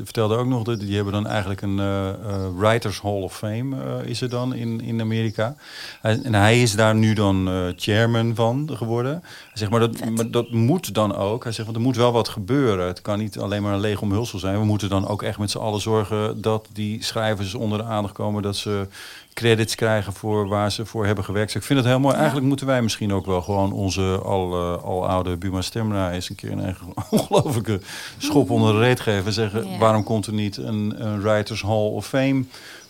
[0.04, 2.14] vertelde ook nog dat die hebben dan eigenlijk een eh, eh,
[2.56, 5.56] Writers Hall of Fame eh, is er dan in, in Amerika.
[6.02, 9.22] En hij is daar nu dan chairman van geworden.
[9.54, 11.42] Zegt maar dat, maar dat moet dan ook.
[11.42, 12.86] Hij zegt want er moet wel wat gebeuren.
[12.86, 14.58] Het kan niet alleen maar een leeg omhulsel zijn.
[14.58, 18.14] We moeten dan ook echt met z'n allen zorgen dat die schrijvers onder de aandacht
[18.14, 18.86] komen, dat ze
[19.34, 21.52] credits krijgen voor waar ze voor hebben gewerkt.
[21.52, 22.14] Dus ik vind het heel mooi.
[22.14, 26.28] Eigenlijk moeten wij misschien ook wel gewoon onze al, eh, al oude Buma Stemra eens
[26.30, 26.76] een keer een
[27.10, 27.80] ongelofelijke
[28.18, 29.26] schop onder de reet geven.
[29.26, 29.78] En zeggen, Ja.
[29.78, 32.44] waarom komt er niet een, een Writers Hall of Fame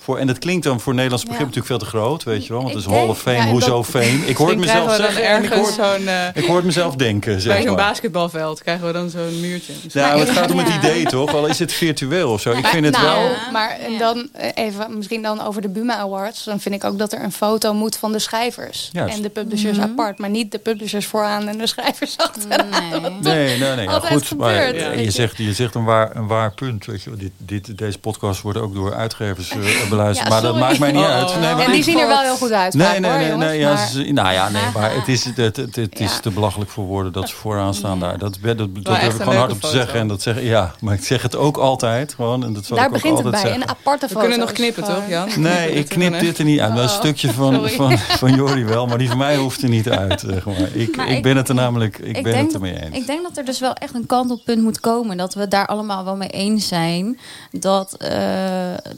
[0.05, 0.19] voor?
[0.19, 1.47] En dat klinkt dan voor Nederlands begrip Ja.
[1.55, 2.63] natuurlijk veel te groot, weet je wel.
[2.63, 4.27] Want het is Hall of Fame, ja, hoezo dat- Fame?
[4.27, 6.07] Ik hoor mezelf krijgen we dan zeggen ik ergens hoor, zo'n...
[6.09, 7.75] eh, ik hoor het mezelf denken, bij zeg zo'n maar.
[7.77, 9.73] basketbalveld krijgen we dan zo'n muurtje.
[9.89, 11.35] Ja, maar het gaat om het idee toch?
[11.35, 12.51] Al is het virtueel of zo.
[12.51, 13.31] Ik Maar- vind het nou, wel...
[13.53, 13.99] Maar en Ja.
[13.99, 16.45] dan eh, even, misschien dan over de Buma Awards.
[16.45, 18.89] Dan vind ik ook dat er een foto moet van de schrijvers.
[18.93, 19.17] Juist.
[19.17, 19.87] En de publishers Mhm.
[19.91, 20.19] apart.
[20.19, 22.69] Maar niet de publishers vooraan en de schrijvers achteraan.
[22.69, 23.01] Nee.
[23.35, 23.85] Nee, nee, nee.
[23.85, 26.87] Ja, altijd goed, maar gebeurt, eh, je, zegt, je zegt een waar, een waar punt.
[26.87, 27.11] Weet je.
[27.11, 27.19] wel.
[27.19, 29.59] Dit, dit, deze podcast wordt ook door uitgevers eh,
[29.97, 30.29] beluisterd.
[30.29, 31.31] Ja, maar dat maakt mij niet Oh, uit.
[31.31, 31.41] oh.
[31.41, 32.75] Nee, maar en die zien er wel heel goed uit.
[32.75, 35.25] Nee, nee, hoor, nee, jongens, nee, ja, maar- ze- nou ja, nee, maar het is,
[35.25, 38.19] het, het, het, het is te belachelijk voor woorden dat ze vooraan staan daar.
[38.19, 40.01] Dat, dat, dat, heb ik gewoon hard op te zeggen.
[40.01, 42.15] En dat zeg, ja, maar ik zeg het ook altijd.
[42.15, 43.41] Gewoon, en dat zal Daar ik ook begint het bij.
[43.41, 43.63] zeggen.
[43.63, 44.21] Een aparte We foto.
[44.21, 45.29] kunnen nog knippen, toch, Jan?
[45.37, 46.75] Nee, ik knip dit er niet uit.
[46.77, 49.69] Dat is een stukje van, van, van Jori wel, maar die van mij hoeft er
[49.69, 50.21] niet uit.
[50.21, 50.55] Zeg maar.
[50.73, 52.97] ik, ik ben het er namelijk ik ben denk het ermee eens.
[52.97, 55.17] Ik denk dat er dus wel echt een kantelpunt moet komen.
[55.17, 57.19] Dat we daar allemaal wel mee eens zijn.
[57.51, 58.19] Dat, eh,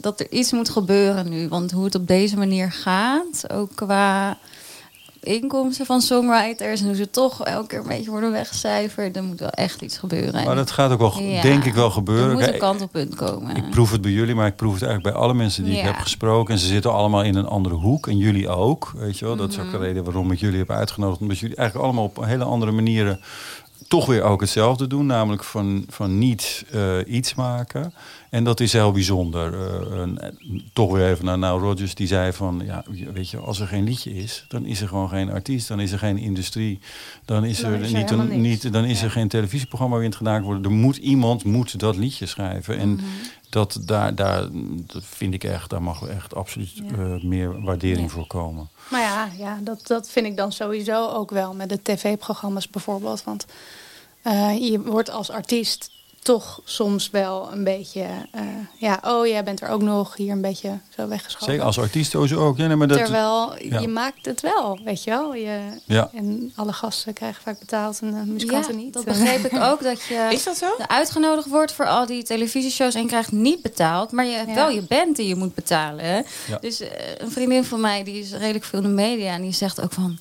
[0.01, 0.85] dat er iets moet gebeuren
[1.29, 1.47] nu.
[1.47, 4.37] Want hoe het op deze manier gaat, ook qua
[5.23, 6.79] inkomsten van songwriters...
[6.81, 9.15] en hoe ze toch elke keer een beetje worden weggecijferd...
[9.15, 10.43] er moet wel echt iets gebeuren.
[10.45, 11.41] Maar dat gaat ook wel, Ja.
[11.41, 12.33] denk ik wel er gebeuren.
[12.33, 13.55] moet een kantelpunt komen.
[13.55, 15.83] Ik proef het bij jullie, maar ik proef het eigenlijk bij alle mensen die ik
[15.83, 16.53] heb gesproken.
[16.53, 18.07] En ze zitten allemaal in een andere hoek.
[18.07, 18.91] En jullie ook.
[18.95, 19.35] Weet je wel?
[19.35, 19.77] Dat is ook Mhm.
[19.77, 21.21] de reden waarom ik jullie heb uitgenodigd.
[21.21, 23.19] Omdat jullie eigenlijk allemaal op hele andere manieren
[23.87, 25.05] toch weer ook hetzelfde doen.
[25.05, 27.93] Namelijk van, van niet eh, iets maken.
[28.29, 29.53] En dat is heel bijzonder.
[29.53, 30.19] Eh, een-
[30.73, 31.95] toch weer even naar Nile Rodgers.
[31.95, 32.83] Die zei van, ja,
[33.13, 34.45] weet je, als er geen liedje is...
[34.47, 35.67] dan is er gewoon geen artiest.
[35.67, 36.79] Dan is er geen industrie.
[37.25, 40.09] Dan is Dan er, is er niet, een, niet, dan is er geen televisieprogramma waarin
[40.11, 40.65] het gedaan wordt.
[40.65, 42.77] Er moet iemand moet dat liedje schrijven.
[42.77, 43.03] En Mhm.
[43.49, 44.47] dat, daar, daar,
[44.85, 46.83] dat vind ik echt, daar mag echt absoluut Ja.
[46.97, 48.13] eh, meer waardering Ja.
[48.13, 48.69] voor komen.
[48.89, 53.23] Maar ja, ja dat, dat vind ik dan sowieso ook wel met de tv-programma's bijvoorbeeld.
[53.23, 53.45] Want
[54.21, 55.91] eh, je wordt als artiest
[56.27, 58.01] toch soms wel een beetje,
[58.31, 58.41] eh,
[58.77, 61.47] ja, oh jij bent er ook nog, hier een beetje zo weggeschoven.
[61.47, 62.57] Zeker als artiest sowieso ook.
[62.57, 63.79] Ja, nee, maar dat, Terwijl ja.
[63.79, 65.35] je maakt het wel, weet je wel.
[65.35, 66.09] Je, Ja.
[66.13, 68.93] En alle gasten krijgen vaak betaald en de muzikanten Ja, niet.
[68.93, 69.83] dat begreep ik ook.
[69.83, 70.75] Dat je Is dat zo?
[70.87, 74.11] uitgenodigd wordt voor al die televisieshows en je krijgt niet betaald.
[74.11, 74.55] Maar je hebt Ja.
[74.55, 76.05] wel je band die je moet betalen.
[76.05, 76.15] Hè?
[76.47, 76.57] Ja.
[76.61, 79.33] Dus eh, een vriendin van mij, die is redelijk veel in de media.
[79.33, 80.17] En die zegt ook van...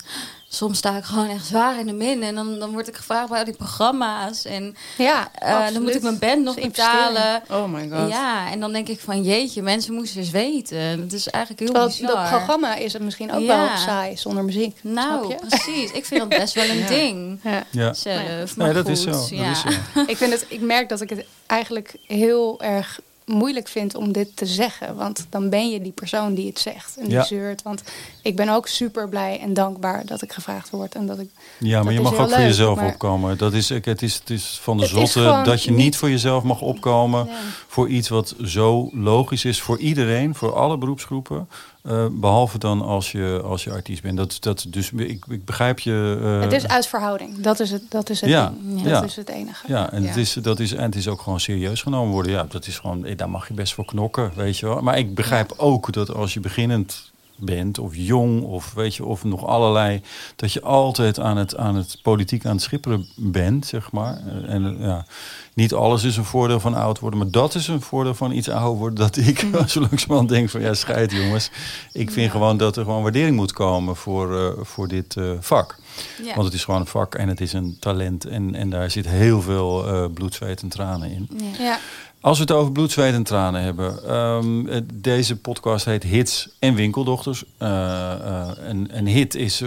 [0.48, 2.22] Soms sta ik gewoon echt zwaar in de min.
[2.22, 4.44] En dan, dan word ik gevraagd bij al die programma's.
[4.44, 7.42] En Ja, eh, dan moet ik mijn band nog betalen.
[7.50, 8.08] Oh my god.
[8.10, 11.00] Ja, en dan denk ik van jeetje, mensen moesten eens weten.
[11.00, 12.06] Dat is eigenlijk heel bizar.
[12.06, 13.56] dat programma is het misschien ook Ja.
[13.66, 14.76] wel saai zonder muziek.
[14.80, 15.34] snap Nou, je?
[15.48, 15.90] precies.
[15.90, 16.88] Ik vind dat best wel een Ja.
[16.88, 17.40] ding.
[17.42, 17.62] Ja.
[17.70, 17.92] ja.
[17.92, 18.56] Zelf.
[18.56, 19.10] Maar Nee, dat goed, is zo.
[19.10, 19.50] Dat ja.
[19.50, 19.68] is zo.
[20.06, 24.36] ik, vind het, ik merk dat ik het eigenlijk heel erg moeilijk vind om dit
[24.36, 24.96] te zeggen.
[24.96, 27.22] Want dan ben je die persoon die het zegt en die Ja.
[27.24, 27.62] zeurt.
[27.62, 27.82] Want
[28.22, 30.94] ik ben ook super blij en dankbaar dat ik gevraagd word.
[30.94, 33.38] En dat ik, Ja, maar je mag ook voor jezelf maar- opkomen.
[33.38, 36.42] Dat is, het, is, het is van de Het zotte dat je niet voor jezelf
[36.42, 37.28] mag opkomen.
[37.66, 41.48] Voor iets wat zo logisch is voor iedereen, voor alle beroepsgroepen.
[41.86, 44.16] Eh, behalve dan als je, als je artiest bent.
[44.16, 46.18] Dat, dat, dus ik, ik begrijp je.
[46.22, 47.40] eh, het is uit verhouding.
[47.40, 48.82] Dat is het, dat is het Ja, ding.
[48.84, 48.92] ja.
[49.00, 49.64] Dat is het enige.
[49.68, 52.32] Ja, en, Het is, dat is, en het is ook gewoon serieus genomen worden.
[52.32, 54.80] Ja, dat is gewoon, eh, daar mag je best voor knokken, weet je wel.
[54.80, 59.24] Maar ik begrijp ook dat als je beginnend bent, of jong, of weet je, of
[59.24, 60.00] nog allerlei,
[60.36, 64.18] dat je altijd aan het, aan het politiek aan het schipperen bent, zeg maar.
[64.26, 65.06] Eh, En eh, ja,
[65.54, 68.48] niet alles is een voordeel van oud worden, maar dat is een voordeel van iets
[68.48, 68.98] ouder worden.
[68.98, 71.50] Dat ik zo langzamerhand denk van, ja, scheid jongens.
[71.92, 75.78] Ik vind gewoon dat er gewoon waardering moet komen voor, eh, voor dit vak.
[76.22, 76.34] Ja.
[76.34, 78.24] Want het is gewoon een vak en het is een talent.
[78.24, 81.28] En, en daar zit heel veel eh, bloed, zweet en tranen in.
[81.38, 81.64] Ja.
[81.64, 81.78] Ja.
[82.20, 84.08] Als we het over bloed, zweet en tranen hebben.
[84.08, 87.44] ehm, eh, deze podcast heet Hits en Winkeldochters.
[87.58, 89.62] Eh, eh, een, een hit is...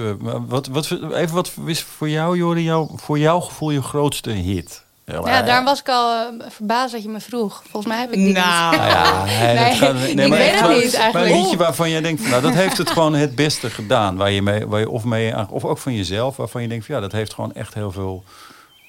[0.47, 4.83] wat, wat, even wat is voor jou, Jori, jou, voor jouw gevoel je grootste hit?
[5.09, 7.61] Ja, daarom was ik al eh, verbaasd dat je me vroeg.
[7.69, 8.71] Volgens mij heb ik die Nou.
[8.71, 8.79] niet.
[8.79, 11.13] Nou ja, nee, dat Nee, gaat- ik maar weet het niet eigenlijk.
[11.13, 14.15] Maar een liedje waarvan jij denkt, van, nou, dat heeft het gewoon het beste gedaan.
[14.17, 16.95] Waar je mee, waar je of mee, of ook van jezelf, waarvan je denkt, van,
[16.95, 18.23] ja, dat heeft gewoon echt heel veel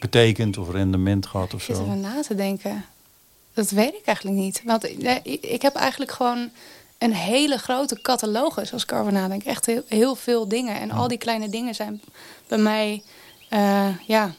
[0.01, 1.91] betekend of rendement gehad of Ik zit zo.
[1.91, 2.85] er na te denken.
[3.55, 4.63] Dat weet ik eigenlijk niet.
[4.65, 6.51] Want ik- nee, ik, ik heb eigenlijk gewoon
[6.99, 9.43] een hele grote catalogus als ik erover nadenk.
[9.45, 10.81] Echt heel, heel veel dingen.
[10.81, 12.01] En al die kleine dingen zijn
[12.49, 13.03] bij mij,
[13.49, 14.31] eh, ja.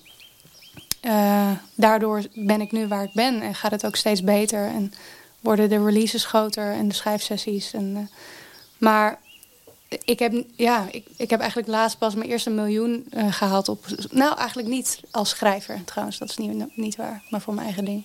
[1.01, 4.67] Eh, daardoor ben ik nu waar ik ben en gaat het ook steeds beter.
[4.67, 4.93] En
[5.39, 7.73] worden de releases groter en de schrijfsessies.
[7.73, 8.17] En, eh,
[8.77, 9.19] maar
[10.05, 13.85] ik heb, ja, ik, ik heb eigenlijk laatst pas mijn eerste miljoen eh, gehaald op.
[14.11, 16.17] Nou, eigenlijk niet als schrijver trouwens.
[16.17, 18.03] Dat is niet, niet waar, maar voor mijn eigen ding.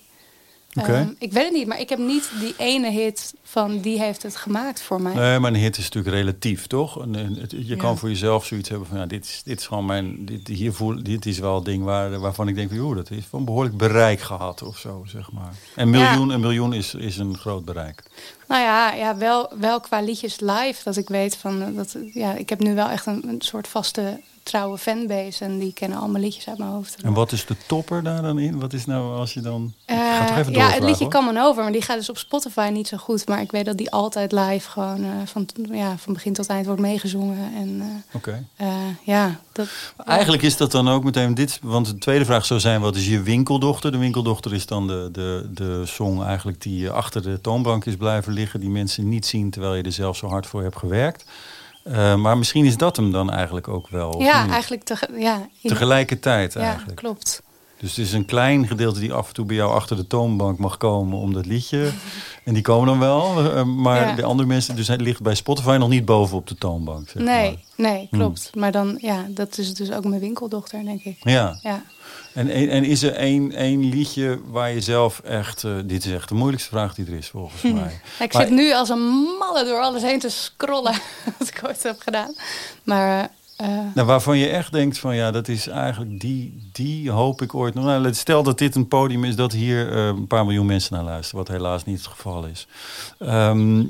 [0.79, 0.93] Oké.
[0.93, 4.23] Ehm, ik weet het niet, maar ik heb niet die ene hit van die heeft
[4.23, 5.13] het gemaakt voor mij.
[5.13, 7.01] Nee, maar een hit is natuurlijk relatief, toch?
[7.01, 7.75] En, en het- je Ja.
[7.75, 10.73] kan voor jezelf zoiets hebben van, ja, dit is, dit is gewoon mijn, dit, hier
[10.73, 13.39] voel, dit is wel een ding waar, waarvan ik denk van, joh, dat heeft wel
[13.39, 15.53] een behoorlijk bereik gehad of zo, zeg maar.
[15.75, 18.03] En miljoen, een miljoen is, is een groot bereik.
[18.47, 20.83] Nou ja, ja wel, wel qua liedjes live.
[20.83, 23.67] Dat ik weet van, eh, dat, ja, ik heb nu wel echt een, een soort
[23.67, 25.43] vaste trouwe fanbase.
[25.43, 26.95] En die kennen al mijn liedjes uit mijn hoofd.
[27.01, 28.59] En wat is de topper daar dan in?
[28.59, 29.73] Wat is nou als je dan...
[29.85, 31.13] ik Eh, toch even ja, het liedje hoor.
[31.13, 33.27] Come On Over, maar die gaat dus op Spotify niet zo goed.
[33.27, 36.65] Maar ik weet dat die altijd live gewoon eh, van, ja, van begin tot eind
[36.65, 37.53] wordt meegezongen.
[37.55, 38.45] En eh, Oké.
[38.55, 38.67] eh,
[39.03, 39.67] ja, dat...
[40.05, 43.07] Eigenlijk is dat dan ook meteen dit, want de tweede vraag zou zijn: wat is
[43.07, 43.91] je winkeldochter?
[43.91, 47.95] De winkeldochter is dan de, de, de song eigenlijk die eh, achter de toonbank is
[47.95, 51.25] blijven liggen, die mensen niet zien terwijl je er zelf zo hard voor hebt gewerkt.
[51.83, 54.21] Eh, maar misschien is dat hem dan eigenlijk ook wel.
[54.21, 56.95] ja, eigenlijk ja, tegelijkertijd ja, eigenlijk.
[56.95, 57.41] klopt.
[57.79, 60.57] Dus het is een klein gedeelte die af en toe bij jou achter de toonbank
[60.57, 61.91] mag komen om dat liedje.
[62.43, 64.15] en die komen dan wel, eh, maar Ja.
[64.15, 67.09] de andere mensen, dus het ligt bij Spotify nog niet boven op de toonbank.
[67.09, 67.91] Zeg Nee, maar.
[67.91, 68.51] nee, klopt.
[68.55, 71.17] Maar dan, ja, dat is dus ook mijn winkeldochter, denk ik.
[71.19, 71.59] Ja.
[71.61, 71.83] Ja.
[72.33, 75.63] En, en is er één, één liedje waar je zelf echt...
[75.63, 77.71] eh, dit is echt de moeilijkste vraag die er is, volgens mij.
[77.71, 77.87] Nou,
[78.19, 80.93] ik Maar- zit nu als een malle door alles heen te scrollen,
[81.37, 82.33] wat ik ooit heb gedaan.
[82.83, 87.41] Maar eh, Nou, waarvan je echt denkt van ja, dat is eigenlijk die, die hoop
[87.41, 87.83] ik ooit nog.
[87.85, 91.03] Nou, stel dat dit een podium is dat hier eh, een paar miljoen mensen naar
[91.03, 92.67] luisteren, wat helaas niet het geval is.
[93.19, 93.83] Ehm,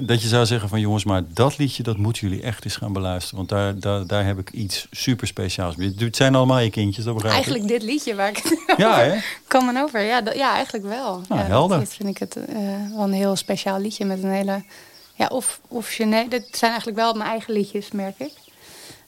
[0.00, 2.92] dat je zou zeggen van jongens, maar dat liedje dat moeten jullie echt eens gaan
[2.92, 5.76] beluisteren, want daar, daar, daar heb ik iets super speciaals.
[5.76, 5.94] mee.
[5.98, 7.40] Het zijn allemaal je kindjes, dat begrijp ik.
[7.46, 8.42] eigenlijk dit liedje waar ik
[8.76, 9.18] Ja, hè?
[9.46, 10.00] kan man over.
[10.00, 11.20] Ja, dat- ja, eigenlijk wel.
[11.28, 11.78] Nou, ja, helder.
[11.78, 12.56] Dat vind ik het eh,
[12.94, 14.62] wel een heel speciaal liedje met een hele.
[15.16, 16.26] Ja, of, of Gené.
[16.28, 18.32] Dit zijn eigenlijk wel mijn eigen liedjes, merk ik.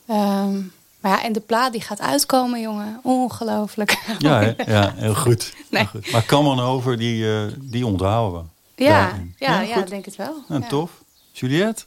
[0.06, 0.54] Ehm,
[1.00, 3.00] maar ja, en de plaat die gaat uitkomen, jongen.
[3.02, 3.98] Ongelooflijk.
[4.18, 5.54] Ja, ja heel goed.
[5.70, 5.82] Nee.
[5.82, 6.12] Heel goed.
[6.12, 8.84] Maar Come On Over, die, eh, die onthouden we.
[8.84, 9.34] ja, daarin.
[9.38, 10.44] ja, Ja, denk het wel.
[10.48, 10.68] Nou, ja.
[10.68, 10.90] tof.
[11.32, 11.84] Juliette?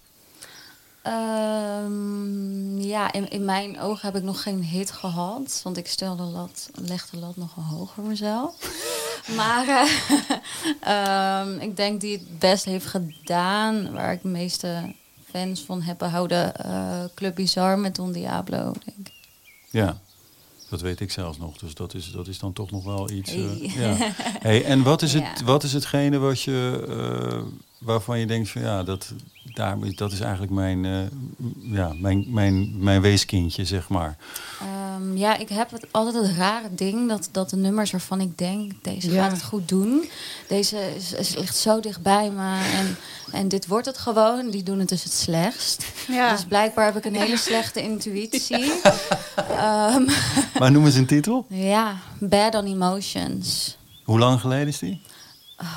[1.02, 5.60] Ehm, ja, in, in mijn ogen heb ik nog geen hit gehad.
[5.64, 8.56] Want ik stel de lat, leg de lat nogal hoog voor mezelf.
[9.36, 14.94] Maar uh, um, ik denk die het best heeft gedaan, waar ik de meeste
[15.30, 19.14] fans van heb behouden, uh, Club Bizarre met Don Diablo, denk ik.
[19.70, 20.00] Ja,
[20.70, 21.58] dat weet ik zelfs nog.
[21.58, 23.36] Dus dat is, dat is dan toch nog wel iets.
[23.36, 23.96] Uh, ja.
[24.48, 25.46] hey, en wat is, het, ja.
[25.46, 27.42] wat is hetgene wat je, uh,
[27.80, 29.14] waarvan je denkt van ja, dat,
[29.54, 31.00] daar, dat is eigenlijk mijn, uh,
[31.62, 34.18] ja, mijn, mijn, mijn weeskindje, zeg maar.
[34.96, 38.38] Um, ja, ik heb het, altijd het rare ding dat, dat de nummers waarvan ik
[38.38, 39.24] denk, deze ja.
[39.24, 40.10] gaat het goed doen.
[40.48, 42.98] Deze is, is, ligt zo dichtbij me en,
[43.32, 44.50] en dit wordt het gewoon.
[44.50, 45.86] Die doen het dus het slechtst.
[46.08, 46.32] Ja.
[46.32, 48.74] Dus blijkbaar heb ik een hele slechte intuïtie.
[49.48, 49.96] Ja.
[49.96, 50.06] Um,
[50.60, 51.46] maar noem eens een titel.
[51.50, 53.78] Ja, Bad on Emotions.
[54.04, 55.02] Hoe lang geleden is die?
[55.58, 55.68] Oh,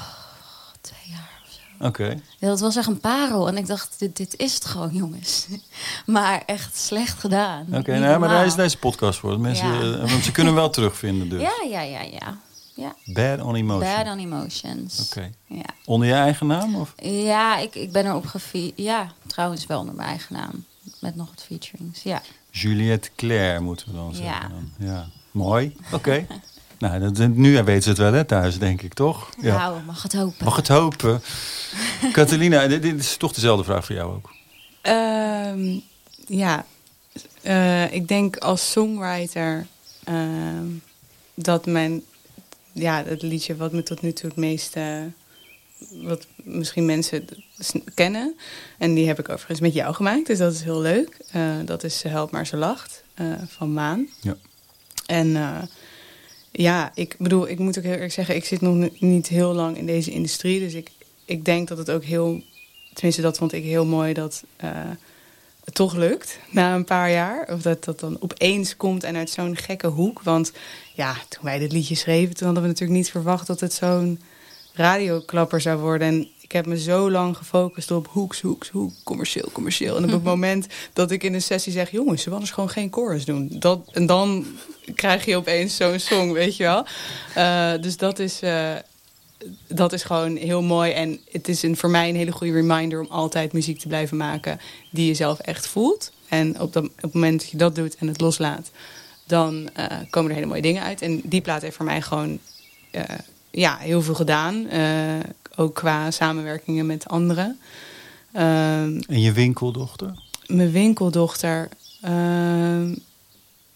[0.80, 1.60] twee jaar of zo.
[1.82, 2.02] Oké.
[2.02, 2.20] Okay.
[2.38, 3.48] Ja, dat was echt een parel.
[3.48, 5.46] En ik dacht, dit, dit is het gewoon, jongens.
[6.06, 7.66] maar echt slecht gedaan.
[7.68, 9.40] Oké, okay, nou, maar daar is deze podcast voor.
[9.40, 9.80] Mensen, ja.
[9.80, 11.40] uh, want ze kunnen wel terugvinden dus.
[11.50, 12.38] Ja, ja, ja, ja.
[12.74, 12.94] ja.
[13.04, 13.94] Bad on Emotions.
[13.94, 15.00] Bad on Emotions.
[15.00, 15.18] Oké.
[15.18, 15.58] Okay.
[15.58, 15.74] Ja.
[15.84, 16.74] Onder je eigen naam?
[16.76, 16.92] Of?
[17.02, 18.72] Ja, ik, ik ben erop gefi...
[18.76, 20.64] Ja, trouwens wel onder mijn eigen naam.
[21.00, 22.22] Met nog wat featurings, ja.
[22.50, 24.50] Juliette Claire moeten we dan zeggen.
[24.50, 24.88] Dan.
[24.88, 25.08] Ja.
[25.30, 25.94] Mooi, oké.
[25.94, 26.26] Okay.
[26.82, 29.30] nou, dat, nu weten ze het wel hè, thuis, denk ik, toch?
[29.40, 29.56] Ja.
[29.56, 30.44] Nou, mag het hopen.
[30.44, 31.22] Mag het hopen.
[32.12, 34.30] Catalina, dit, dit, is toch dezelfde vraag voor jou ook?
[34.82, 35.82] Um,
[36.26, 36.66] ja,
[37.42, 39.66] uh, ik denk als songwriter
[40.08, 40.16] uh,
[41.34, 42.02] dat mijn...
[42.72, 44.76] Ja, het liedje wat me tot nu toe het meest...
[44.76, 45.02] Uh,
[46.02, 47.28] wat misschien mensen
[47.94, 48.36] kennen.
[48.78, 50.26] En die heb ik overigens met jou gemaakt.
[50.26, 51.16] Dus dat is heel leuk.
[51.36, 54.08] Uh, dat is Help maar ze lacht uh, van Maan.
[54.20, 54.36] Ja.
[55.06, 55.62] En uh,
[56.52, 58.36] ja, ik bedoel, ik moet ook heel erg zeggen...
[58.36, 60.60] ik zit nog niet heel lang in deze industrie.
[60.60, 60.90] Dus ik,
[61.24, 62.42] ik denk dat het ook heel...
[62.92, 64.44] Tenminste, dat vond ik heel mooi dat
[65.64, 67.48] het toch lukt na een paar jaar.
[67.52, 70.22] Of dat dat dan opeens komt en uit zo'n gekke hoek.
[70.22, 70.52] Want
[70.94, 72.34] ja, toen wij dit liedje schreven...
[72.34, 74.20] toen hadden we natuurlijk niet verwacht dat het zo'n
[74.72, 76.08] radioklapper zou worden.
[76.08, 79.96] En ik heb me zo lang gefocust op hoeks, hoeks, hoek, commercieel, commercieel.
[79.96, 81.90] En op het moment dat ik in een sessie zeg...
[81.90, 83.48] jongens, ze willen eens gewoon geen chorus doen.
[83.58, 84.46] Dat, en dan
[84.94, 86.86] krijg je opeens zo'n song, weet je wel.
[87.36, 88.72] Uh, dus dat is, uh,
[89.68, 90.92] dat is gewoon heel mooi.
[90.92, 93.00] En het is een, voor mij een hele goede reminder...
[93.00, 94.60] om altijd muziek te blijven maken
[94.90, 96.12] die je zelf echt voelt.
[96.28, 98.70] En op, dat, op het moment dat je dat doet en het loslaat...
[99.26, 101.02] dan uh, komen er hele mooie dingen uit.
[101.02, 102.38] En die plaat heeft voor mij gewoon
[103.50, 104.68] ja, heel veel gedaan.
[105.56, 107.58] Ook qua samenwerkingen met anderen.
[108.36, 110.14] Uh, en je winkeldochter?
[110.46, 111.68] Mijn winkeldochter.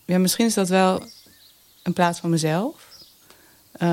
[0.07, 1.03] Ja, misschien is dat wel
[1.83, 2.75] een plaats van mezelf.
[3.83, 3.89] Uh,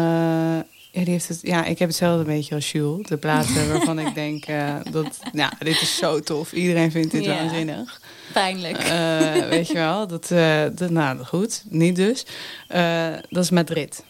[0.92, 3.08] ja, die heeft het, ja, ik heb hetzelfde een beetje als Jules.
[3.08, 6.52] De plaatsen waarvan ik denk, uh, dat, nou, dit is zo tof.
[6.54, 7.36] Iedereen vindt dit Ja.
[7.36, 8.02] waanzinnig.
[8.34, 8.84] Pijnlijk.
[8.84, 12.26] Uh, weet je wel, dat, uh, dat, nou goed, niet dus.
[12.76, 14.04] Uh, dat is Madrid.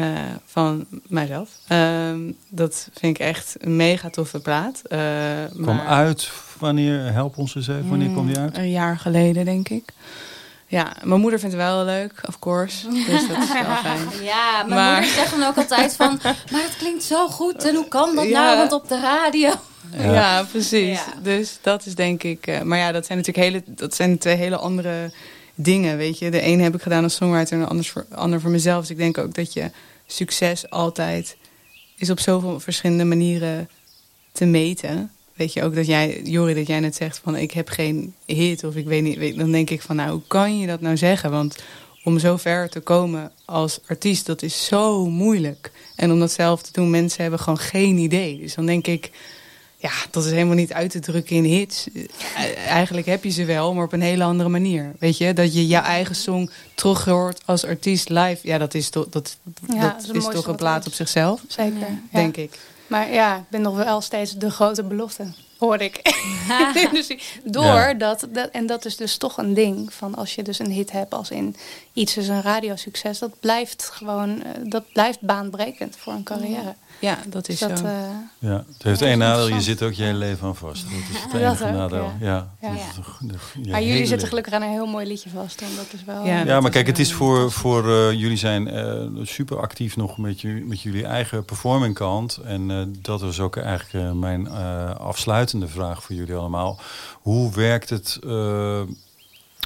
[0.00, 1.50] Uh, van mijzelf.
[1.72, 2.10] Uh,
[2.48, 4.82] dat vind ik echt een mega toffe plaat.
[4.88, 4.98] Uh,
[5.52, 5.86] Kom maar...
[5.86, 8.56] uit, wanneer, help ons eens even, wanneer mm, kwam die uit?
[8.56, 9.92] Een jaar geleden, denk ik.
[10.70, 12.88] Ja, mijn moeder vindt het wel leuk, of course.
[12.88, 14.08] Dus dat is wel fijn.
[14.22, 14.92] Ja, mijn maar...
[14.92, 16.20] moeder zegt dan ook altijd van...
[16.22, 18.44] maar het klinkt zo goed en hoe kan dat ja.
[18.44, 19.52] nou, want op de radio...
[19.96, 20.98] Ja, ja precies.
[20.98, 21.20] Ja.
[21.22, 22.46] Dus dat is denk ik...
[22.46, 25.10] Uh, maar ja, dat zijn natuurlijk hele, dat zijn twee hele andere
[25.54, 26.30] dingen, weet je.
[26.30, 28.80] De een heb ik gedaan als songwriter en de ander voor, ander voor mezelf.
[28.80, 29.70] Dus ik denk ook dat je
[30.06, 31.36] succes altijd
[31.96, 33.68] is op zoveel verschillende manieren
[34.32, 35.12] te meten.
[35.38, 38.64] Weet je ook dat jij, Jori, dat jij net zegt van ik heb geen hit
[38.64, 39.18] of ik weet niet.
[39.18, 41.30] Weet, dan denk ik van nou, hoe kan je dat nou zeggen?
[41.30, 41.56] Want
[42.04, 45.70] om zo ver te komen als artiest, dat is zo moeilijk.
[45.96, 48.38] En om dat zelf te doen, mensen hebben gewoon geen idee.
[48.38, 49.10] Dus dan denk ik,
[49.76, 51.86] ja, dat is helemaal niet uit te drukken in hits.
[52.66, 54.92] Eigenlijk heb je ze wel, maar op een hele andere manier.
[54.98, 58.38] Weet je, dat je jouw eigen song terug hoort als artiest live.
[58.42, 59.36] Ja, dat is, to dat,
[59.68, 61.42] ja, dat, dat is, is toch een plaat op zichzelf.
[61.48, 62.00] Zeker, ja.
[62.12, 62.42] denk ja.
[62.42, 62.58] ik.
[62.88, 65.26] Maar ja, ik ben nog wel steeds de grote belofte,
[65.58, 66.00] hoor ik.
[66.92, 67.94] dus door ja.
[67.94, 69.92] dat, dat, en dat is dus toch een ding.
[69.92, 71.56] Van als je dus een hit hebt als in
[71.92, 73.18] iets is een radiosucces.
[73.18, 76.62] Dat blijft gewoon, dat blijft baanbrekend voor een carrière.
[76.62, 76.76] Ja,
[77.28, 77.84] dat is dat, zo.
[77.84, 77.92] Uh,
[78.38, 80.82] ja, het heeft één nadeel, je zit ook je hele leven aan vast.
[80.82, 82.12] Dat is het enige ook, nadeel.
[82.20, 82.50] Ja.
[82.60, 82.72] Ja.
[83.62, 83.70] Ja.
[83.70, 85.60] Maar jullie zitten gelukkig aan een heel mooi liedje vast.
[85.60, 88.74] En dat is wel, ja, ja maar kijk, het is voor, voor uh, jullie zijn
[88.74, 92.36] uh, super actief nog met, je, met jullie eigen performing kant.
[92.36, 94.48] En uh, dat was ook eigenlijk mijn
[94.98, 96.80] afsluitende vraag voor jullie allemaal.
[97.12, 98.18] Hoe werkt het...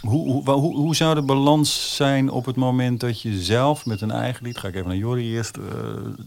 [0.02, 4.10] Hoe, hoe, hoe, zou de balans zijn op het moment dat je zelf met een
[4.10, 5.64] eigen lied, ga ik even naar Jorrie eerst, uh,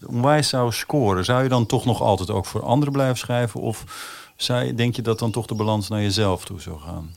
[0.08, 1.26] onwijs zou scoren?
[1.26, 3.62] Zou je dan toch nog altijd ook voor anderen blijven schrijven?
[3.62, 3.84] Of
[4.36, 7.16] zou je, denk je dat dan toch de balans naar jezelf toe zou gaan?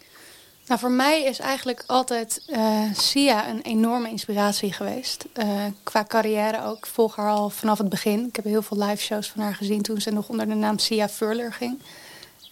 [0.67, 5.27] Nou, voor mij is eigenlijk altijd uh, Sia een enorme inspiratie geweest.
[5.37, 6.77] Uh, qua carrière ook.
[6.77, 8.27] Ik volg haar al vanaf het begin.
[8.27, 10.79] Ik heb heel veel live shows van haar gezien toen ze nog onder de naam
[10.79, 11.79] Sia Furler ging.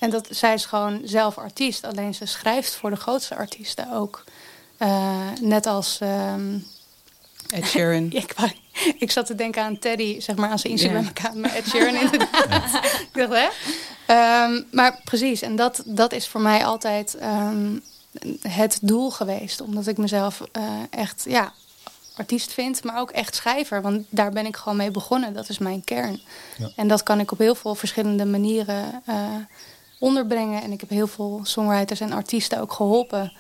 [0.07, 1.85] En dat, zij is gewoon zelf artiest.
[1.85, 4.25] Alleen ze schrijft voor de grootste artiesten ook.
[4.79, 6.01] Uh, net als...
[6.03, 6.67] Um,
[7.49, 8.11] Ed Sheeran.
[8.23, 8.35] ik,
[8.99, 11.37] ik, zat te denken aan Teddy, zeg maar, aan zijn Instagram-account.
[11.37, 12.75] Maar Ed Sheeran inderdaad.
[13.13, 13.51] ik dacht,
[14.07, 14.45] hè?
[14.45, 17.83] Um, maar precies, en dat, dat is voor mij altijd um,
[18.49, 19.61] het doel geweest.
[19.61, 21.53] Omdat ik mezelf uh, echt, ja,
[22.17, 23.83] artiest vind, maar ook echt schrijver.
[23.83, 25.33] Want daar ben ik gewoon mee begonnen.
[25.33, 26.21] Dat is mijn kern.
[26.59, 26.71] Ja.
[26.77, 29.35] En dat kan ik op heel veel verschillende manieren uh,
[29.99, 30.63] onderbrengen.
[30.63, 33.33] En ik heb heel veel songwriters en artiesten ook geholpen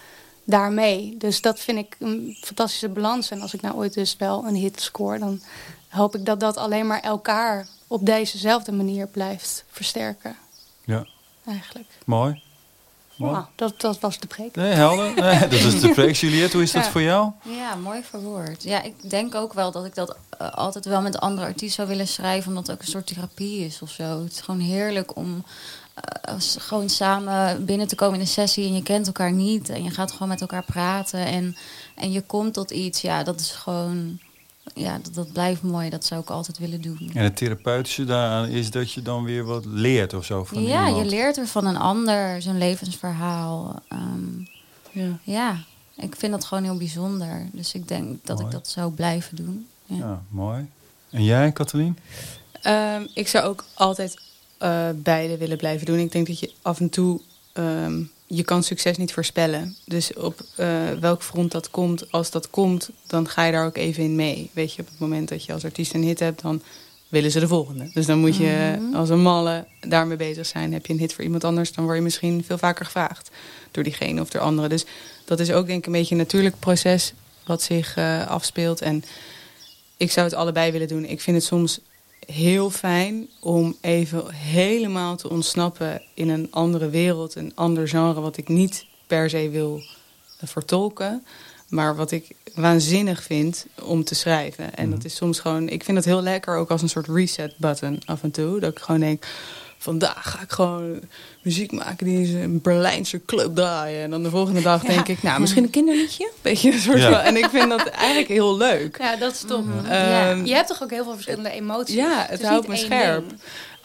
[0.44, 1.14] daarmee.
[1.18, 3.30] Dus dat vind ik een fantastische balans.
[3.30, 5.40] En als ik nou ooit dus wel een hit score, dan
[5.88, 10.36] hoop ik dat dat alleen maar elkaar op dezezelfde manier blijft versterken.
[10.84, 11.06] Ja.
[11.46, 11.88] Eigenlijk.
[12.04, 12.42] Mooi.
[13.16, 13.32] Mooi.
[13.32, 14.54] Nou, dat, dat was de preek.
[14.54, 15.14] Nee, helder.
[15.14, 16.56] Nee, dat is de preek, Juliette.
[16.56, 17.30] Hoe is dat voor jou?
[17.42, 18.62] Ja, mooi verwoord.
[18.62, 21.88] Ja, ik denk ook wel dat ik dat uh, altijd wel met andere artiesten zou
[21.88, 22.48] willen schrijven.
[22.48, 24.22] Omdat het ook een soort therapie is of zo.
[24.22, 25.44] Het is gewoon heerlijk om
[26.28, 28.66] uh, gewoon samen binnen te komen in een sessie.
[28.66, 29.68] En je kent elkaar niet.
[29.68, 31.26] En je gaat gewoon met elkaar praten.
[31.26, 31.56] En,
[31.94, 33.00] en je komt tot iets.
[33.00, 34.18] Ja, dat is gewoon
[34.74, 35.90] ja, dat, dat, blijft mooi.
[35.90, 37.10] Dat zou ik altijd willen doen.
[37.14, 40.86] En het therapeutische daaraan is dat je dan weer wat leert of zo van Ja,
[40.86, 41.04] iemand.
[41.04, 43.82] je leert er van een ander, zijn levensverhaal.
[43.92, 44.48] Um,
[44.90, 45.18] ja.
[45.22, 45.56] ja.
[45.96, 47.48] ik vind dat gewoon heel bijzonder.
[47.52, 48.48] Dus ik denk dat mooi.
[48.48, 49.66] ik dat zou blijven doen.
[49.84, 50.66] Ja, ja mooi.
[51.10, 51.98] En jij, Kathleen?
[52.66, 54.18] Um, ik zou ook altijd
[54.66, 55.98] uh, beide willen blijven doen.
[55.98, 57.20] Ik denk dat je af en toe...
[57.54, 59.76] Um, je kan succes niet voorspellen.
[59.84, 63.76] Dus op uh, welk front dat komt, als dat komt, dan ga je daar ook
[63.76, 64.50] even in mee.
[64.52, 66.62] Weet je, op het moment dat je als artiest een hit hebt, dan
[67.08, 67.90] willen ze de volgende.
[67.92, 68.94] Dus dan moet je -hmm.
[68.94, 70.72] als een malle daarmee bezig zijn.
[70.72, 73.30] Heb je een hit voor iemand anders, dan word je misschien veel vaker gevraagd
[73.70, 74.70] door diegene of door anderen.
[74.70, 74.84] Dus
[75.24, 77.12] dat is ook denk ik een beetje een natuurlijk proces
[77.44, 78.80] wat zich uh, afspeelt.
[78.80, 79.04] En
[79.96, 81.04] ik zou het allebei willen doen.
[81.04, 81.80] Ik vind het soms
[82.26, 88.36] heel fijn om even helemaal te ontsnappen in een andere wereld, een ander genre, wat
[88.36, 89.82] ik niet per se wil
[90.42, 91.24] vertolken,
[91.68, 94.74] maar wat ik waanzinnig vind om te schrijven.
[94.74, 94.90] En mm.
[94.90, 98.00] dat is soms gewoon, ik vind het heel lekker ook als een soort reset button
[98.04, 98.60] af en toe.
[98.60, 99.26] Dat ik gewoon denk,
[99.78, 101.00] vandaag ga ik gewoon
[101.42, 104.02] muziek maken die is een Berlijnse club draaien.
[104.02, 104.88] En dan de volgende dag ja.
[104.88, 106.30] denk ik, nou, misschien een kinderliedje?
[106.42, 107.10] Beetje een soort ja.
[107.10, 108.98] van, en ik vind dat eigenlijk heel leuk.
[108.98, 109.64] Ja, dat is top.
[109.64, 109.86] Mm -hmm.
[109.86, 110.30] ja.
[110.30, 111.94] Je hebt toch ook heel veel verschillende emoties?
[111.94, 113.24] Ja, het, houdt me scherp.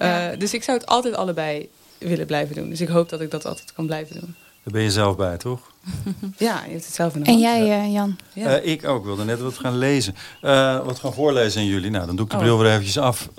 [0.01, 2.69] Uh, dus ik zou het altijd allebei willen blijven doen.
[2.69, 4.35] Dus ik hoop dat ik dat altijd kan blijven doen.
[4.63, 5.59] Daar ben je zelf bij, toch?
[6.38, 8.17] Ja, je hebt het zelf in de En jij, uh, Jan?
[8.33, 8.61] Ja.
[8.61, 9.05] Uh, ik ook.
[9.05, 10.15] wilde net wat gaan lezen.
[10.41, 11.89] Uh, wat gaan voorlezen aan jullie.
[11.89, 12.43] Nou, dan doe ik de oh.
[12.43, 13.29] bril weer eventjes af.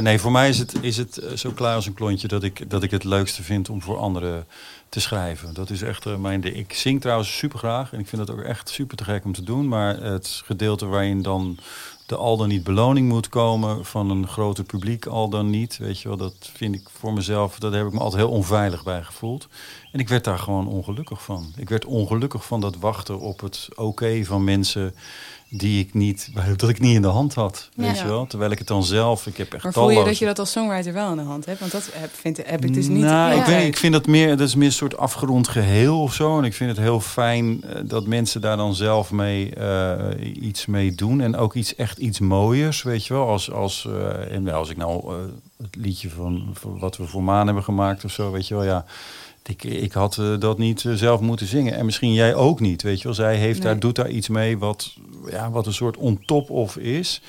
[0.00, 2.28] nee, voor mij is het, is het zo klaar als een klontje...
[2.28, 4.46] Dat ik, dat ik het leukste vind om voor anderen
[4.88, 5.54] te schrijven.
[5.54, 6.56] Dat is echt mijn ding.
[6.56, 7.92] Ik zing trouwens super graag.
[7.92, 9.68] En ik vind het ook echt super te gek om te doen.
[9.68, 11.58] Maar het gedeelte waarin dan
[12.06, 15.76] de al dan niet beloning moet komen van een groter publiek, al dan niet.
[15.76, 18.84] Weet je wel, dat vind ik voor mezelf, dat heb ik me altijd heel onveilig
[18.84, 19.48] bij gevoeld.
[19.92, 21.52] En ik werd daar gewoon ongelukkig van.
[21.56, 24.94] Ik werd ongelukkig van dat wachten op het oké van mensen
[25.48, 28.26] die ik niet, dat ik niet in de hand had, weet je wel.
[28.26, 30.50] Terwijl ik het dan zelf, ik heb echt Maar voel je dat je dat als
[30.50, 31.60] songwriter wel in de hand hebt?
[31.60, 33.02] Want dat heb, vind, heb ik dus niet.
[33.02, 33.40] Nou, ja.
[33.40, 36.38] ik, weet, ik vind dat meer, dat is meer een soort afgerond geheel of zo.
[36.38, 39.98] En ik vind het heel fijn uh, dat mensen daar dan zelf mee uh,
[40.40, 41.20] iets mee doen.
[41.20, 43.28] En ook iets, echt iets mooiers, weet je wel.
[43.28, 45.14] Als, als, uh, en als ik nou
[45.62, 48.64] het liedje van, van wat we voor Maan hebben gemaakt of zo, weet je wel,
[48.64, 48.84] ja
[49.48, 51.74] ik, ik had uh, dat niet uh, zelf moeten zingen.
[51.74, 53.14] En misschien jij ook niet, weet je wel.
[53.14, 53.68] Zij heeft nee.
[53.68, 54.96] daar, doet daar iets mee wat,
[55.30, 57.22] ja, wat een soort on top of is.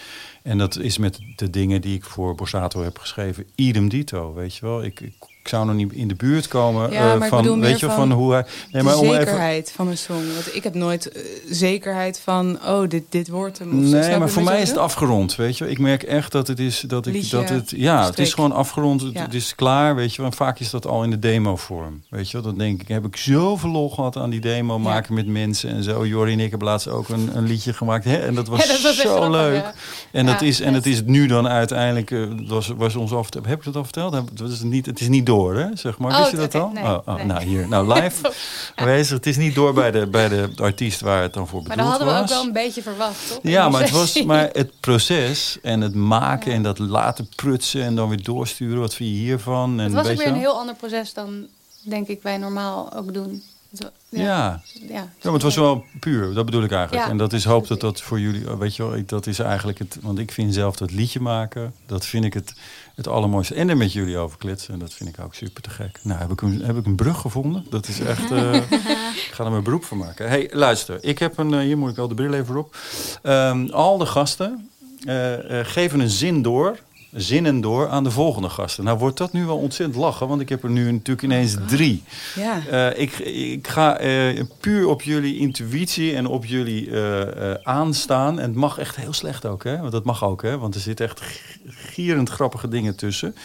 [0.44, 3.46] En dat is met de dingen die ik voor Borsato heb geschreven.
[3.56, 4.84] Idem dito, weet je wel.
[4.84, 5.14] Ik, ik,
[5.48, 8.12] ik zou nog niet in de buurt komen ja, uh, van, weet je, van, van
[8.12, 8.46] hoe hij.
[8.72, 10.34] Nee, maar om zekerheid even, van een song.
[10.34, 13.90] Want ik heb nooit uh, zekerheid van, oh, dit, dit wordt hem.
[13.90, 15.70] Nee, maar voor mij is het afgerond, weet je.
[15.70, 18.18] Ik merk echt dat het is dat ik Liedje, dat het, ja, strik.
[18.18, 19.02] het is gewoon afgerond.
[19.02, 19.22] Het, Ja.
[19.22, 20.22] het is klaar, weet je.
[20.22, 22.42] Want vaak is dat al in de demo vorm, weet je.
[22.42, 25.84] Dan denk ik, heb ik zoveel lol gehad aan die demo maken met mensen en
[25.84, 26.06] zo.
[26.06, 28.18] Jordi en ik hebben laatst ook een, een liedje gemaakt, hè?
[28.18, 29.74] En dat was, dat zo grappig, leuk.
[30.12, 33.30] En dat is en het is nu dan uiteindelijk uh, was, was ons af.
[33.34, 34.38] Heb ik dat al verteld?
[34.38, 35.76] Dat is niet, het is niet door, hè?
[35.76, 36.12] Zeg maar.
[36.12, 36.70] Oh, Wist je dat al?
[36.70, 37.26] nee, oh, oh, nee.
[37.26, 37.68] Nou, hier.
[37.68, 38.32] Nou, live.
[38.86, 41.76] Wees, het is niet door bij de, bij de artiest waar het dan voor Maar
[41.76, 42.38] bedoeld dat hadden we ook was.
[42.38, 43.40] wel een beetje verwacht, toch?
[43.42, 47.96] Ja, maar het, was, maar het proces en het maken en dat laten prutsen en
[47.96, 48.80] dan weer doorsturen.
[48.80, 49.80] Wat vind je hiervan?
[49.80, 51.48] En Het was ook weer een heel ander proces dan,
[51.82, 53.44] denk ik, wij normaal ook doen.
[53.70, 53.90] Ja.
[54.10, 54.62] Ja.
[54.88, 55.08] ja.
[55.24, 56.34] maar het was wel puur.
[56.34, 57.06] Dat bedoel ik eigenlijk.
[57.06, 57.12] Ja.
[57.12, 59.98] En dat is hoop dat dat voor jullie, weet je wel, dat is eigenlijk het.
[60.02, 62.54] Want ik vind zelf dat liedje maken, dat vind ik het,
[62.96, 63.56] het allermooiste.
[63.56, 66.00] En er met jullie over kletsen, en dat vind ik ook super te gek.
[66.04, 67.66] Nou, heb ik een, heb ik een brug gevonden?
[67.70, 68.32] Dat is echt.
[68.32, 68.54] eh,
[69.28, 70.30] ik ga er mijn beroep van maken.
[70.30, 71.54] hey, luister, ik heb een.
[71.54, 72.78] eh, hier moet ik wel de bril even op.
[73.22, 74.70] Ehm, al de gasten
[75.06, 75.34] eh,
[75.64, 76.78] geven een zin door.
[77.18, 78.84] Zinnen door aan de volgende gasten.
[78.84, 82.04] Nou wordt dat nu wel ontzettend lachen, want ik heb er nu natuurlijk ineens drie.
[82.36, 82.60] Ja.
[82.94, 88.40] Eh, ik, ik ga eh, puur op jullie intuïtie en op jullie eh, aanstaan.
[88.40, 89.78] En het mag echt heel slecht ook, hè?
[89.80, 90.58] Want dat mag ook, hè?
[90.58, 91.22] Want er zitten echt
[91.68, 93.36] gierend grappige dingen tussen.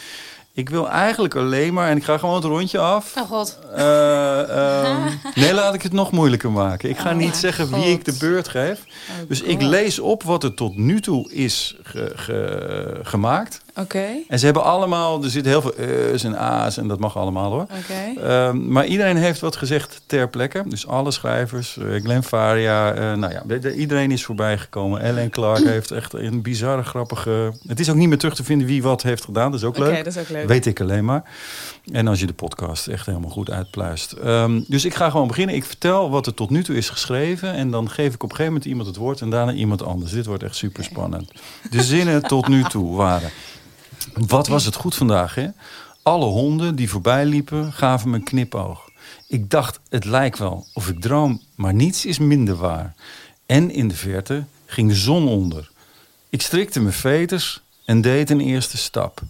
[0.55, 3.13] Ik wil eigenlijk alleen maar, en ik ga gewoon het rondje af.
[3.17, 3.59] Oh god.
[3.75, 5.01] Eh, ehm,
[5.35, 6.89] nee, laat ik het nog moeilijker maken.
[6.89, 8.79] Ik ga Oh niet zeggen wie ik de beurt geef.
[8.79, 13.61] Oh, Dus ik lees op wat er tot nu toe is ge- ge- gemaakt.
[13.75, 17.17] Oké, En ze hebben allemaal, er zitten heel veel e's en a's en dat mag
[17.17, 17.61] allemaal hoor.
[17.61, 18.21] oké.
[18.27, 20.63] Ehm, maar iedereen heeft wat gezegd ter plekke.
[20.67, 25.01] Dus alle schrijvers, eh, Glenn Faria, eh, nou ja, de- de- iedereen is voorbij gekomen.
[25.01, 27.53] Ellen Clark heeft echt een bizarre, grappige...
[27.67, 29.51] Het is ook niet meer terug te vinden wie wat heeft gedaan.
[29.51, 30.03] Dat is ook Oké, leuk.
[30.03, 30.47] dat is ook leuk.
[30.47, 31.23] Weet ik alleen maar.
[31.91, 34.11] En als je de podcast echt helemaal goed uitpluist.
[34.11, 35.55] Ehm, dus ik ga gewoon beginnen.
[35.55, 37.53] Ik vertel wat er tot nu toe is geschreven.
[37.53, 40.11] En dan geef ik op een gegeven moment iemand het woord en daarna iemand anders.
[40.11, 41.31] Dit wordt echt super spannend.
[41.71, 43.29] De zinnen tot nu toe waren.
[44.13, 45.47] Wat was het goed vandaag, hè?
[46.03, 48.89] Alle honden die voorbij liepen gaven me een knipoog.
[49.27, 52.95] Ik dacht, het lijkt wel of ik droom, maar niets is minder waar.
[53.45, 55.71] En in de verte ging de zon onder.
[56.29, 59.21] Ik strikte mijn veters en deed een eerste stap.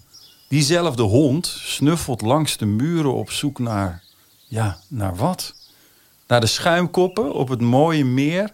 [0.47, 4.03] Diezelfde hond snuffelt langs de muren op zoek naar...
[4.47, 5.55] Ja, naar wat?
[6.27, 8.53] Naar de schuimkoppen op het mooie meer...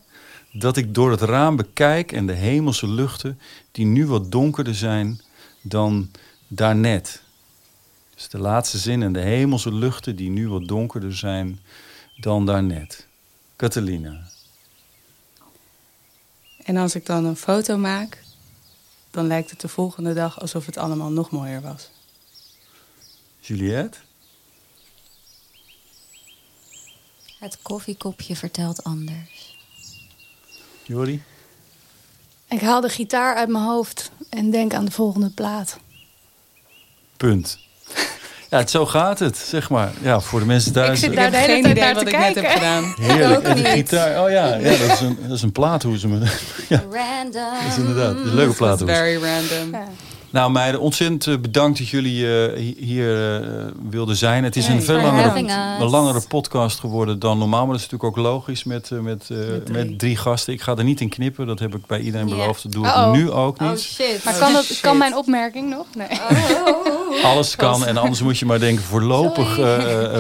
[0.52, 3.40] dat ik door het raam bekijk en de hemelse luchten...
[3.72, 5.22] die nu wat donkerder zijn
[5.62, 6.12] dan
[6.48, 7.22] daarnet.
[8.16, 10.16] Dus de laatste zin en de hemelse luchten...
[10.16, 11.60] die nu wat donkerder zijn
[12.18, 13.08] dan daarnet.
[13.56, 14.30] Catalina.
[16.64, 18.24] En als ik dan een foto maak,
[19.12, 21.90] dan lijkt het de volgende dag alsof het allemaal nog mooier was.
[23.40, 23.98] Juliette?
[27.40, 29.58] Het koffiekopje vertelt anders.
[30.84, 31.24] Jori?
[32.50, 35.78] Ik haal de gitaar uit mijn hoofd en denk aan de volgende plaat.
[37.18, 37.60] Punt.
[38.50, 39.92] Ja, het, zo gaat het, zeg maar.
[40.02, 41.00] Ja, voor de mensen thuis.
[41.00, 42.44] zit Ik daar heb de hele geen tijd idee naar wat te ik net kijken.
[42.44, 42.94] heb gedaan.
[43.18, 43.44] Heerlijk.
[43.44, 44.24] En de gitaar.
[44.24, 46.18] Oh ja, ja dat, is een, dat is een plaat hoe ze me.
[46.70, 47.32] Ja, Random.
[47.34, 48.80] dat is inderdaad een leuke plaat.
[48.86, 49.72] Very random.
[49.72, 49.88] Ja.
[50.32, 53.48] Nou, meiden, ontzettend eh, bedankt dat jullie eh, hi- hier eh,
[53.90, 54.44] wilden zijn.
[54.44, 55.38] Het is Hey, een veel langere,
[55.80, 57.60] een langere podcast geworden dan normaal.
[57.66, 59.96] Maar dat is natuurlijk ook logisch met, eh, met, eh, Met met, drie.
[59.96, 60.18] drie.
[60.18, 60.54] gasten.
[60.54, 61.48] Ik ga er niet in knippen.
[61.48, 62.64] Dat heb ik bij iedereen beloofd.
[62.64, 63.80] Dat doe ik nu ook Oh niet.
[63.82, 64.24] shit.
[64.24, 64.80] Maar Oh, kan, dat, shit.
[64.80, 65.86] kan mijn opmerking nog?
[65.96, 66.08] Nee.
[67.24, 67.86] Alles kan.
[67.86, 69.58] En anders moet je maar denken, voorlopig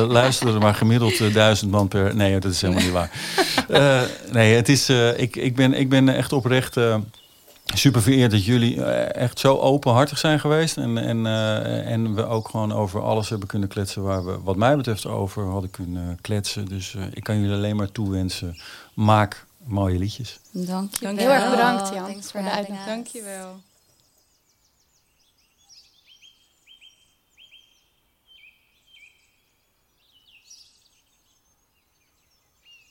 [0.07, 2.15] luisteren er maar gemiddeld duizend man per...
[2.15, 3.11] Nee, dat is helemaal niet waar.
[3.69, 6.95] Eh, nee, het is, eh, ik, ik, ben, ik ben echt oprecht eh,
[7.73, 10.77] super vereerd dat jullie eh, echt zo openhartig zijn geweest.
[10.77, 14.55] En, en, eh, en we ook gewoon over alles hebben kunnen kletsen waar we wat
[14.55, 16.65] mij betreft over hadden kunnen kletsen.
[16.65, 18.57] Dus eh, ik kan jullie alleen maar toewensen.
[18.93, 20.39] Maak mooie liedjes.
[20.51, 22.79] Dank je Dank Heel erg bedankt, Jan, Thanks voor for de uitnodiging.
[22.79, 22.85] us.
[22.85, 23.59] Dankjewel.